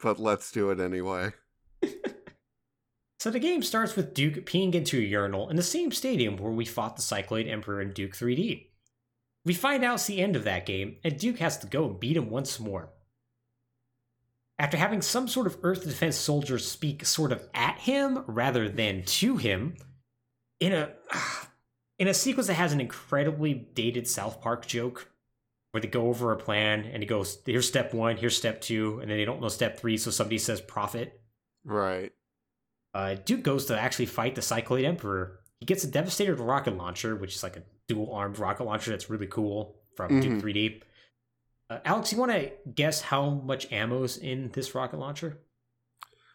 [0.00, 1.32] But let's do it anyway.
[3.18, 6.52] so the game starts with Duke peeing into a urinal in the same stadium where
[6.52, 8.69] we fought the Cycloid Emperor in Duke 3D.
[9.44, 12.00] We find out it's the end of that game, and Duke has to go and
[12.00, 12.90] beat him once more.
[14.58, 19.02] After having some sort of Earth defense soldier speak sort of at him rather than
[19.04, 19.76] to him,
[20.60, 20.90] in a
[21.98, 25.10] in a sequence that has an incredibly dated South Park joke,
[25.70, 29.00] where they go over a plan and he goes, "Here's step one, here's step two,
[29.00, 31.20] and then they don't know step three, so somebody says profit.
[31.64, 32.12] Right.
[32.92, 35.40] Uh, Duke goes to actually fight the Cycloid Emperor.
[35.60, 39.10] He gets a Devastator rocket launcher, which is like a dual armed rocket launcher that's
[39.10, 40.38] really cool from mm-hmm.
[40.38, 40.82] Duke 3D.
[41.68, 45.38] Uh, Alex, you want to guess how much ammo's in this rocket launcher?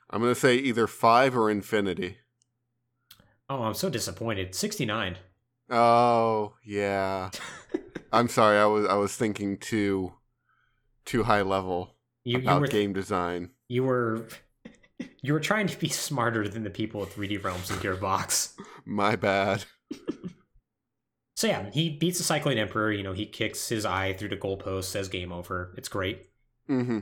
[0.09, 2.17] I'm going to say either five or infinity.
[3.49, 4.53] Oh, I'm so disappointed.
[4.53, 5.17] 69.
[5.69, 7.31] Oh, yeah.
[8.11, 8.57] I'm sorry.
[8.57, 10.13] I was I was thinking too
[11.05, 13.49] too high level you, about you were, game design.
[13.67, 14.27] You were
[15.21, 18.53] you were trying to be smarter than the people at 3D Realms and Gearbox.
[18.85, 19.65] My bad.
[21.35, 22.91] So yeah, he beats the Cycloid Emperor.
[22.91, 25.73] You know, he kicks his eye through the goalpost, says game over.
[25.77, 26.29] It's great.
[26.69, 26.99] Mm-hmm.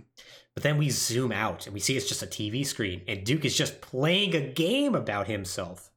[0.53, 3.45] But then we zoom out and we see it's just a TV screen, and Duke
[3.45, 5.89] is just playing a game about himself.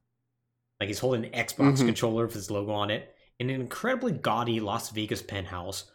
[0.79, 1.85] Like he's holding an Xbox mm-hmm.
[1.85, 5.91] controller with his logo on it in an incredibly gaudy Las Vegas penthouse,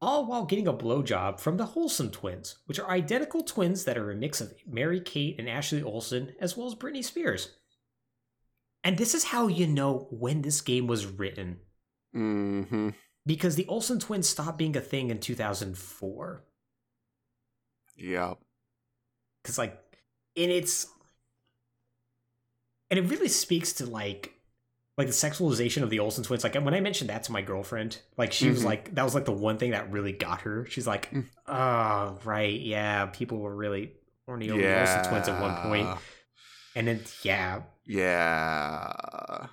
[0.00, 4.10] all while getting a blowjob from the Holsom twins, which are identical twins that are
[4.10, 7.56] a mix of Mary Kate and Ashley Olsen, as well as Britney Spears.
[8.84, 11.58] And this is how you know when this game was written.
[12.14, 12.90] Mm-hmm.
[13.26, 16.44] Because the Olsen twins stopped being a thing in 2004.
[17.96, 18.34] Yeah.
[19.42, 19.80] Because, like,
[20.36, 20.86] and it's.
[22.90, 24.34] And it really speaks to, like,
[24.96, 26.44] like the sexualization of the Olsen twins.
[26.44, 28.54] Like when I mentioned that to my girlfriend, like she mm-hmm.
[28.54, 30.66] was like, that was like the one thing that really got her.
[30.66, 31.24] She's like, mm.
[31.48, 33.92] oh right, yeah, people were really
[34.26, 34.84] horny over yeah.
[34.84, 35.98] the Olsen twins at one point.
[36.76, 39.46] And then yeah, yeah.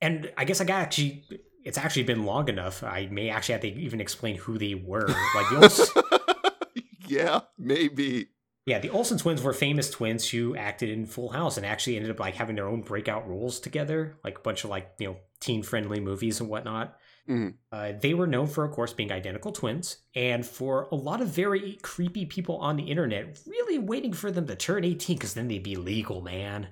[0.00, 1.24] And I guess I got actually.
[1.62, 2.82] It's actually been long enough.
[2.82, 5.06] I may actually have to even explain who they were.
[5.06, 6.02] Like the Olsen,
[7.06, 8.28] yeah, maybe.
[8.66, 12.10] Yeah, the Olsen twins were famous twins who acted in Full House and actually ended
[12.10, 15.16] up like having their own breakout roles together, like a bunch of like you know
[15.40, 16.96] teen friendly movies and whatnot.
[17.28, 17.54] Mm.
[17.70, 21.28] Uh, they were known for, of course, being identical twins, and for a lot of
[21.28, 25.48] very creepy people on the internet, really waiting for them to turn 18 because then
[25.48, 26.68] they'd be legal, man.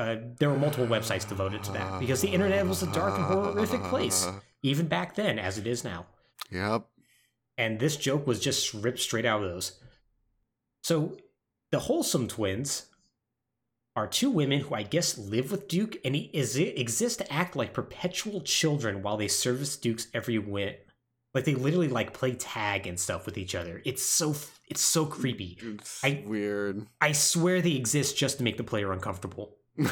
[0.00, 3.24] Uh, there were multiple websites devoted to that because the internet was a dark and
[3.24, 4.26] horrific place,
[4.62, 6.06] even back then, as it is now.
[6.50, 6.86] Yep.
[7.58, 9.78] And this joke was just ripped straight out of those.
[10.82, 11.18] So,
[11.70, 12.86] the Holsom Twins
[13.94, 17.74] are two women who I guess live with Duke and is, exist to act like
[17.74, 20.76] perpetual children while they service Duke's every whim.
[21.34, 23.82] Like they literally like play tag and stuff with each other.
[23.84, 24.34] It's so
[24.66, 25.58] it's so creepy.
[25.60, 26.86] It's I, weird.
[27.02, 29.58] I swear they exist just to make the player uncomfortable.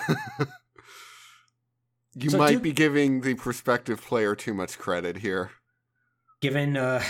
[2.15, 5.51] you so might Duke, be giving the prospective player too much credit here.
[6.40, 7.02] Given uh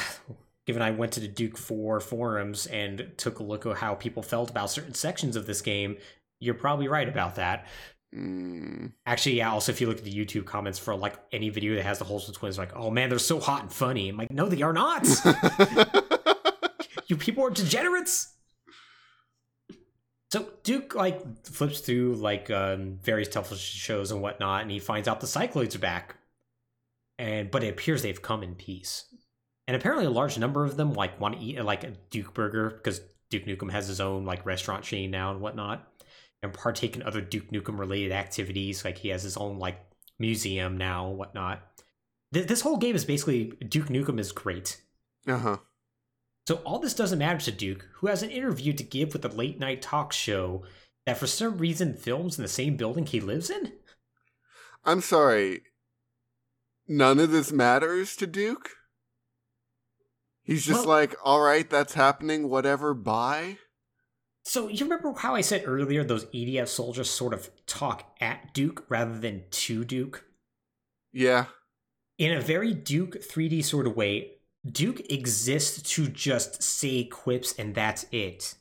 [0.67, 4.23] given I went to the Duke 4 forums and took a look at how people
[4.23, 5.97] felt about certain sections of this game,
[6.41, 7.67] you're probably right about that.
[8.15, 8.93] Mm.
[9.07, 9.51] Actually, yeah.
[9.51, 12.05] Also, if you look at the YouTube comments for like any video that has the
[12.05, 14.09] Holsom twins, like, oh man, they're so hot and funny.
[14.09, 15.07] I'm like, no, they are not.
[17.07, 18.35] you people are degenerates.
[20.31, 25.09] So Duke like flips through like um, various television shows and whatnot, and he finds
[25.09, 26.17] out the Cycloids are back.
[27.19, 29.05] And but it appears they've come in peace,
[29.67, 32.71] and apparently a large number of them like want to eat like a Duke burger
[32.71, 33.01] because
[33.31, 35.89] Duke Nukem has his own like restaurant chain now and whatnot,
[36.43, 38.85] and partake in other Duke Nukem related activities.
[38.85, 39.81] Like he has his own like
[40.19, 41.63] museum now and whatnot.
[42.33, 44.81] Th- this whole game is basically Duke Nukem is great.
[45.27, 45.57] Uh huh.
[46.49, 49.29] So all this doesn't matter to Duke, who has an interview to give with a
[49.29, 50.63] late night talk show
[51.05, 53.75] that for some reason films in the same building he lives in.
[54.83, 55.61] I'm sorry.
[56.87, 58.71] None of this matters to Duke?
[60.43, 63.59] He's just Well- like, all right, that's happening, whatever, bye?
[64.43, 68.87] So you remember how I said earlier those EDF soldiers sort of talk at Duke
[68.89, 70.25] rather than to Duke?
[71.13, 71.49] Yeah.
[72.17, 74.38] In a very Duke 3D sort of way,
[74.71, 78.55] Duke exists to just say quips and that's it.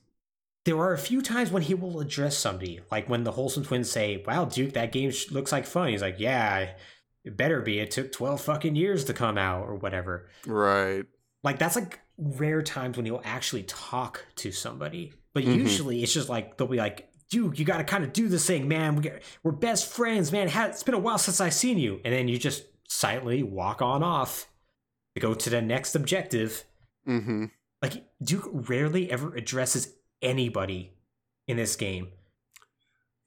[0.65, 3.89] There are a few times when he will address somebody, like when the Holsom Twins
[3.89, 5.89] say, Wow, Duke, that game looks like fun.
[5.89, 6.71] He's like, Yeah,
[7.23, 7.79] it better be.
[7.79, 10.29] It took 12 fucking years to come out, or whatever.
[10.45, 11.05] Right.
[11.43, 15.13] Like, that's like rare times when he'll actually talk to somebody.
[15.33, 15.55] But Mhm.
[15.55, 18.45] usually it's just like, they'll be like, Duke, you got to kind of do this
[18.47, 18.95] thing, man.
[18.97, 19.11] We
[19.43, 20.49] we're best friends, man.
[20.53, 22.01] It's been a while since I've seen you.
[22.05, 24.47] And then you just silently walk on off
[25.19, 26.63] to go to the next objective.
[27.07, 27.45] Mm-hmm.
[27.81, 30.93] Like, Duke rarely ever addresses anybody
[31.47, 32.09] in this game.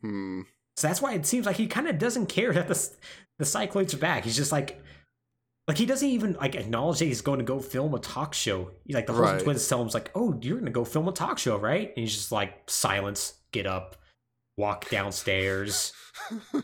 [0.00, 0.42] Hmm.
[0.76, 2.90] So that's why it seems like he kind of doesn't care that the
[3.38, 4.24] the cycloids are back.
[4.24, 4.82] He's just like,
[5.68, 8.70] like he doesn't even like acknowledge that he's going to go film a talk show.
[8.84, 9.42] He's like the Holsom Right.
[9.44, 11.98] twins tell him, like, "Oh, you're going to go film a talk show, right?" And
[11.98, 13.96] he's just like, silence, get up,
[14.56, 15.92] walk downstairs.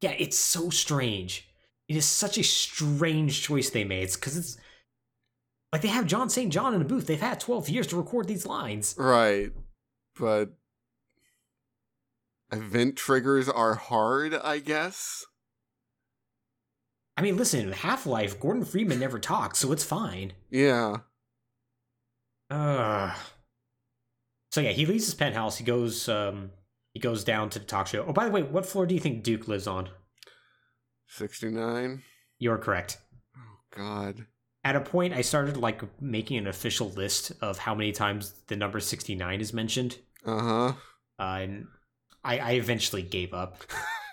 [0.00, 1.47] yeah, it's so strange.
[1.88, 4.58] It is such a strange choice they made because it's
[5.72, 6.52] like they have John St.
[6.52, 7.06] John in the booth.
[7.06, 8.94] They've had 12 years to record these lines.
[8.98, 9.52] right.
[10.18, 10.50] But
[12.50, 15.24] event triggers are hard, I guess.
[17.16, 20.32] I mean, listen, Half Life, Gordon Freeman never talks, so it's fine.
[20.50, 20.98] Yeah.
[22.50, 23.14] Uh,
[24.50, 25.58] so yeah, he leaves his penthouse.
[25.58, 26.50] He goes, um,
[26.94, 28.04] he goes down to the talk show.
[28.06, 29.88] Oh, by the way, what floor do you think Duke lives on?
[31.08, 32.02] 69.
[32.38, 32.98] You're correct.
[33.36, 33.40] Oh,
[33.76, 34.26] God.
[34.64, 38.56] At a point, I started like making an official list of how many times the
[38.56, 40.72] number 69 is mentioned, Uh-huh.
[41.18, 41.66] uh, and
[42.24, 43.64] I, I eventually gave up.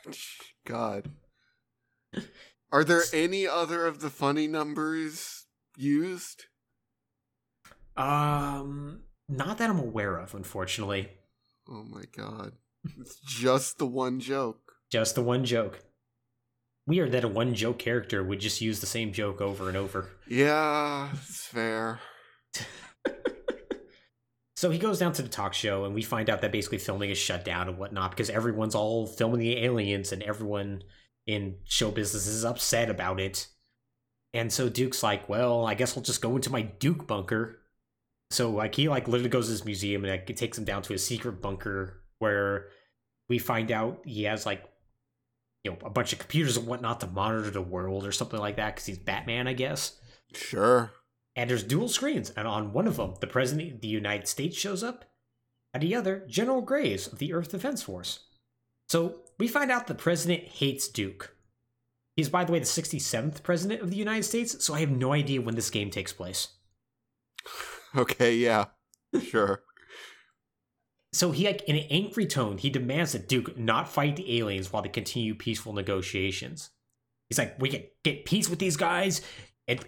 [0.66, 1.10] God.
[2.72, 5.46] Are there any other of the funny numbers
[5.78, 6.46] used?
[7.98, 11.10] Um, not that I'm aware of, unfortunately.
[11.70, 12.54] Oh my god.
[13.00, 14.74] It's just the one joke.
[14.92, 15.80] Just the one joke.
[16.88, 20.10] Weird that a one joke character would just use the same joke over and over.
[20.28, 22.00] Yeah, it's fair.
[24.58, 27.10] So he goes down to the talk show, and we find out that basically filming
[27.10, 30.82] is shut down and whatnot because everyone's all filming the aliens, and everyone
[31.28, 33.48] in show business is upset about it.
[34.34, 37.60] And so Duke's like, "Well, I guess I'll just go into my Duke bunker."
[38.32, 40.82] So like he like literally goes to this museum and like, it takes him down
[40.84, 42.70] to a secret bunker where
[43.30, 44.64] we find out he has like
[45.66, 48.56] you know a bunch of computers and whatnot to monitor the world or something like
[48.56, 50.00] that because he's Batman, I guess.
[50.34, 50.92] Sure.
[51.36, 54.56] And there's dual screens, and on one of them, the President of the United States
[54.56, 55.04] shows up,
[55.74, 58.20] and the other, General Graves of the Earth Defense Force.
[58.88, 61.36] So we find out the President hates Duke.
[62.16, 65.12] He's, by the way, the 67th President of the United States, so I have no
[65.12, 66.50] idea when this game takes place.
[67.98, 68.66] Okay, yeah.
[69.22, 69.64] Sure.
[71.16, 74.74] So he, like, in an angry tone, he demands that Duke not fight the aliens
[74.74, 76.72] while they continue peaceful negotiations.
[77.30, 79.22] He's like, we can get peace with these guys,
[79.68, 79.80] and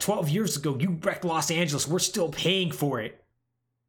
[0.00, 1.86] 12 years ago, you wrecked Los Angeles.
[1.86, 3.24] We're still paying for it.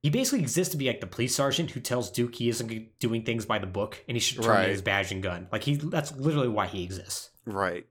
[0.03, 3.23] He basically exists to be like the police sergeant who tells Duke he isn't doing
[3.23, 4.63] things by the book and he should turn Right.
[4.65, 5.47] in his badge and gun.
[5.51, 7.31] Like he that's literally why he exists.
[7.45, 7.85] Right.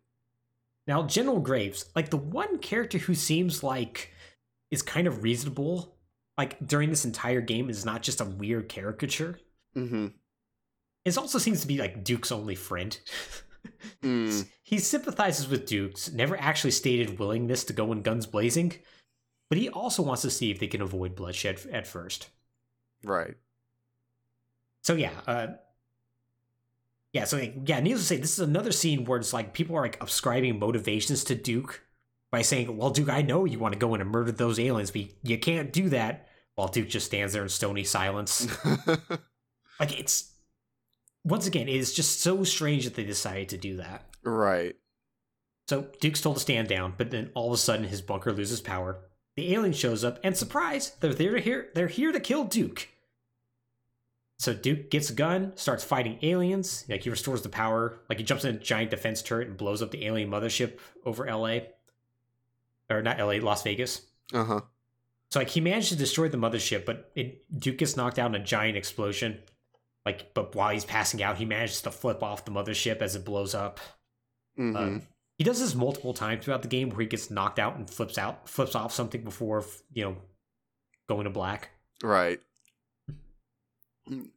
[0.86, 4.12] Now, General Graves, like the one character who seems like
[4.70, 5.94] is kind of reasonable,
[6.38, 9.38] like during this entire game, is not just a weird caricature.
[9.76, 10.08] Mm-hmm.
[11.04, 12.98] It also seems to be like Duke's only friend.
[14.02, 14.48] Mm.
[14.62, 18.74] He sympathizes with Duke's never actually stated willingness to go in guns blazing,
[19.48, 22.28] but he also wants to see if they can avoid bloodshed at first.
[23.04, 23.34] Right.
[24.82, 25.46] So yeah, uh,
[27.12, 27.24] yeah.
[27.24, 29.82] So like, yeah, needless to say, this is another scene where it's like people are
[29.82, 31.82] like ascribing motivations to Duke
[32.32, 34.90] by saying, "Well, Duke, I know you want to go in and murder those aliens,
[34.90, 38.48] but you can't do that." While Duke just stands there in stony silence.
[39.78, 40.32] like it's
[41.24, 44.06] once again, it is just so strange that they decided to do that.
[44.24, 44.74] right.
[45.68, 48.60] So Duke's told to stand down, but then all of a sudden his bunker loses
[48.60, 48.98] power.
[49.36, 51.70] The alien shows up, and surprise, they're there to here.
[51.74, 52.88] They're here to kill Duke.
[54.38, 56.84] So Duke gets a gun, starts fighting aliens.
[56.88, 58.00] Like he restores the power.
[58.08, 61.28] Like he jumps in a giant defense turret and blows up the alien mothership over
[61.28, 61.68] L.A.
[62.98, 63.40] Or not L.A.
[63.40, 64.02] Las Vegas.
[64.32, 64.60] Uh-huh.
[65.30, 68.40] So like he managed to destroy the mothership, but it, Duke gets knocked out in
[68.40, 69.38] a giant explosion.
[70.04, 73.24] Like, but while he's passing out, he manages to flip off the mothership as it
[73.24, 73.78] blows up.
[74.58, 74.76] Mm-hmm.
[74.76, 75.06] Um, he
[75.38, 78.18] he does this multiple times throughout the game where he gets knocked out and flips
[78.18, 80.16] out, flips off something before you know
[81.08, 81.70] going to black.
[82.02, 82.40] Right.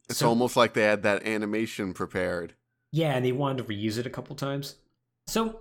[0.10, 2.53] It's So- almost like they had that animation prepared.
[2.91, 4.76] Yeah, and they wanted to reuse it a couple times.
[5.27, 5.60] So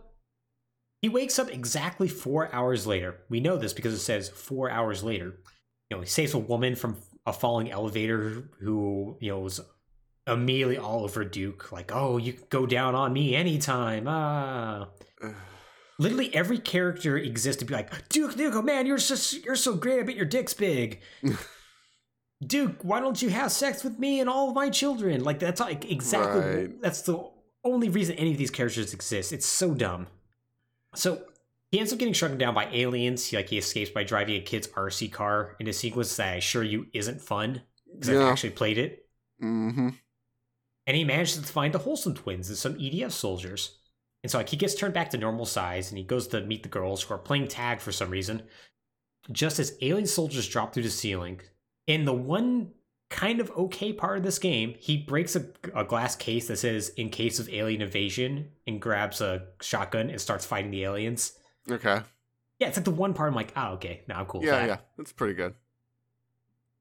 [1.04, 3.20] he wakes up exactly four hours later.
[3.28, 5.34] We know this because it says four hours later.
[5.90, 9.60] You know, he saves a woman from a falling elevator who, you know, was
[10.26, 11.70] immediately all over Duke.
[11.70, 14.06] Like, oh, you can go down on me anytime.
[14.08, 14.88] Ah.
[15.98, 19.74] Literally every character exists to be like, Duke, Duke, oh man, you're so you're so
[19.74, 20.00] great.
[20.00, 21.02] I bet your dick's big.
[22.46, 25.22] Duke, why don't you have sex with me and all of my children?
[25.22, 26.80] Like that's like exactly Right.
[26.80, 27.22] that's the
[27.62, 29.34] only reason any of these characters exist.
[29.34, 30.06] It's so dumb.
[30.94, 31.22] So
[31.70, 33.26] he ends up getting struck down by aliens.
[33.26, 36.36] He like he escapes by driving a kid's RC car in a sequence that I
[36.36, 37.62] assure you isn't fun
[37.92, 39.06] because I've actually played it.
[39.42, 39.90] Mm-hmm.
[40.86, 43.78] And he manages to find the Holsom twins and some EDF soldiers.
[44.22, 46.62] And so like he gets turned back to normal size and he goes to meet
[46.62, 48.42] the girls who are playing tag for some reason.
[49.32, 51.40] Just as alien soldiers drop through the ceiling.
[51.86, 52.70] In the one
[53.10, 56.90] kind of okay part of this game, he breaks a, a glass case that says
[56.90, 61.32] in case of alien invasion and grabs a shotgun and starts fighting the aliens.
[61.70, 62.00] Okay.
[62.58, 64.76] Yeah, it's like the one part I'm like, oh okay, now I'm cool Yeah, yeah.
[64.96, 65.54] That's pretty good.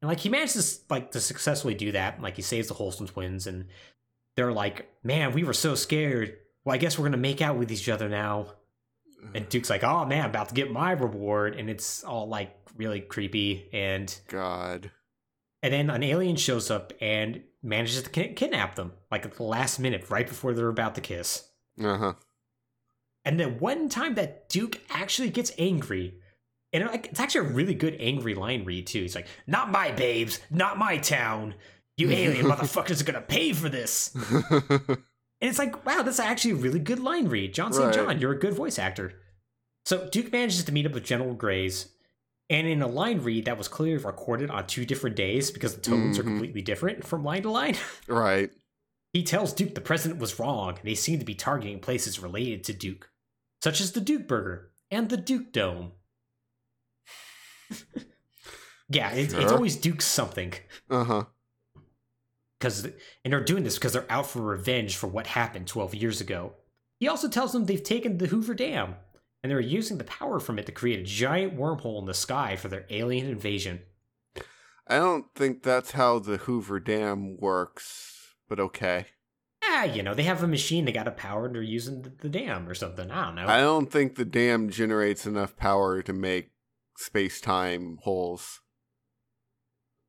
[0.02, 2.22] And like he manages like to successfully do that.
[2.22, 3.68] Like he saves the Holsom twins, and
[4.36, 6.38] they're like, "Man, we were so scared.
[6.66, 8.48] Well, I guess we're gonna make out with each other now."
[9.34, 13.00] And Duke's like, "Oh man, about to get my reward," and it's all like really
[13.00, 13.70] creepy.
[13.72, 14.92] And God.
[15.64, 19.80] And then an alien shows up and manages to kidnap them, like at the last
[19.80, 21.50] minute, right before they're about to kiss.
[21.82, 22.14] Uh-huh.
[23.26, 26.20] And then one time that Duke actually gets angry,
[26.72, 29.02] and it's actually a really good angry line read too.
[29.02, 31.56] He's like, "Not my babes, not my town.
[31.98, 34.16] You alien motherfuckers are gonna pay for this."
[35.44, 37.54] And it's like, wow, that's actually a really good line read.
[37.54, 37.88] Jon St.
[37.88, 37.94] Right.
[37.94, 39.12] John, you're a good voice actor.
[39.84, 41.90] So Duke manages to meet up with General Graves,
[42.50, 45.82] and in a line read that was clearly recorded on two different days because the
[45.82, 46.28] tones are Mhm.
[46.28, 47.76] completely different from line to line.
[48.08, 48.52] right.
[49.14, 52.64] He tells Duke the president was wrong, and they seem to be targeting places related
[52.66, 53.12] to Duke,
[53.64, 55.92] such as the Duke Burger and the Duke Dome.
[58.90, 60.54] yeah, it's, it's always Duke something.
[60.90, 61.26] Uh-huh.
[62.60, 62.94] Because and
[63.34, 66.54] they're doing this because they're out for revenge for what happened 12 years ago.
[67.00, 68.96] He also tells them they've taken the Hoover Dam,
[69.44, 72.56] and they're using the power from it to create a giant wormhole in the sky
[72.56, 73.82] for their alien invasion.
[74.88, 79.08] I don't think that's how the Hoover Dam works, but okay.
[79.64, 82.10] Ah, you know, they have a machine they got a power and they're using the,
[82.10, 83.12] the dam or something.
[83.12, 83.48] I don't know.
[83.48, 86.52] I don't think the dam generates enough power to make
[86.98, 88.62] space-time holes.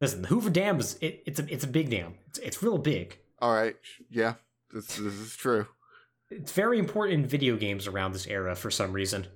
[0.00, 2.14] Listen, the Hoover Dam is it, it's a it's a big dam.
[2.28, 3.18] It's it's real big.
[3.38, 3.76] All right.
[4.10, 4.34] Yeah.
[4.72, 5.68] This this is true.
[6.36, 9.26] It's very important in video games around this era for some reason.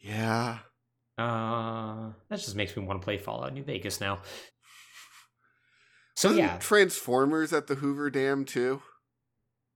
[0.00, 0.58] Yeah.
[1.18, 4.20] Uh, that just makes me want to play Fallout New Vegas now.
[6.16, 8.82] So Wasn't yeah, Transformers at the Hoover Dam too.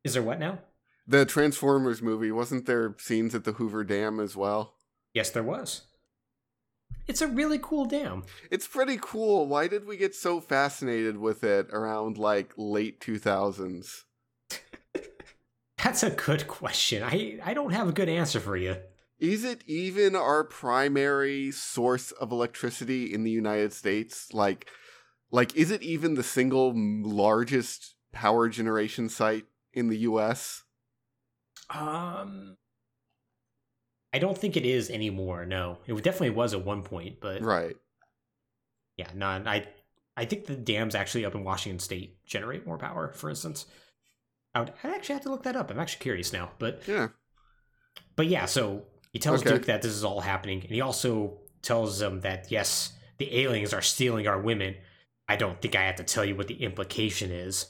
[0.05, 0.59] is there what now?
[1.07, 4.75] The Transformers movie wasn't there scenes at the Hoover Dam as well?
[5.15, 5.83] Yes, there was.
[7.07, 8.25] It's a really cool dam.
[8.51, 9.47] It's pretty cool.
[9.47, 14.03] Why did we get so fascinated with it around like late 2000s?
[15.83, 17.03] That's a good question.
[17.03, 18.77] I I don't have a good answer for you.
[19.19, 24.33] Is it even our primary source of electricity in the United States?
[24.33, 24.69] Like
[25.31, 30.65] like is it even the single largest power generation site in the US?
[31.69, 32.57] Um,
[34.13, 35.45] I don't think it is anymore.
[35.47, 37.77] No, it definitely was at one point, but Right.
[38.97, 39.27] yeah, no.
[39.27, 39.67] I
[40.17, 43.13] I think the dams actually up in Washington State generate more power.
[43.13, 43.67] For instance,
[44.57, 45.71] I would I actually have to look that up.
[45.71, 47.09] I'm actually curious now, but Yeah.
[48.17, 48.47] but yeah.
[48.47, 49.51] So he tells Okay.
[49.51, 53.75] Duke that this is all happening, and he also tells them that yes, the aliens
[53.75, 54.77] are stealing our women.
[55.29, 57.67] I don't think I have to tell you what the implication is,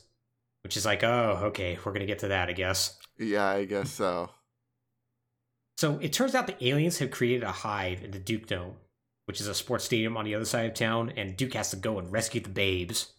[0.62, 2.96] which is like, oh, okay, we're gonna get to that, I guess.
[3.18, 4.30] Yeah, I guess so.
[5.78, 8.76] So it turns out the aliens have created a hive in the Duke Dome,
[9.24, 11.76] which is a sports stadium on the other side of town, and Duke has to
[11.76, 13.12] go and rescue the babes.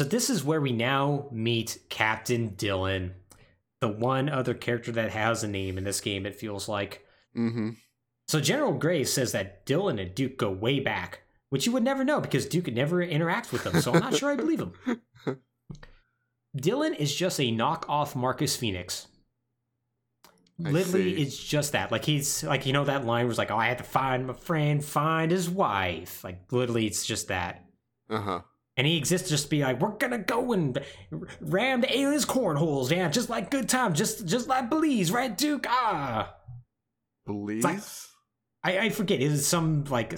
[0.00, 3.10] So this is where we now meet Captain Dylan,
[3.82, 7.04] the one other character that has a name in this game, it feels like.
[7.36, 7.72] Mm-hmm.
[8.26, 11.20] So General Gray says that Dylan and Duke go way back,
[11.50, 14.30] which you would never know because Duke never interact with them, so I'm not sure
[14.30, 14.72] I believe him.
[16.56, 19.06] Dylan is just a knockoff Marcus Fenix.
[20.64, 21.22] I Literally, see.
[21.24, 21.92] it's just that.
[21.92, 24.32] Like he's like you know that line was like, "Oh, I had to find my
[24.32, 27.66] friend, find his wife." Like literally, it's just that.
[28.08, 28.40] Uh-huh.
[28.80, 30.80] And he exists just to be like, "We're gonna go and
[31.42, 35.66] ram the aliens' cornholes, yeah, just like good time, just just like Belize, right, Duke?"
[35.68, 36.34] Ah.
[37.26, 38.08] Belize.
[38.64, 39.20] I, I forget.
[39.20, 40.14] Is it some like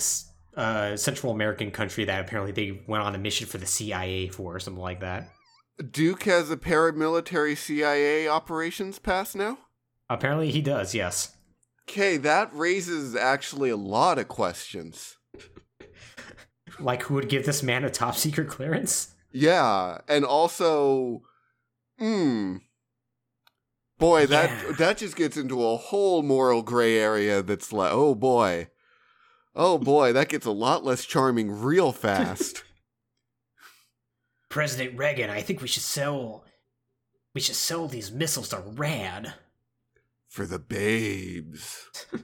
[0.56, 4.54] uh, Central American country that apparently they went on a mission for the CIA for
[4.54, 5.28] or something like that.
[5.90, 9.58] Duke has a paramilitary CIA operations pass now?
[10.08, 11.36] Apparently he does, yes.
[11.88, 15.16] Okay, that raises actually a lot of questions.
[16.78, 19.14] Like who would give this man a top secret clearance?
[19.30, 21.22] Yeah, and also
[21.98, 22.56] hmm
[23.98, 24.72] boy, that Yeah.
[24.78, 28.68] that just gets into a whole moral gray area that's like, oh boy.
[29.54, 32.64] Oh boy, that gets a lot less charming real fast.
[34.48, 36.44] President Reagan, I think we should sell
[37.34, 39.34] we should sell these missiles to Rad.
[40.28, 41.88] For the babes.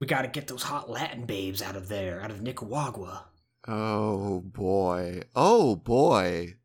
[0.00, 3.26] We gotta get those hot Latin babes out of there, out of Nicaragua.
[3.68, 5.22] Oh boy.
[5.36, 6.56] Oh boy.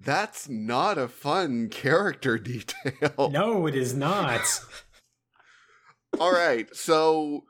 [0.00, 3.30] That's not a fun character detail.
[3.30, 4.42] No, it is not.
[6.20, 6.74] All right.
[6.74, 7.44] So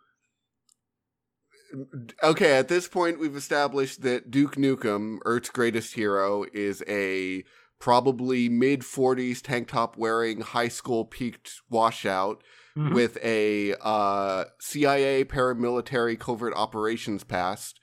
[2.23, 7.45] okay, at this point we've established that Duke Nukem, Earth's greatest hero, is a
[7.79, 12.43] probably mid 40s tank top wearing high school peaked washout
[12.77, 12.95] Mhm.
[12.95, 17.78] with a uh, CIA paramilitary covert operations past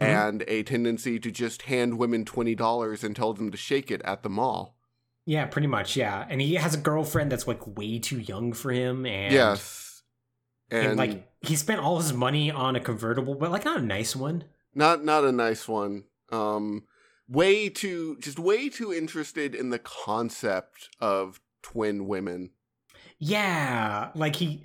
[0.00, 0.06] Mhm.
[0.06, 4.22] and a tendency to just hand women $20 and tell them to shake it at
[4.22, 4.76] the mall.
[5.26, 6.26] yeah, pretty much, yeah.
[6.28, 10.02] And he has a girlfriend that's like way too young for him and yes.
[10.70, 13.82] and, And, like he spent all his money on a convertible, but like not a
[13.82, 14.44] nice one.
[14.74, 16.04] not not a nice one.
[16.30, 16.84] Um
[17.28, 22.50] way too just way too interested in the concept of twin women.
[23.18, 24.62] Yeah, like he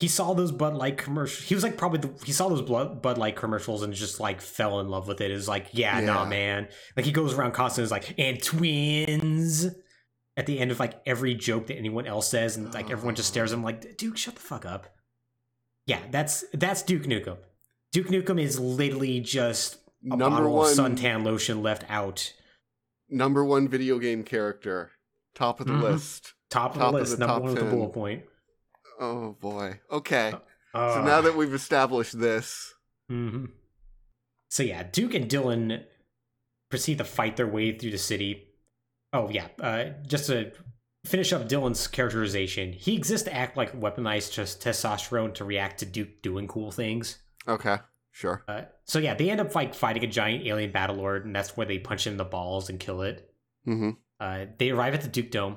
[0.00, 1.46] he saw those Bud Light commercials.
[1.46, 4.40] He was like probably the, he saw those Bud, Bud Light commercials and just like
[4.40, 5.30] fell in love with it.
[5.30, 6.68] Is like, yeah, nah, man.
[6.96, 9.66] Like he goes around constantly is like, and twins
[10.36, 13.28] at the end of like every joke that anyone else says, and like everyone just
[13.28, 14.86] stares at him like, Duke, shut the fuck up.
[15.86, 17.36] Yeah, that's that's Duke Nukem.
[17.92, 19.78] Duke Nukem is literally just
[20.10, 22.32] a number one of suntan lotion left out,
[23.10, 24.92] number one video game character.
[25.34, 25.82] Top of the Mhm.
[25.82, 26.32] list.
[26.48, 27.70] top of Top the of list, the number one with 10.
[27.70, 28.22] bullet point.
[29.00, 29.80] Oh boy.
[29.90, 30.30] Okay.
[30.30, 30.40] so
[30.78, 32.74] Uh, now that we've established this,
[33.08, 33.46] hmm
[34.50, 35.84] So yeah, Duke and Dylan
[36.70, 38.46] proceed to fight their way through the city.
[39.12, 40.52] Oh yeah, uh, just to
[41.06, 45.86] finish up Dylan's characterization, he exists to act like weaponized just testosterone to react to
[45.86, 47.18] Duke doing cool things.
[47.48, 47.78] okay,
[48.12, 48.44] sure.
[48.46, 51.56] Uh, so yeah, they end up like fighting a giant alien battle lord, and that's
[51.56, 53.32] where they punch him in the balls and kill it.
[53.64, 53.90] hmm
[54.20, 55.56] Uh, they arrive at the Duke Dome.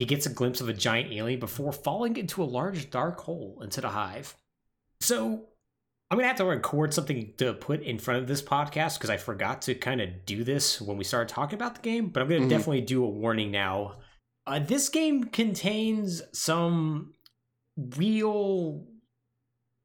[0.00, 3.60] He gets a glimpse of a giant alien before falling into a large dark hole
[3.62, 4.34] into the hive.
[5.00, 5.46] So,
[6.10, 9.16] I'm gonna have to record something to put in front of this podcast because I
[9.18, 12.08] forgot to kind of do this when we started talking about the game.
[12.08, 12.48] But I'm gonna Mhm.
[12.48, 14.00] definitely do a warning now.
[14.46, 17.14] Uh, this game contains some
[17.96, 18.86] real,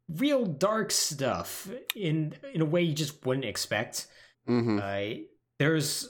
[0.10, 4.08] real dark stuff in in a way you just wouldn't expect.
[4.48, 5.10] hmm Uh,
[5.60, 6.10] there's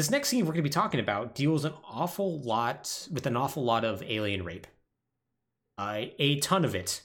[0.00, 3.36] this next scene we're going to be talking about deals an awful lot with an
[3.36, 4.66] awful lot of alien rape.
[5.76, 7.02] Uh, a ton of it.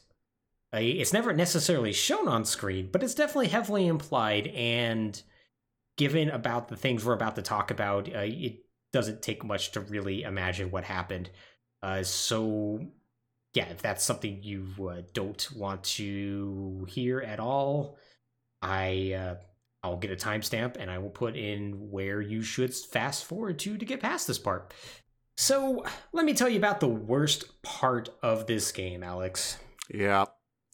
[0.73, 4.47] Uh, it's never necessarily shown on screen, but it's definitely heavily implied.
[4.47, 5.21] And
[5.97, 8.59] given about the things we're about to talk about, uh, it
[8.93, 11.29] doesn't take much to really imagine what happened.
[11.83, 12.79] Uh, so,
[13.53, 17.97] yeah, if that's something you uh, don't want to hear at all,
[18.61, 19.35] I uh,
[19.85, 23.77] I'll get a timestamp and I will put in where you should fast forward to
[23.77, 24.73] to get past this part.
[25.37, 25.83] So,
[26.13, 29.57] let me tell you about the worst part of this game, Alex,
[29.93, 30.25] Yeah.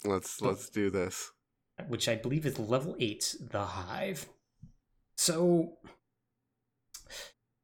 [0.03, 1.31] Let's let's do this.
[1.88, 4.27] which I believe is level 8, the Hive.
[5.15, 5.77] So,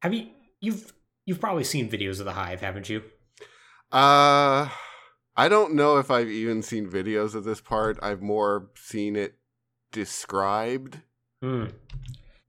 [0.02, 0.28] have you
[0.60, 0.92] you've
[1.24, 3.02] you've probably seen videos of the Hive, haven't you?
[3.90, 4.68] Uh
[5.36, 7.98] I don't know if I've even seen videos of this part.
[8.02, 9.38] I've more seen it
[9.92, 11.00] described
[11.42, 11.66] Hmm.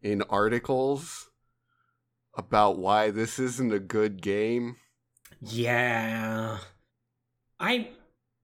[0.01, 1.29] in articles
[2.35, 4.77] about why this isn't a good game.
[5.41, 6.57] Yeah.
[7.59, 7.89] I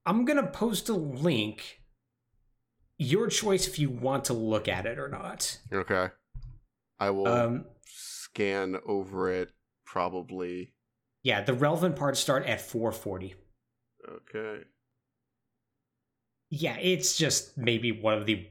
[0.05, 1.81] I'm going to post a link.
[2.97, 5.59] Your choice if you want to look at it or not.
[5.73, 6.09] Okay.
[6.99, 9.51] I will Um scan over it
[9.85, 10.73] probably.
[11.23, 13.33] yeah, the relevant parts start at 440.
[14.07, 14.63] Okay.
[16.49, 18.47] Yeah, it's just maybe one of the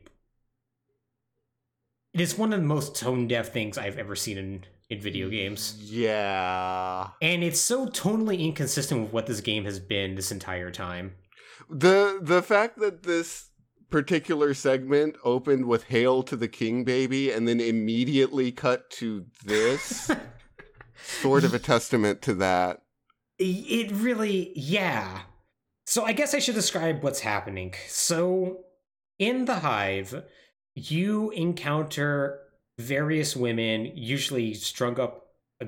[2.14, 5.28] It is one of the most tone deaf things I've ever seen in in video
[5.28, 5.76] games.
[5.80, 7.08] Yeah.
[7.20, 11.16] And it's so tonally inconsistent with what this game has been this entire time.
[11.68, 13.50] The the fact that this
[13.90, 20.10] particular segment opened with hail to the king baby and then immediately cut to this
[21.20, 22.82] sort of a testament to that.
[23.38, 25.22] It really, yeah.
[25.86, 27.74] So I guess I should describe what's happening.
[27.88, 28.64] So
[29.18, 30.24] in the hive,
[30.74, 32.40] you encounter
[32.78, 35.28] various women, usually strung up
[35.62, 35.66] uh,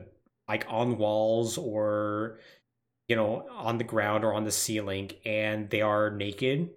[0.49, 2.39] like on walls or
[3.09, 6.71] you know on the ground or on the ceiling, and they are naked.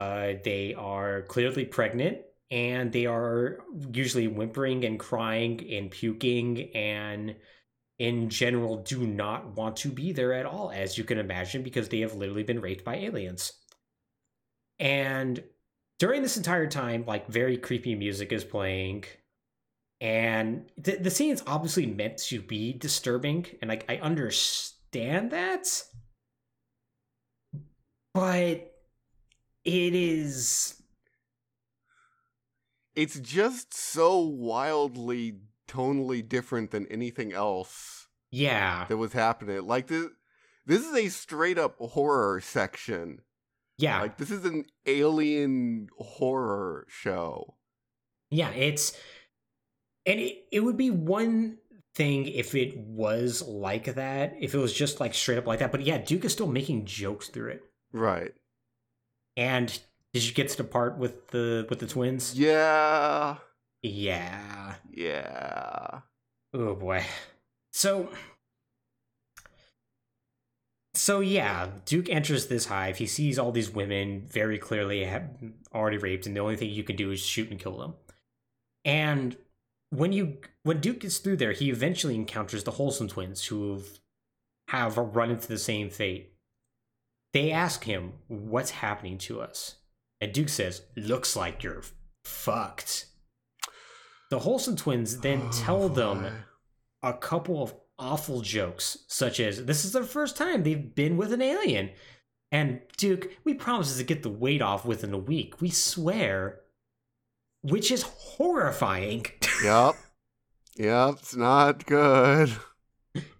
[0.00, 2.18] Uh, they are clearly pregnant,
[2.50, 3.60] and they are
[3.92, 7.36] usually whimpering and crying and puking and
[7.98, 11.88] in general do not want to be there at all, as you can imagine, because
[11.88, 13.52] they have literally been raped by aliens.
[14.80, 15.42] And
[16.02, 19.04] during this entire time, like very creepy music is playing.
[20.00, 25.68] And the, the scene is obviously meant to be disturbing, and like I understand that.
[28.12, 28.74] But
[29.64, 30.82] it is
[32.96, 35.36] It's just so wildly
[35.68, 38.86] tonally different than anything else yeah.
[38.88, 39.64] that was happening.
[39.68, 40.08] Like this,
[40.66, 43.20] this is a straight up horror section.
[43.82, 44.00] Yeah.
[44.00, 47.56] Like this is an alien horror show.
[48.30, 48.96] Yeah, it's
[50.06, 51.58] and it, it would be one
[51.96, 55.72] thing if it was like that, if it was just like straight up like that.
[55.72, 57.64] But yeah, Duke is still making jokes through it.
[57.92, 58.32] Right.
[59.36, 59.76] And
[60.12, 62.38] did you get to the part with the with the twins?
[62.38, 63.38] Yeah.
[63.82, 64.74] Yeah.
[64.92, 66.00] Yeah.
[66.54, 67.04] Oh boy.
[67.72, 68.10] So
[71.02, 72.98] so yeah, Duke enters this hive.
[72.98, 75.30] He sees all these women very clearly have
[75.74, 77.94] already raped, and the only thing you can do is shoot and kill them.
[78.84, 79.36] And
[79.90, 83.82] when you when Duke gets through there, he eventually encounters the Holsom twins who
[84.68, 86.34] have run into the same fate.
[87.32, 89.78] They ask him, "What's happening to us?"
[90.20, 91.82] And Duke says, "Looks like you're
[92.24, 93.06] fucked."
[94.30, 96.44] The Holsom twins then oh, tell them
[97.02, 101.32] a couple of awful jokes, such as this is their first time they've been with
[101.32, 101.90] an alien.
[102.50, 105.60] And Duke, we promise to get the weight off within a week.
[105.60, 106.60] We swear.
[107.62, 109.26] Which is horrifying.
[109.64, 109.94] Yep.
[110.78, 111.16] Yep.
[111.18, 112.50] It's not good.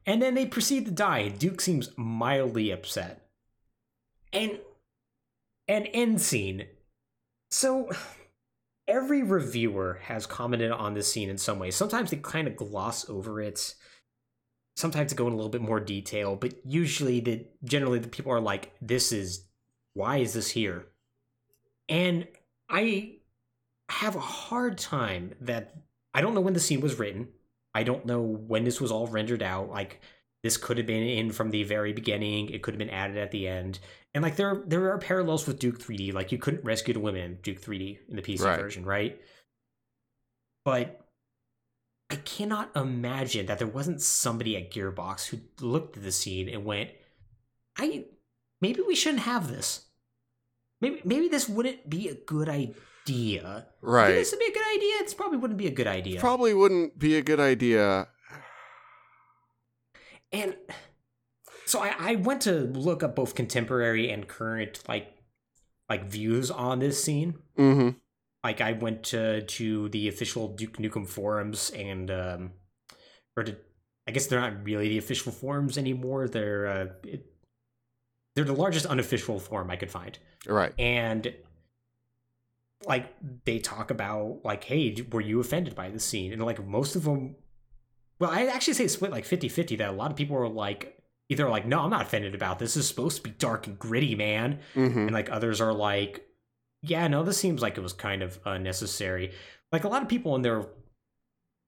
[0.04, 1.28] and then they proceed to die.
[1.28, 3.26] Duke seems mildly upset.
[4.34, 4.60] And
[5.66, 6.66] an end scene.
[7.50, 7.90] So
[8.86, 11.70] every reviewer has commented on this scene in some way.
[11.70, 13.74] Sometimes they kind of gloss over it.
[14.76, 18.40] Sometimes go in a little bit more detail, but usually the generally the people are
[18.40, 19.46] like, "This is
[19.94, 20.86] why is this here?"
[21.88, 22.26] And
[22.68, 23.16] I
[23.90, 25.76] have a hard time that
[26.14, 27.28] I don't know when the scene was written.
[27.74, 29.68] I don't know when this was all rendered out.
[29.70, 30.00] Like
[30.42, 32.48] this could have been in from the very beginning.
[32.50, 33.78] It could have been added at the end.
[34.14, 36.12] And like there there are parallels with Duke 3D.
[36.12, 38.58] Like you couldn't rescue the women in Duke 3D in the PC Right.
[38.58, 39.20] version, right?
[40.64, 41.01] But
[42.12, 46.62] I cannot imagine that there wasn't somebody at Gearbox who looked at the scene and
[46.62, 46.90] went,
[47.78, 48.04] "I
[48.60, 49.86] maybe we shouldn't have this.
[50.82, 54.12] Maybe maybe this wouldn't be a good idea." Right.
[54.12, 54.98] this would be a good idea.
[54.98, 56.20] This probably wouldn't be a good idea.
[56.20, 58.08] Probably wouldn't be a good idea.
[60.30, 60.54] And
[61.64, 65.16] so I, I went to look up both contemporary and current like
[65.88, 67.38] like views on this scene.
[67.58, 67.98] Mm-hmm.
[68.44, 72.50] Like I went to to the official Duke Nukem forums and um
[73.36, 73.56] or to
[74.08, 76.28] I guess they're not really the official forums anymore.
[76.28, 77.26] They're uh it,
[78.34, 80.18] they're the largest unofficial forum I could find.
[80.46, 80.72] Right.
[80.78, 81.32] And
[82.86, 83.14] like
[83.44, 87.04] they talk about like hey were you offended by the scene and like most of
[87.04, 87.36] them
[88.18, 90.98] well i actually say it's split like 50-50 that a lot of people are like
[91.28, 92.74] either like no i'm not offended about this.
[92.74, 94.98] this is supposed to be dark and gritty man Mm-hmm.
[94.98, 96.26] and like others are like
[96.82, 99.32] yeah no this seems like it was kind of unnecessary
[99.72, 100.66] like a lot of people in there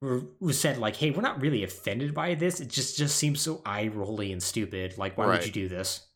[0.01, 3.41] were, who said like hey we're not really offended by this it just just seems
[3.41, 5.39] so eye rolly and stupid like why Right.
[5.39, 6.07] would you do this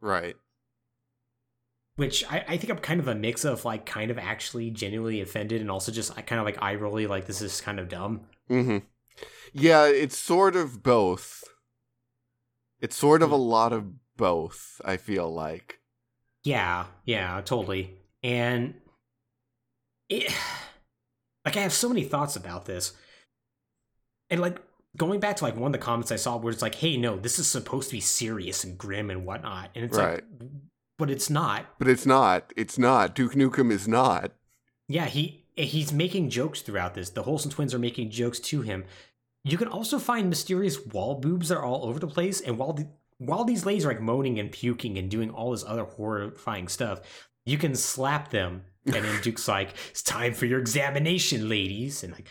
[0.00, 0.36] Right.
[1.96, 5.20] which I, I think I'm kind of a mix of like kind of actually genuinely
[5.20, 7.88] offended and also just I kind of like eye rolly like this is kind of
[7.88, 8.22] dumb.
[8.50, 8.78] Mm-hmm.
[9.52, 11.42] Yeah, it's sort of both.
[12.80, 13.24] It's sort Hmm.
[13.24, 15.80] of a lot of both, I feel like.
[16.44, 17.96] Yeah, yeah, totally.
[18.22, 18.74] And
[20.08, 20.32] it
[21.44, 22.92] like I have so many thoughts about this.
[24.30, 24.58] And like
[24.96, 27.16] going back to like one of the comments I saw where it's like, hey, no,
[27.16, 29.70] this is supposed to be serious and grim and whatnot.
[29.74, 30.14] And it's Right.
[30.14, 30.24] like
[30.98, 31.78] but it's not.
[31.78, 32.52] But it's not.
[32.56, 33.14] It's not.
[33.14, 34.32] Duke Nukem is not.
[34.88, 37.10] Yeah, he he's making jokes throughout this.
[37.10, 38.84] The Holsom twins are making jokes to him.
[39.44, 42.72] You can also find mysterious wall boobs that are all over the place, and while
[42.72, 42.88] the,
[43.18, 47.27] while these ladies are like moaning and puking and doing all this other horrifying stuff,
[47.48, 52.12] you can slap them, and then Duke's like, "It's time for your examination, ladies," and
[52.12, 52.28] like,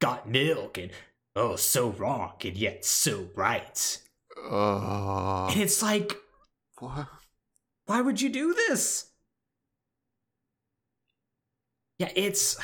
[0.00, 0.90] "Got milk," and
[1.34, 3.98] "Oh, so wrong and yet so right,"
[4.50, 6.16] Uh, and it's like,
[6.78, 7.08] what?
[7.86, 9.10] Why would you do this?
[11.98, 12.56] Yeah, it's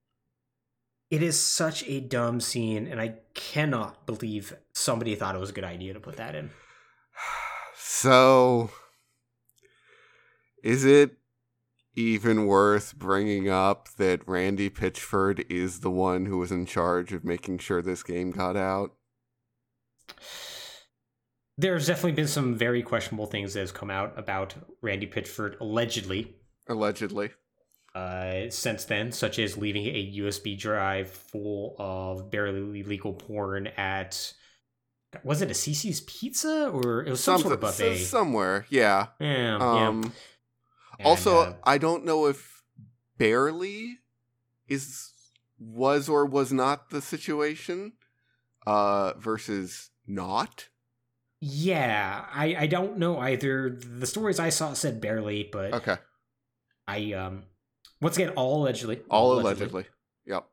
[1.10, 5.54] it is such a dumb scene, and I cannot believe somebody thought it was a
[5.54, 6.50] good idea to put that in.
[7.82, 8.70] So,
[10.62, 11.16] is it
[11.94, 17.24] even worth bringing up that Randy Pitchford is the one who was in charge of
[17.24, 18.94] making sure this game got out?
[21.58, 26.34] There's definitely been some very questionable things that has come out about Randy Pitchford allegedly.
[26.68, 27.30] Allegedly.
[27.94, 34.32] Uh, since then, such as leaving a USB drive full of barely legal porn at
[35.24, 38.64] was it a Cici's Pizza or it was some sort of buffet somewhere?
[38.70, 39.08] Yeah.
[39.18, 39.56] Yeah.
[39.56, 40.10] Um, yeah.
[41.04, 42.62] Also, uh, I don't know if
[43.18, 43.98] barely
[44.68, 45.12] is
[45.58, 47.92] was or was not the situation
[48.66, 50.68] uh versus not.
[51.40, 53.70] yeah, I I don't know either.
[53.70, 55.96] The stories I saw said barely, but Okay.
[56.88, 57.44] I um
[58.00, 59.84] once again all allegedly, All allegedly.
[60.26, 60.46] Yep.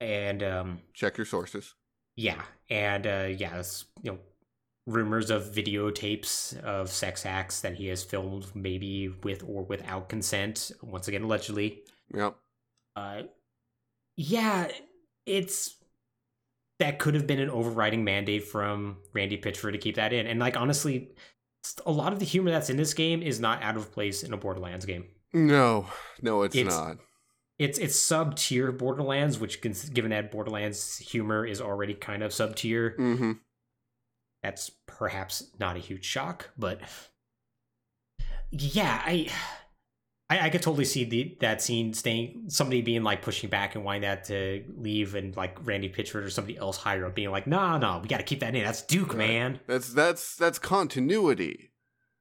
[0.00, 1.74] and um Check your sources.
[2.16, 4.18] Yeah, and uh, yeah, it's, you know,
[4.86, 10.70] rumors of videotapes of sex acts that he has filmed, maybe with or without consent.
[10.82, 11.82] Once again, allegedly.
[12.14, 12.36] Yep.
[12.94, 13.22] Uh,
[14.16, 14.68] yeah,
[15.26, 15.76] it's
[16.78, 20.26] that could have been an overriding mandate from Randy Pitchford to keep that in.
[20.26, 21.10] And like honestly,
[21.84, 24.32] a lot of the humor that's in this game is not out of place in
[24.32, 25.06] a Borderlands game.
[25.32, 25.86] No,
[26.22, 26.98] no, it's, It's- not.
[27.58, 32.54] It's it's sub tier Borderlands, which given that Borderlands humor is already kind of sub
[32.54, 32.94] tier.
[32.98, 33.32] Mm-hmm.
[34.46, 36.80] That's perhaps not a huge shock, but
[38.50, 39.28] yeah, I
[40.30, 43.84] I, I could totally see the that scene staying somebody being like pushing back and
[43.84, 47.46] wanting that to leave and like Randy Pitchford or somebody else higher up being like,
[47.46, 48.64] nah, no, we gotta keep that in.
[48.64, 49.18] That's Duke, Right.
[49.18, 49.60] man.
[49.66, 51.70] That's that's that's continuity.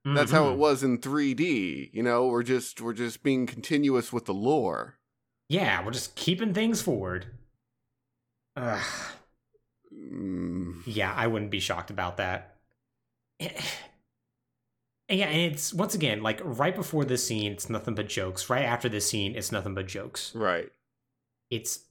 [0.03, 0.57] That's how it Mhm.
[0.57, 1.89] was in 3D.
[1.91, 4.99] You know, we're just we're just being continuous with the lore.
[5.49, 7.25] Yeah, we're just keeping things forward.
[8.55, 8.83] Ugh.
[10.05, 12.55] Mm, Yeah, I wouldn't be shocked about that.
[15.07, 18.49] And yeah, and it's once again like right before this scene, it's nothing but jokes.
[18.49, 20.33] Right after this scene, it's nothing but jokes.
[20.33, 20.71] right.
[21.51, 21.81] It's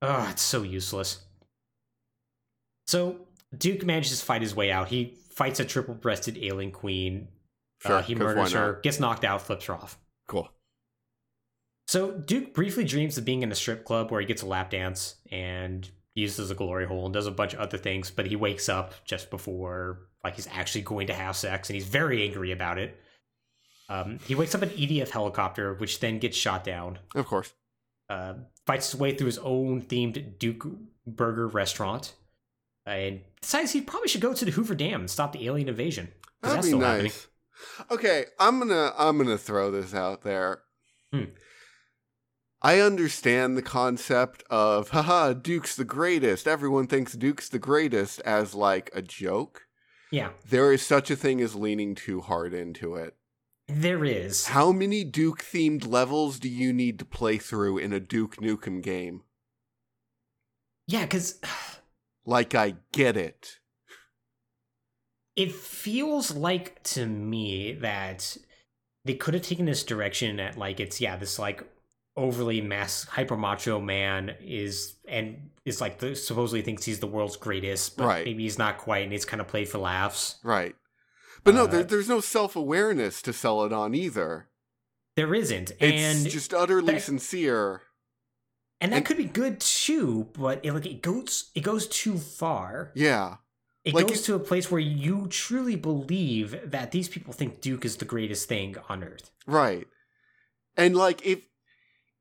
[0.00, 1.24] oh, it's so useless.
[2.86, 3.26] So
[3.58, 4.86] Duke manages to fight his way out.
[4.86, 7.26] He fights a triple-breasted alien queen.
[7.84, 7.96] Sure.
[7.96, 9.98] uh, he murders her, gets knocked out, flips her off.
[10.28, 10.48] Cool.
[11.88, 14.70] So Duke briefly dreams of being in a strip club where he gets a lap
[14.70, 18.36] dance and uses a glory hole and does a bunch of other things, but he
[18.36, 22.52] wakes up just before like he's actually going to have sex and he's very angry
[22.52, 22.98] about it.
[23.88, 26.98] Um, he wakes up an EDF helicopter, which then gets shot down.
[27.14, 27.52] Of course.
[28.08, 28.34] Uh,
[28.66, 30.66] fights his way through his own themed Duke
[31.06, 32.14] Burger restaurant,
[32.86, 36.08] and decides he probably should go to the Hoover Dam and stop the alien invasion.
[36.42, 36.92] That'd that's be nice.
[36.92, 37.12] happening.
[37.90, 40.60] Okay, I'm gonna I'm gonna throw this out there.
[41.12, 41.24] Hmm.
[42.64, 46.48] I understand the concept of haha, Duke's the greatest.
[46.48, 49.66] Everyone thinks Duke's the greatest as like a joke.
[50.10, 53.14] Yeah, There is such a thing as leaning too hard into it.
[53.68, 54.46] there is.
[54.46, 58.80] How many Duke themed levels do you need to play through in a Duke Nukem
[58.82, 59.22] game?
[60.86, 61.40] Yeah, because
[62.26, 63.58] Like I get it.
[65.36, 68.36] it feels like to me that
[69.04, 71.62] they could have taken this direction at like it's yeah this like
[72.16, 77.36] overly mass hyper macho man is and is like the, supposedly thinks he's the world's
[77.36, 78.24] greatest but Right.
[78.24, 80.76] maybe he's not quite and it's kind of played for laughs Right.
[81.42, 84.48] But no, Uh, there, there's no self awareness to sell it on either.
[85.16, 85.82] there isn't It's
[86.24, 87.82] and just utterly that- sincere.
[88.80, 92.18] and that and- could be good too but it like it goes it goes too
[92.18, 93.38] far Yeah.
[93.84, 97.60] it Like goes it- to a place where you truly believe that these people think
[97.60, 99.88] duke is the greatest thing on earth Right.
[100.76, 101.48] And like if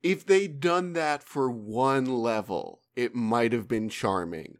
[0.03, 4.57] if they'd done that for one level, it might have been charming.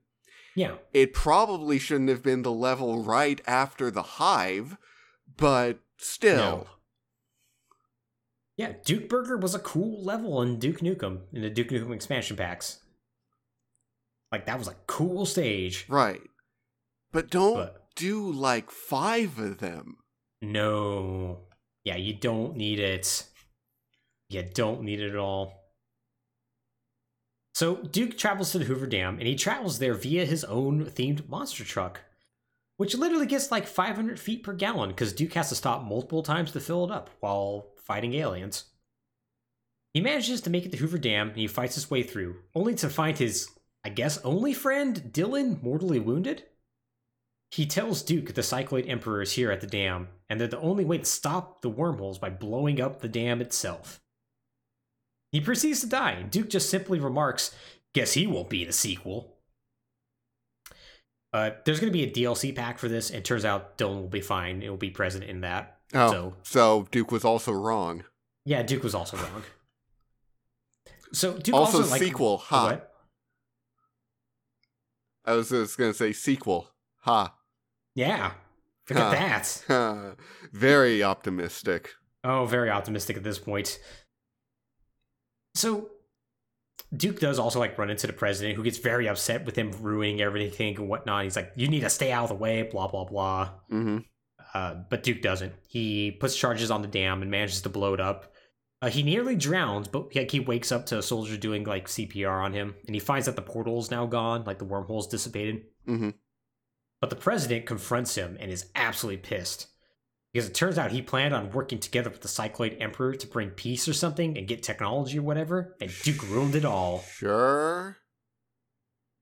[0.55, 4.77] yeah It probably shouldn't have been the level right after the hive,
[5.37, 6.35] but still.
[6.37, 6.67] No.
[8.55, 12.37] Yeah, Duke Burger was a cool level in Duke Nukem in the Duke Nukem expansion
[12.37, 12.79] packs.
[14.31, 15.85] Like that was a cool stage.
[15.89, 16.21] Right.
[17.11, 19.97] But don't But do like 5 of them.
[20.41, 21.39] no.
[21.85, 23.25] Yeah, you don't need it.
[24.33, 25.63] You don't need it at all.
[27.53, 31.29] So Duke travels to the Hoover Dam and he travels there via his own themed
[31.29, 32.01] monster truck,
[32.77, 36.51] which literally gets like 500 feet per gallon because Duke has to stop multiple times
[36.51, 38.65] to fill it up while fighting aliens.
[39.93, 42.73] He manages to make it to Hoover Dam and he fights his way through, only
[42.75, 43.47] to find his,
[43.85, 46.43] I guess, only friend, Dylan, mortally wounded.
[47.51, 50.83] He tells Duke the Cycloid Emperor is here at the dam, and that the only
[50.83, 54.01] way to stop the wormholes by blowing up the dam itself.
[55.33, 57.53] He proceeds to die, Duke just simply remarks,
[57.93, 59.35] Guess he won't be in a sequel.
[61.33, 64.07] Uh, there's going to be a DLC pack for this, and turns out Dylan will
[64.07, 64.61] be fine.
[64.63, 65.79] It will be present in that.
[65.93, 68.03] Oh, So- so, Duke was also wrong.
[68.45, 69.43] Yeah, Duke was also wrong.
[71.13, 72.65] So Duke Also, also, like, sequel, ha.
[72.65, 72.93] What?
[75.25, 76.69] I was just gonna say sequel.
[77.01, 77.35] Ha.
[77.95, 78.33] Yeah,
[78.85, 79.11] forget Huh.
[79.11, 80.15] that.
[80.51, 81.91] Very optimistic.
[82.23, 83.79] Oh, very optimistic at this point.
[85.55, 85.91] So,
[86.95, 90.21] Duke does also like run into the president, who gets very upset with him ruining
[90.21, 91.23] everything and whatnot.
[91.23, 93.49] He's like, "You need to stay out of the way," blah blah blah.
[93.69, 93.99] hmm
[94.53, 95.53] Uh, but Duke doesn't.
[95.67, 98.31] He puts charges on the dam and manages to blow it up.
[98.81, 102.43] Uh, he nearly drowns, but like he wakes up to a soldier doing like CPR
[102.43, 105.63] on him, and he finds that the portal's now gone, like the wormhole's dissipated.
[105.85, 106.09] hmm
[107.01, 109.67] But the president confronts him and is absolutely pissed.
[110.33, 113.51] Because it turns out he planned on working together with the Cycloid Emperor to bring
[113.51, 117.03] peace or something and get technology or whatever, and Duke ruined it all.
[117.17, 117.97] Sure.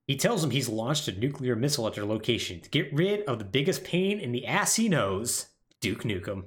[0.08, 3.40] He tells him he's launched a nuclear missile at their location to get rid of
[3.40, 5.48] the biggest pain in the ass he knows,
[5.82, 6.46] Duke Nukem.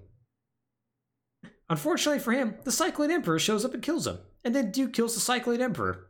[1.68, 5.14] Unfortunately for him, the Cycloid Emperor shows up and kills him, and then Duke kills
[5.14, 6.06] the Cycloid Emperor.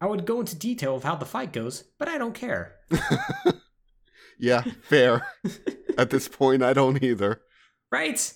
[0.00, 2.76] I would go into detail of how the fight goes, but I don't care.
[4.38, 5.26] Yeah, fair.
[5.98, 7.40] At this point, I don't either.
[7.94, 8.32] Right?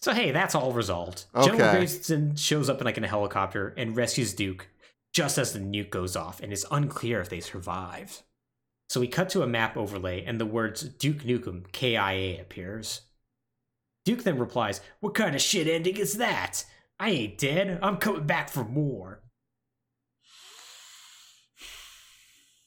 [0.00, 1.24] So hey, that's all resolved.
[1.34, 1.78] General Okay.
[1.78, 4.68] Grayson shows up in like in a helicopter and rescues Duke
[5.12, 8.22] just as the nuke goes off, and it's unclear if they survived.
[8.90, 13.00] So we cut to a map overlay, and the words Duke Nukem KIA appears.
[14.04, 16.64] Duke then replies, What kind of shit ending is that?
[17.00, 17.78] I ain't dead.
[17.82, 19.22] I'm coming back for more.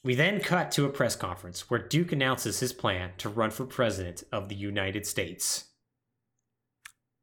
[0.04, 3.66] We then cut to a press conference where Duke announces his plan to run for
[3.66, 5.66] president of the United States.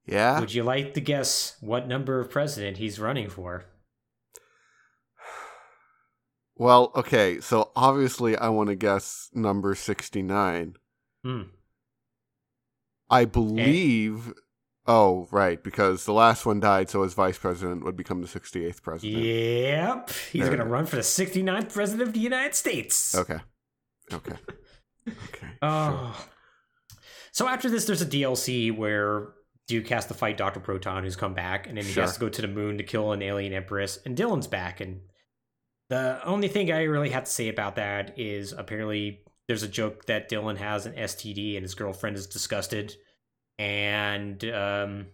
[0.09, 0.41] Yeah.
[0.41, 3.67] Would you like to guess what number of president he's running for?
[6.57, 10.75] Well, okay, so obviously I want to guess number 69.
[11.23, 11.43] Hmm.
[13.11, 14.33] I believe.
[14.87, 18.83] Oh, right, because the last one died, so his vice president would become the 68th
[18.83, 19.23] president.
[19.23, 20.11] Yep.
[20.33, 23.15] He's going to run for the 69th president of the United States.
[23.15, 23.39] Okay.
[24.13, 24.37] Okay.
[25.09, 25.47] Okay.
[25.63, 26.29] Oh.
[27.33, 29.29] So after this, there's a DLC where
[29.69, 30.61] Duke has to fight Dr.
[30.61, 32.03] Proton, who's come back, and then he Sure.
[32.03, 34.81] has to go to the moon to kill an alien empress, and Dylan's back.
[34.81, 35.03] And
[35.90, 40.07] the only thing I really have to say about that is apparently there's a joke
[40.07, 42.97] that Dylan has an STD and his girlfriend is disgusted.
[43.59, 45.07] And um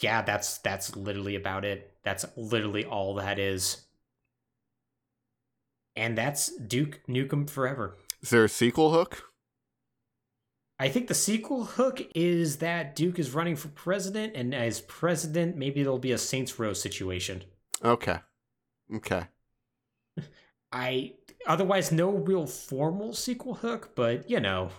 [0.00, 1.92] yeah, that's that's literally about it.
[2.04, 3.84] That's literally all that is.
[5.96, 7.96] And that's Duke Nukem Forever.
[8.22, 9.27] Is there a sequel hook?
[10.80, 15.56] I think the sequel hook is that Duke is running for president, and as president,
[15.56, 17.42] maybe there'll be a Saints Row situation.
[17.84, 18.18] Okay.
[18.94, 19.24] Okay.
[20.70, 21.14] I
[21.46, 24.70] otherwise no real formal sequel hook, but you know,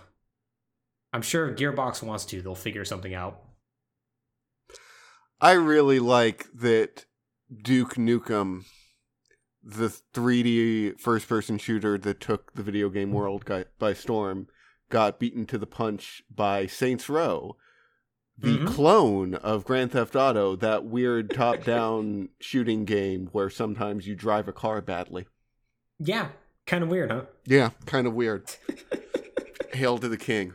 [1.12, 3.42] I'm sure if Gearbox wants to, they'll figure something out.
[5.40, 7.06] I really like that
[7.62, 8.64] Duke Nukem,
[9.62, 14.46] the 3D first person shooter that took the video game world by storm,
[14.90, 17.56] got beaten to the punch by Saints Row,
[18.36, 18.66] the Mhm.
[18.66, 24.46] clone of Grand Theft Auto, that weird top down shooting game where sometimes you drive
[24.48, 25.26] a car badly.
[25.98, 26.28] Yeah,
[26.66, 27.22] kind of weird, huh?
[27.46, 28.50] Yeah, kind of weird.
[29.72, 30.54] Hail to the king.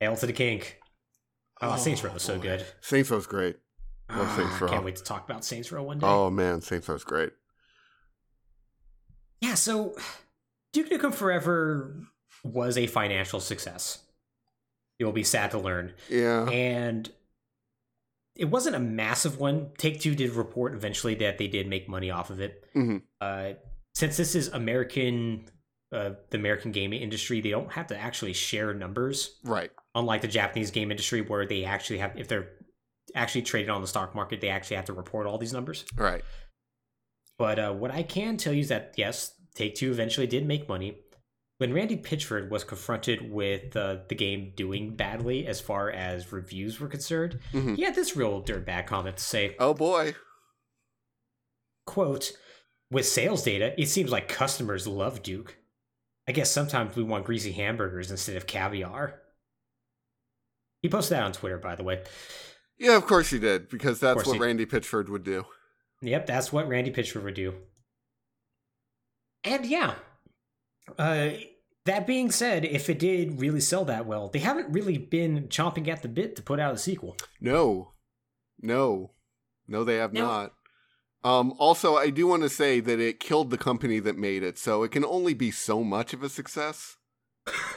[0.00, 0.62] Hail to the king.
[1.62, 2.42] Oh, Saints Row is so boy.
[2.42, 2.66] good.
[2.80, 3.56] Saints Row's great.
[4.10, 4.68] Love Ah, Saints Row.
[4.68, 6.06] Can't wait to talk about Saints Row one day.
[6.06, 7.32] Oh man, Saints Row's great.
[9.40, 9.94] Yeah, so
[10.72, 11.94] Duke Nukem Forever
[12.44, 13.98] was a financial success.
[14.98, 15.94] You will be sad to learn.
[16.08, 16.44] Yeah.
[16.48, 17.10] and
[18.36, 19.70] it wasn't a massive one.
[19.76, 22.64] Take Two did report eventually that they did make money off of it.
[22.74, 23.02] Mhm.
[23.20, 23.52] Uh,
[23.94, 25.46] since this is American,
[25.92, 29.70] uh, the American gaming industry, they don't have to actually share numbers, Right.
[29.94, 32.48] unlike the Japanese game industry, where they actually have, if they're
[33.14, 35.84] actually traded on the stock market, they actually have to report all these numbers.
[35.96, 36.24] Right.
[37.36, 40.68] But uh, what I can tell you is that yes, Take Two eventually did make
[40.68, 40.98] money.
[41.60, 46.80] When Randy Pitchford was confronted with uh, the game doing badly as far as reviews
[46.80, 47.76] were concerned, Mhm.
[47.76, 50.14] he had this real dirtbag comment to say, Oh boy.
[51.86, 52.32] quote,
[52.90, 55.58] with sales data, it seems like customers love Duke.
[56.26, 59.20] I guess sometimes we want greasy hamburgers instead of caviar.
[60.80, 62.02] He posted that on Twitter, by the way.
[62.78, 65.44] Yeah, of course he did, because that's what Randy Pitchford would do.
[66.00, 67.54] Yep, that's what Randy Pitchford would do.
[69.44, 69.96] And yeah,
[70.98, 71.30] uh,
[71.86, 75.88] that being said, if it did really sell that well, they haven't really been chomping
[75.88, 77.16] at the bit to put out a sequel.
[77.40, 77.92] No,
[78.60, 79.12] no,
[79.66, 80.52] no, they have Now- not.
[81.22, 84.56] Um, also, I do want to say that it killed the company that made it,
[84.58, 86.96] so it can only be so much of a success.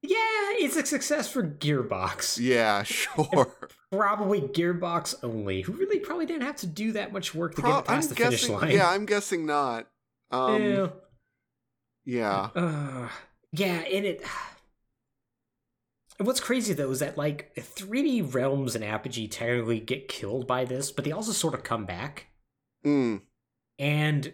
[0.00, 0.16] Yeah,
[0.64, 2.38] it's a success for Gearbox.
[2.40, 3.70] Yeah, sure.
[3.90, 7.70] Probably Gearbox only, who really probably didn't have to do that much work to Pro-
[7.72, 8.70] get it past I'm the finish line.
[8.70, 9.86] Yeah, I'm guessing not.
[10.30, 10.88] Um, yeah.
[12.04, 12.48] yeah.
[12.54, 13.08] Uh,
[13.52, 14.22] yeah, and it.
[16.18, 20.64] And what's crazy though is that like 3D Realms and Apogee technically get killed by
[20.64, 22.26] this, but they also sort of come back,
[22.84, 23.22] Mm.
[23.78, 24.32] and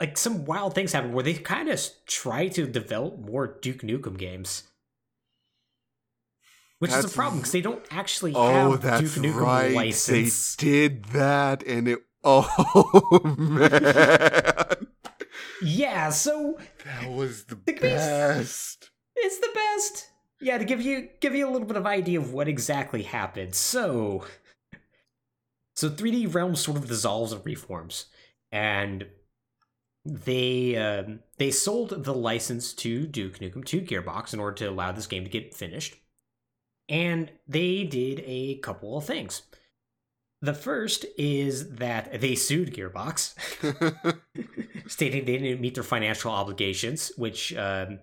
[0.00, 4.18] like some wild things happen where they kind of try to develop more Duke Nukem
[4.18, 4.64] games,
[6.78, 9.74] which is a problem because they don't actually Oh, have that's Duke Nukem right.
[9.74, 10.56] license.
[10.56, 12.00] They did that, and it.
[12.24, 14.86] Oh man,
[15.62, 18.90] Yeah, so that was the The best.
[19.16, 20.10] It's the best.
[20.40, 23.54] Yeah, to give you give you a little bit of idea of what exactly happened.
[23.54, 24.24] So,
[25.74, 28.06] so 3D Realms sort of dissolves and reforms,
[28.52, 29.06] and
[30.04, 34.92] they um, they sold the license to Duke Nukem to Gearbox in order to allow
[34.92, 35.96] this game to get finished,
[36.88, 39.42] and they did a couple of things.
[40.44, 43.32] The first is that they sued Gearbox
[44.86, 48.00] stating they didn't meet their financial obligations, which um,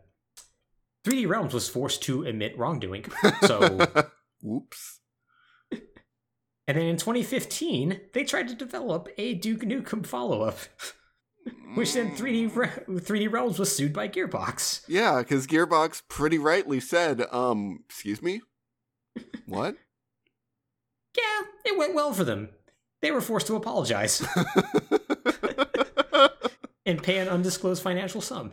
[1.06, 3.06] 3D Realms was forced to admit wrongdoing.
[3.42, 3.86] So,
[4.44, 5.00] Oops.
[5.72, 10.58] and then in 2015, they tried to develop a Duke Nukem follow-up,
[11.76, 14.82] which then 3D Re- 3D Realms was sued by Gearbox.
[14.88, 18.42] Yeah, because Gearbox pretty rightly said, um, excuse me?
[19.46, 19.76] What?
[21.18, 22.50] Yeah, it went well for them.
[23.02, 24.22] They were forced to apologize
[26.86, 28.52] and pay an undisclosed financial sum.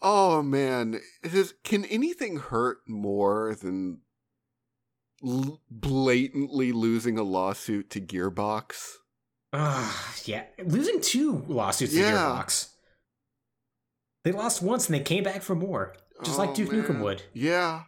[0.00, 4.00] oh man, is, can anything hurt more than
[5.24, 8.94] l- blatantly losing a lawsuit to Gearbox?
[9.52, 12.68] Ah, yeah, losing two lawsuits to Gearbox.
[14.24, 15.94] They lost once and they came back for more,
[16.24, 17.22] just like Oh, Duke Nukem would.
[17.34, 17.82] Yeah.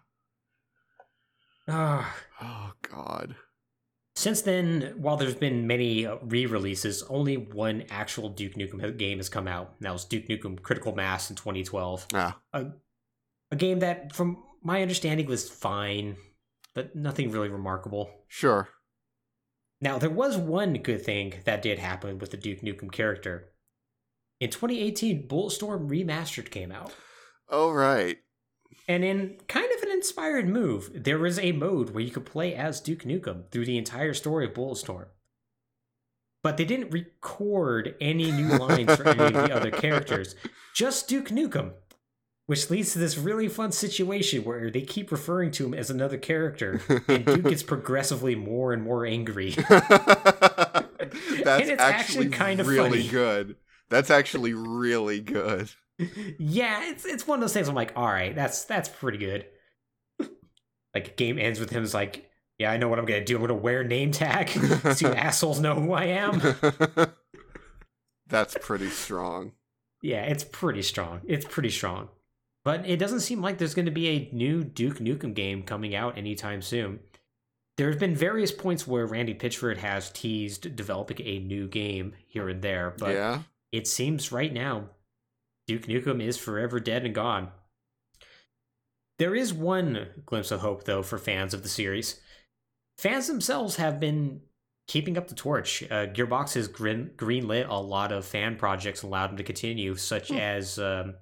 [1.68, 2.14] Ah.
[2.42, 3.36] Oh god.
[4.16, 9.28] Since then, while there's been many uh, re-releases, only one actual Duke Nukem game has
[9.28, 9.74] come out.
[9.78, 12.06] And that was Duke Nukem Critical Mass in 2012.
[12.14, 16.16] Ah, A game that, from my understanding, was fine,
[16.74, 18.08] but nothing really remarkable.
[18.28, 18.68] sure.
[19.80, 23.50] Now, there was one good thing that did happen with the Duke Nukem character.
[24.40, 26.92] In 2018, Bulletstorm Remastered came out.
[27.50, 28.16] Oh right.
[28.88, 32.54] And in kind of an inspired move, there was a mode where you could play
[32.54, 35.06] as Duke Nukem through the entire story of Bulletstorm.
[36.42, 40.34] But they didn't record any new lines for any of the other characters,
[40.74, 41.72] just Duke Nukem.
[42.46, 46.18] Which leads to this really fun situation where they keep referring to him as another
[46.18, 46.78] character,
[47.08, 49.52] and Duke gets progressively more and more angry.
[49.52, 53.08] That's it's actually kind of really funny.
[53.08, 53.56] good.
[53.88, 55.70] That's actually really good.
[56.38, 59.46] Yeah, it's it's one of those things I'm like, all right, that's that's pretty good.
[60.94, 63.36] like game ends with him is like, yeah, I know what I'm gonna do.
[63.36, 64.48] I'm gonna wear name tag
[64.94, 66.40] so you assholes know who I am.
[68.26, 69.52] That's pretty strong.
[70.02, 71.20] Yeah, it's pretty strong.
[71.26, 72.08] It's pretty strong.
[72.64, 76.16] But it doesn't seem like there's gonna be a new Duke Nukem game coming out
[76.16, 77.00] anytime soon.
[77.76, 82.48] There have been various points where Randy Pitchford has teased developing a new game here
[82.48, 83.40] and there, but yeah.
[83.72, 84.90] it seems right now
[85.66, 87.48] Duke Nukem is forever dead and gone.
[89.18, 92.20] There is one glimpse of hope, though, for fans of the series.
[92.98, 94.40] Fans themselves have been
[94.88, 95.82] keeping up the torch.
[95.84, 99.94] Uh, Gearbox has green- greenlit a lot of fan projects and allowed them to continue,
[99.94, 100.36] such Hmm.
[100.36, 101.14] as um,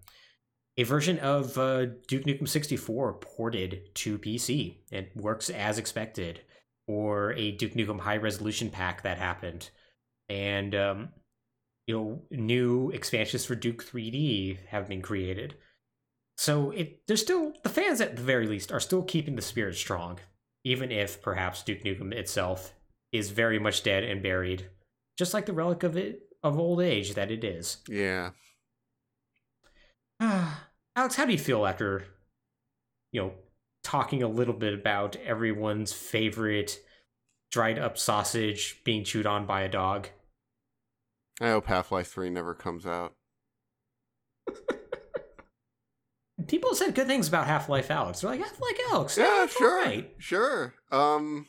[0.77, 4.79] a version of uh, Duke Nukem 64 ported to PC.
[4.91, 6.41] It works as expected.
[6.89, 9.71] Or a Duke Nukem high resolution pack that happened.
[10.29, 11.09] And um,
[11.87, 15.55] you know new expansions for Duke 3D have been created.
[16.37, 19.77] So it there's still the fans at the very least are still keeping the spirit
[19.77, 20.19] strong,
[20.65, 22.75] even if perhaps Duke Nukem itself
[23.13, 24.69] is very much dead and buried,
[25.19, 27.79] just like the relic of it of old age that it is.
[27.89, 28.31] Yeah.
[30.21, 32.05] Alex, how do you feel after
[33.13, 33.33] you know
[33.83, 36.79] talking a little bit about everyone's favorite
[37.51, 40.09] dried up sausage being chewed on by a dog?
[41.41, 43.15] I hope Half Life 3 never comes out.
[46.47, 48.21] People said good things about Half Life Alyx.
[48.21, 49.17] They're like Half Life Alyx.
[49.17, 49.79] Yeah, sure.
[49.81, 50.75] alright." Sure.
[50.91, 51.47] Um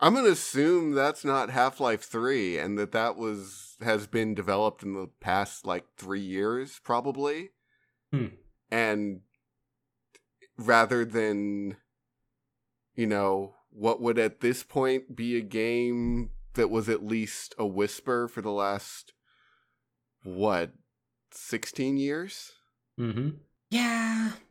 [0.00, 4.82] I'm gonna assume that's not Half Life Three, and that that was has been developed
[4.82, 7.50] in the past like three years, probably.
[8.10, 8.28] Hmm.
[8.70, 9.20] And
[10.56, 11.76] rather than,
[12.94, 17.66] you know, what would at this point be a game that was at least a
[17.66, 19.12] whisper for the last
[20.22, 20.72] what
[21.32, 22.52] sixteen years?
[22.98, 23.30] Mm-hmm.
[23.70, 24.32] Yeah.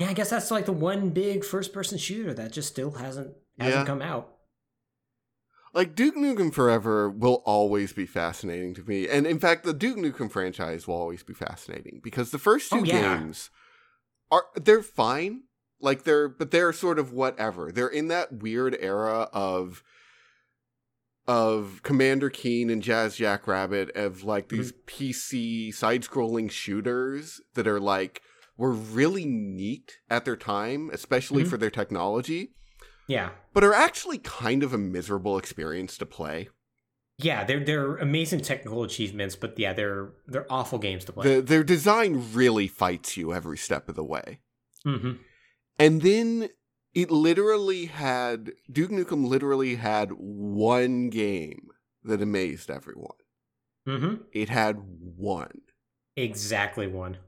[0.00, 3.34] Yeah, I guess that's like the one big first person shooter that just still hasn't
[3.58, 3.84] hasn't Yeah.
[3.84, 4.32] come out.
[5.74, 9.98] like Duke Nukem Forever will always be fascinating to me, and in fact, the Duke
[9.98, 13.18] Nukem franchise will always be fascinating because the first two Oh, yeah.
[13.18, 13.50] games
[14.30, 15.42] are they're fine,
[15.82, 17.70] like they're but they're sort of whatever.
[17.70, 19.82] They're in that weird era of
[21.30, 28.20] of Commander Keen and Jazz Jackrabbit of like these PC side-scrolling shooters that are like
[28.56, 31.48] were really neat at their time, especially Mhm.
[31.48, 32.52] for their technology,
[33.06, 33.30] Yeah.
[33.54, 36.48] but are actually kind of a miserable experience to play.
[37.18, 41.36] Yeah, they're they're amazing technical achievements, but yeah, they're they're awful games to play.
[41.36, 44.40] The, their design really fights you every step of the way.
[44.86, 45.12] mm-hmm.
[45.78, 46.48] And then
[46.94, 51.68] it literally had Duke Nukem literally had one game
[52.02, 53.16] that amazed everyone.
[53.86, 54.22] Mm-hmm.
[54.32, 54.78] It had
[55.16, 55.60] one.
[56.16, 57.18] Exactly one.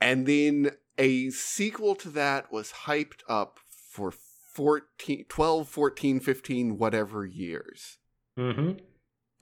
[0.00, 4.12] And then a sequel to that was hyped up for
[4.54, 7.98] 14 12 14 15 whatever years
[8.38, 8.78] Mm-hmm.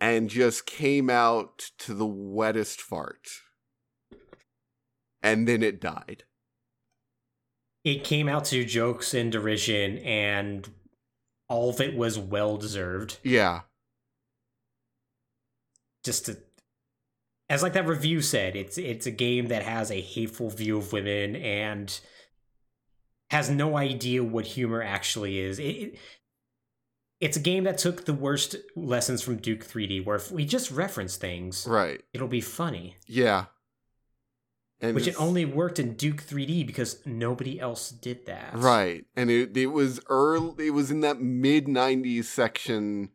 [0.01, 3.27] and just came out to the wettest fart.
[5.23, 6.24] And then it died.
[7.85, 10.69] It came out to jokes and derision, and
[11.48, 13.19] all of it was well deserved.
[13.23, 13.61] Yeah.
[16.02, 16.39] Just to,
[17.48, 20.93] as like that review said, it's it's a game that has a hateful view of
[20.93, 21.98] women and
[23.31, 25.59] has no idea what humor actually is.
[25.59, 25.98] It, it
[27.20, 30.70] it's a game that took the worst lessons from Duke 3D, where if we just
[30.70, 32.02] reference things, Right.
[32.12, 32.97] it'll be funny.
[33.06, 33.47] Yeah.
[34.81, 38.51] And Which it only worked in Duke 3D because nobody else did that.
[38.55, 39.05] Right.
[39.17, 43.11] And it it was early it was in that mid 90s section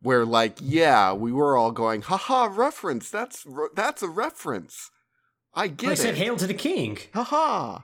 [0.00, 3.10] where like yeah, we were all going, "Haha, reference.
[3.10, 4.90] That's that's a reference."
[5.54, 5.96] I get I it.
[5.98, 7.80] said "Hail to the King." Haha.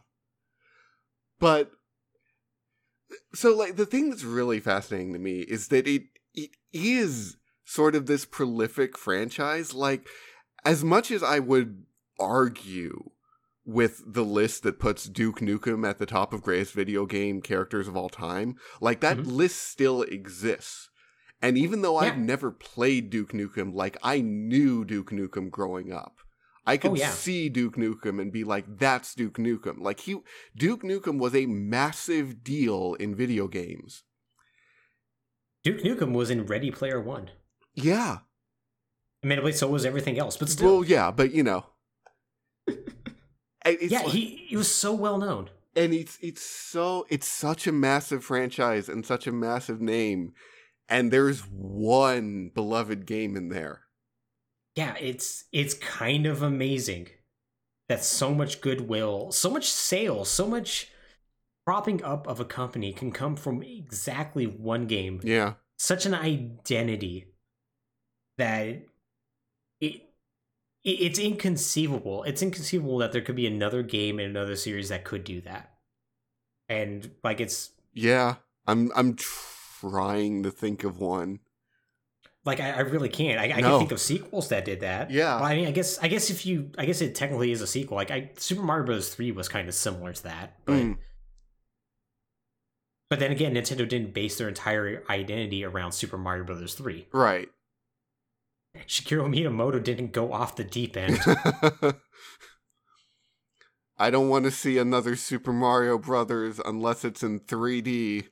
[1.38, 1.70] But
[3.34, 6.02] so like the thing that's really fascinating to me is that it
[6.34, 10.06] it is sort of this prolific franchise like
[10.64, 11.84] as much as I would
[12.18, 13.10] argue
[13.64, 17.86] with the list that puts Duke Nukem at the top of greatest video game characters
[17.88, 19.26] of all time, like that Mhm.
[19.26, 20.88] list still exists.
[21.42, 26.16] And even though I've never played Duke Nukem, like I knew Duke Nukem growing up.
[26.66, 27.10] I could Oh, yeah.
[27.10, 29.78] see Duke Nukem and be like, that's Duke Nukem.
[29.80, 30.18] Like he
[30.54, 34.04] Duke Nukem was a massive deal in video games.
[35.64, 37.30] Duke Nukem was in Ready Player One.
[37.74, 38.18] Yeah.
[39.22, 41.66] Admittedly, so was everything else, but still, Well, yeah, but you know.
[43.66, 45.50] Yeah, like- he he was so well known.
[45.76, 50.32] and it's it's so it's such a massive franchise and such a massive name
[50.88, 53.82] and there's one beloved game in there
[54.74, 57.08] Yeah, it's it's kind of amazing
[57.88, 60.88] that so much goodwill, so much sales, so much
[61.66, 65.20] propping up of a company can come from exactly one game.
[65.22, 67.26] yeah Such an identity
[68.38, 68.82] that
[70.84, 72.22] it's inconceivable.
[72.24, 75.70] It's inconceivable that there could be another game in another series that could do that.
[76.68, 78.36] And like it's yeah
[78.66, 81.40] i'm i'm trying to think of one
[82.44, 83.40] Like I, I really can't.
[83.40, 83.70] I, I No.
[83.70, 85.10] can think of sequels that did that.
[85.10, 85.34] Yeah.
[85.36, 87.66] Well, I mean, I guess I guess if you, I guess it technically is a
[87.66, 87.96] sequel.
[87.96, 89.12] Like I, Super Mario Bros.
[89.14, 90.98] Three was kind of similar to that, but Mm,
[93.10, 96.74] but then again, Nintendo didn't base their entire identity around Super Mario Bros.
[96.74, 97.08] Three.
[97.12, 97.48] right
[98.86, 101.18] Shigeru Miyamoto didn't go off the deep end.
[103.98, 108.24] i don't want to see another super mario brothers unless it's in 3d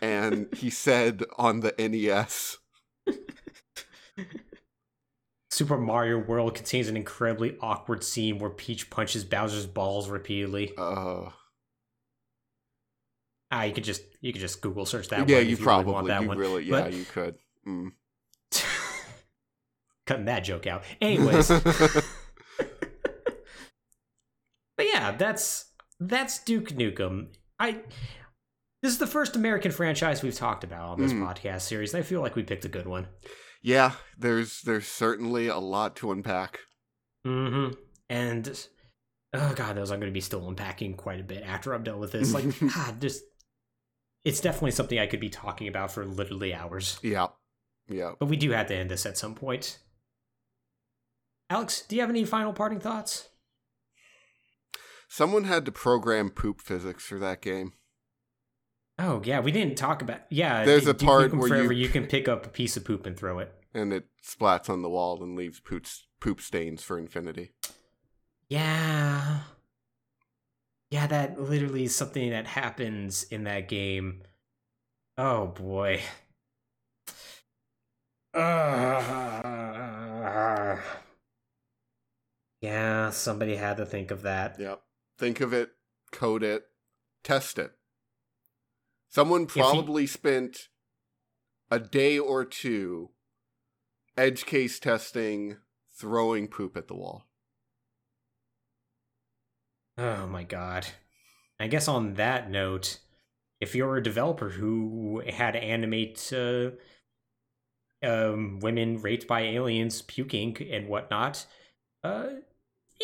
[0.00, 2.56] and he said on the nes
[5.50, 10.72] Super Mario World contains an incredibly awkward scene where Peach punches Bowser's balls repeatedly.
[10.78, 11.28] uh
[13.50, 15.28] Ah, you could just you could just Google search that.
[15.28, 16.38] yeah one you you probably really want that you one.
[16.38, 17.34] really yeah But- you could
[17.68, 17.90] mm.
[20.06, 20.82] Cutting that joke out.
[21.00, 21.50] Anyways.
[24.76, 25.70] But yeah, that's
[26.00, 27.28] that's Duke Nukem.
[27.58, 27.80] I
[28.82, 31.20] this is the first American franchise we've talked about on this Mm.
[31.24, 31.94] podcast series.
[31.94, 33.06] and I feel like we picked a good one.
[33.62, 36.58] Yeah, there's there's certainly a lot to unpack.
[37.26, 37.74] Mm-hmm.
[38.08, 38.66] And
[39.34, 42.00] oh god, those I'm going to be still unpacking quite a bit after I'm done
[42.00, 42.32] with this.
[42.34, 43.22] Like, God, just
[44.24, 46.98] it's definitely something I could be talking about for literally hours.
[47.02, 47.28] Yeah.
[47.88, 48.12] Yeah.
[48.18, 49.78] But we do have to end this at some point.
[51.52, 53.28] Alex, do you have any final parting thoughts?
[55.06, 57.74] Someone had to program poop physics for that game.
[58.98, 60.64] Oh yeah, we didn't talk about yeah.
[60.64, 63.04] There's a part Nukem where Forever, you- you can pick up a piece of poop
[63.04, 63.52] and throw it.
[63.74, 65.84] And it splats on the wall and leaves poop,
[66.22, 67.50] poop stains for infinity.
[68.48, 69.40] Yeah.
[70.90, 74.22] Yeah, that literally is something that happens in that game.
[75.18, 76.00] Oh boy.
[78.34, 80.78] Uh,
[82.62, 84.56] yeah, somebody had to think of that.
[84.58, 84.80] Yep.
[85.18, 85.70] Think of it,
[86.12, 86.62] code it,
[87.24, 87.72] test it.
[89.10, 90.68] Someone probably spent
[91.70, 93.10] a day or two
[94.16, 95.56] edge case testing,
[95.98, 97.26] throwing poop at the wall.
[99.98, 100.86] Oh my god.
[101.58, 103.00] I guess on that note,
[103.60, 106.70] if you're a developer who had to animate uh,
[108.02, 111.44] um, women raped by aliens puking and whatnot,
[112.02, 112.28] uh,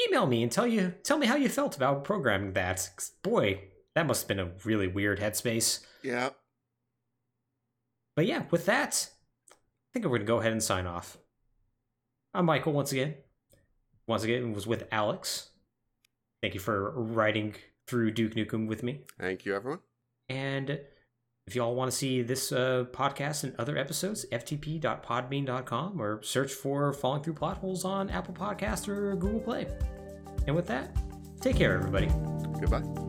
[0.06, 2.88] email me and tell you tell me how you felt about programming that.
[3.22, 3.62] Boy,
[3.94, 5.80] that must have been a really weird headspace.
[6.02, 6.30] Yeah.
[8.16, 9.10] But yeah, with that,
[9.50, 9.54] I
[9.92, 11.18] think we're gonna go ahead and sign off.
[12.34, 13.14] I'm Michael once again.
[14.06, 15.50] Once again, it was with Alex.
[16.42, 17.54] Thank you for riding
[17.86, 19.00] through Duke Nukem with me.
[19.18, 19.80] Thank you, everyone.
[20.28, 20.80] And
[21.48, 26.92] if y'all want to see this uh, podcast and other episodes, ftp.podbean.com or search for
[26.92, 29.66] Falling Through Plot Holes on Apple Podcasts or Google Play.
[30.46, 30.94] And with that,
[31.40, 32.08] take care, everybody.
[32.60, 33.07] Goodbye.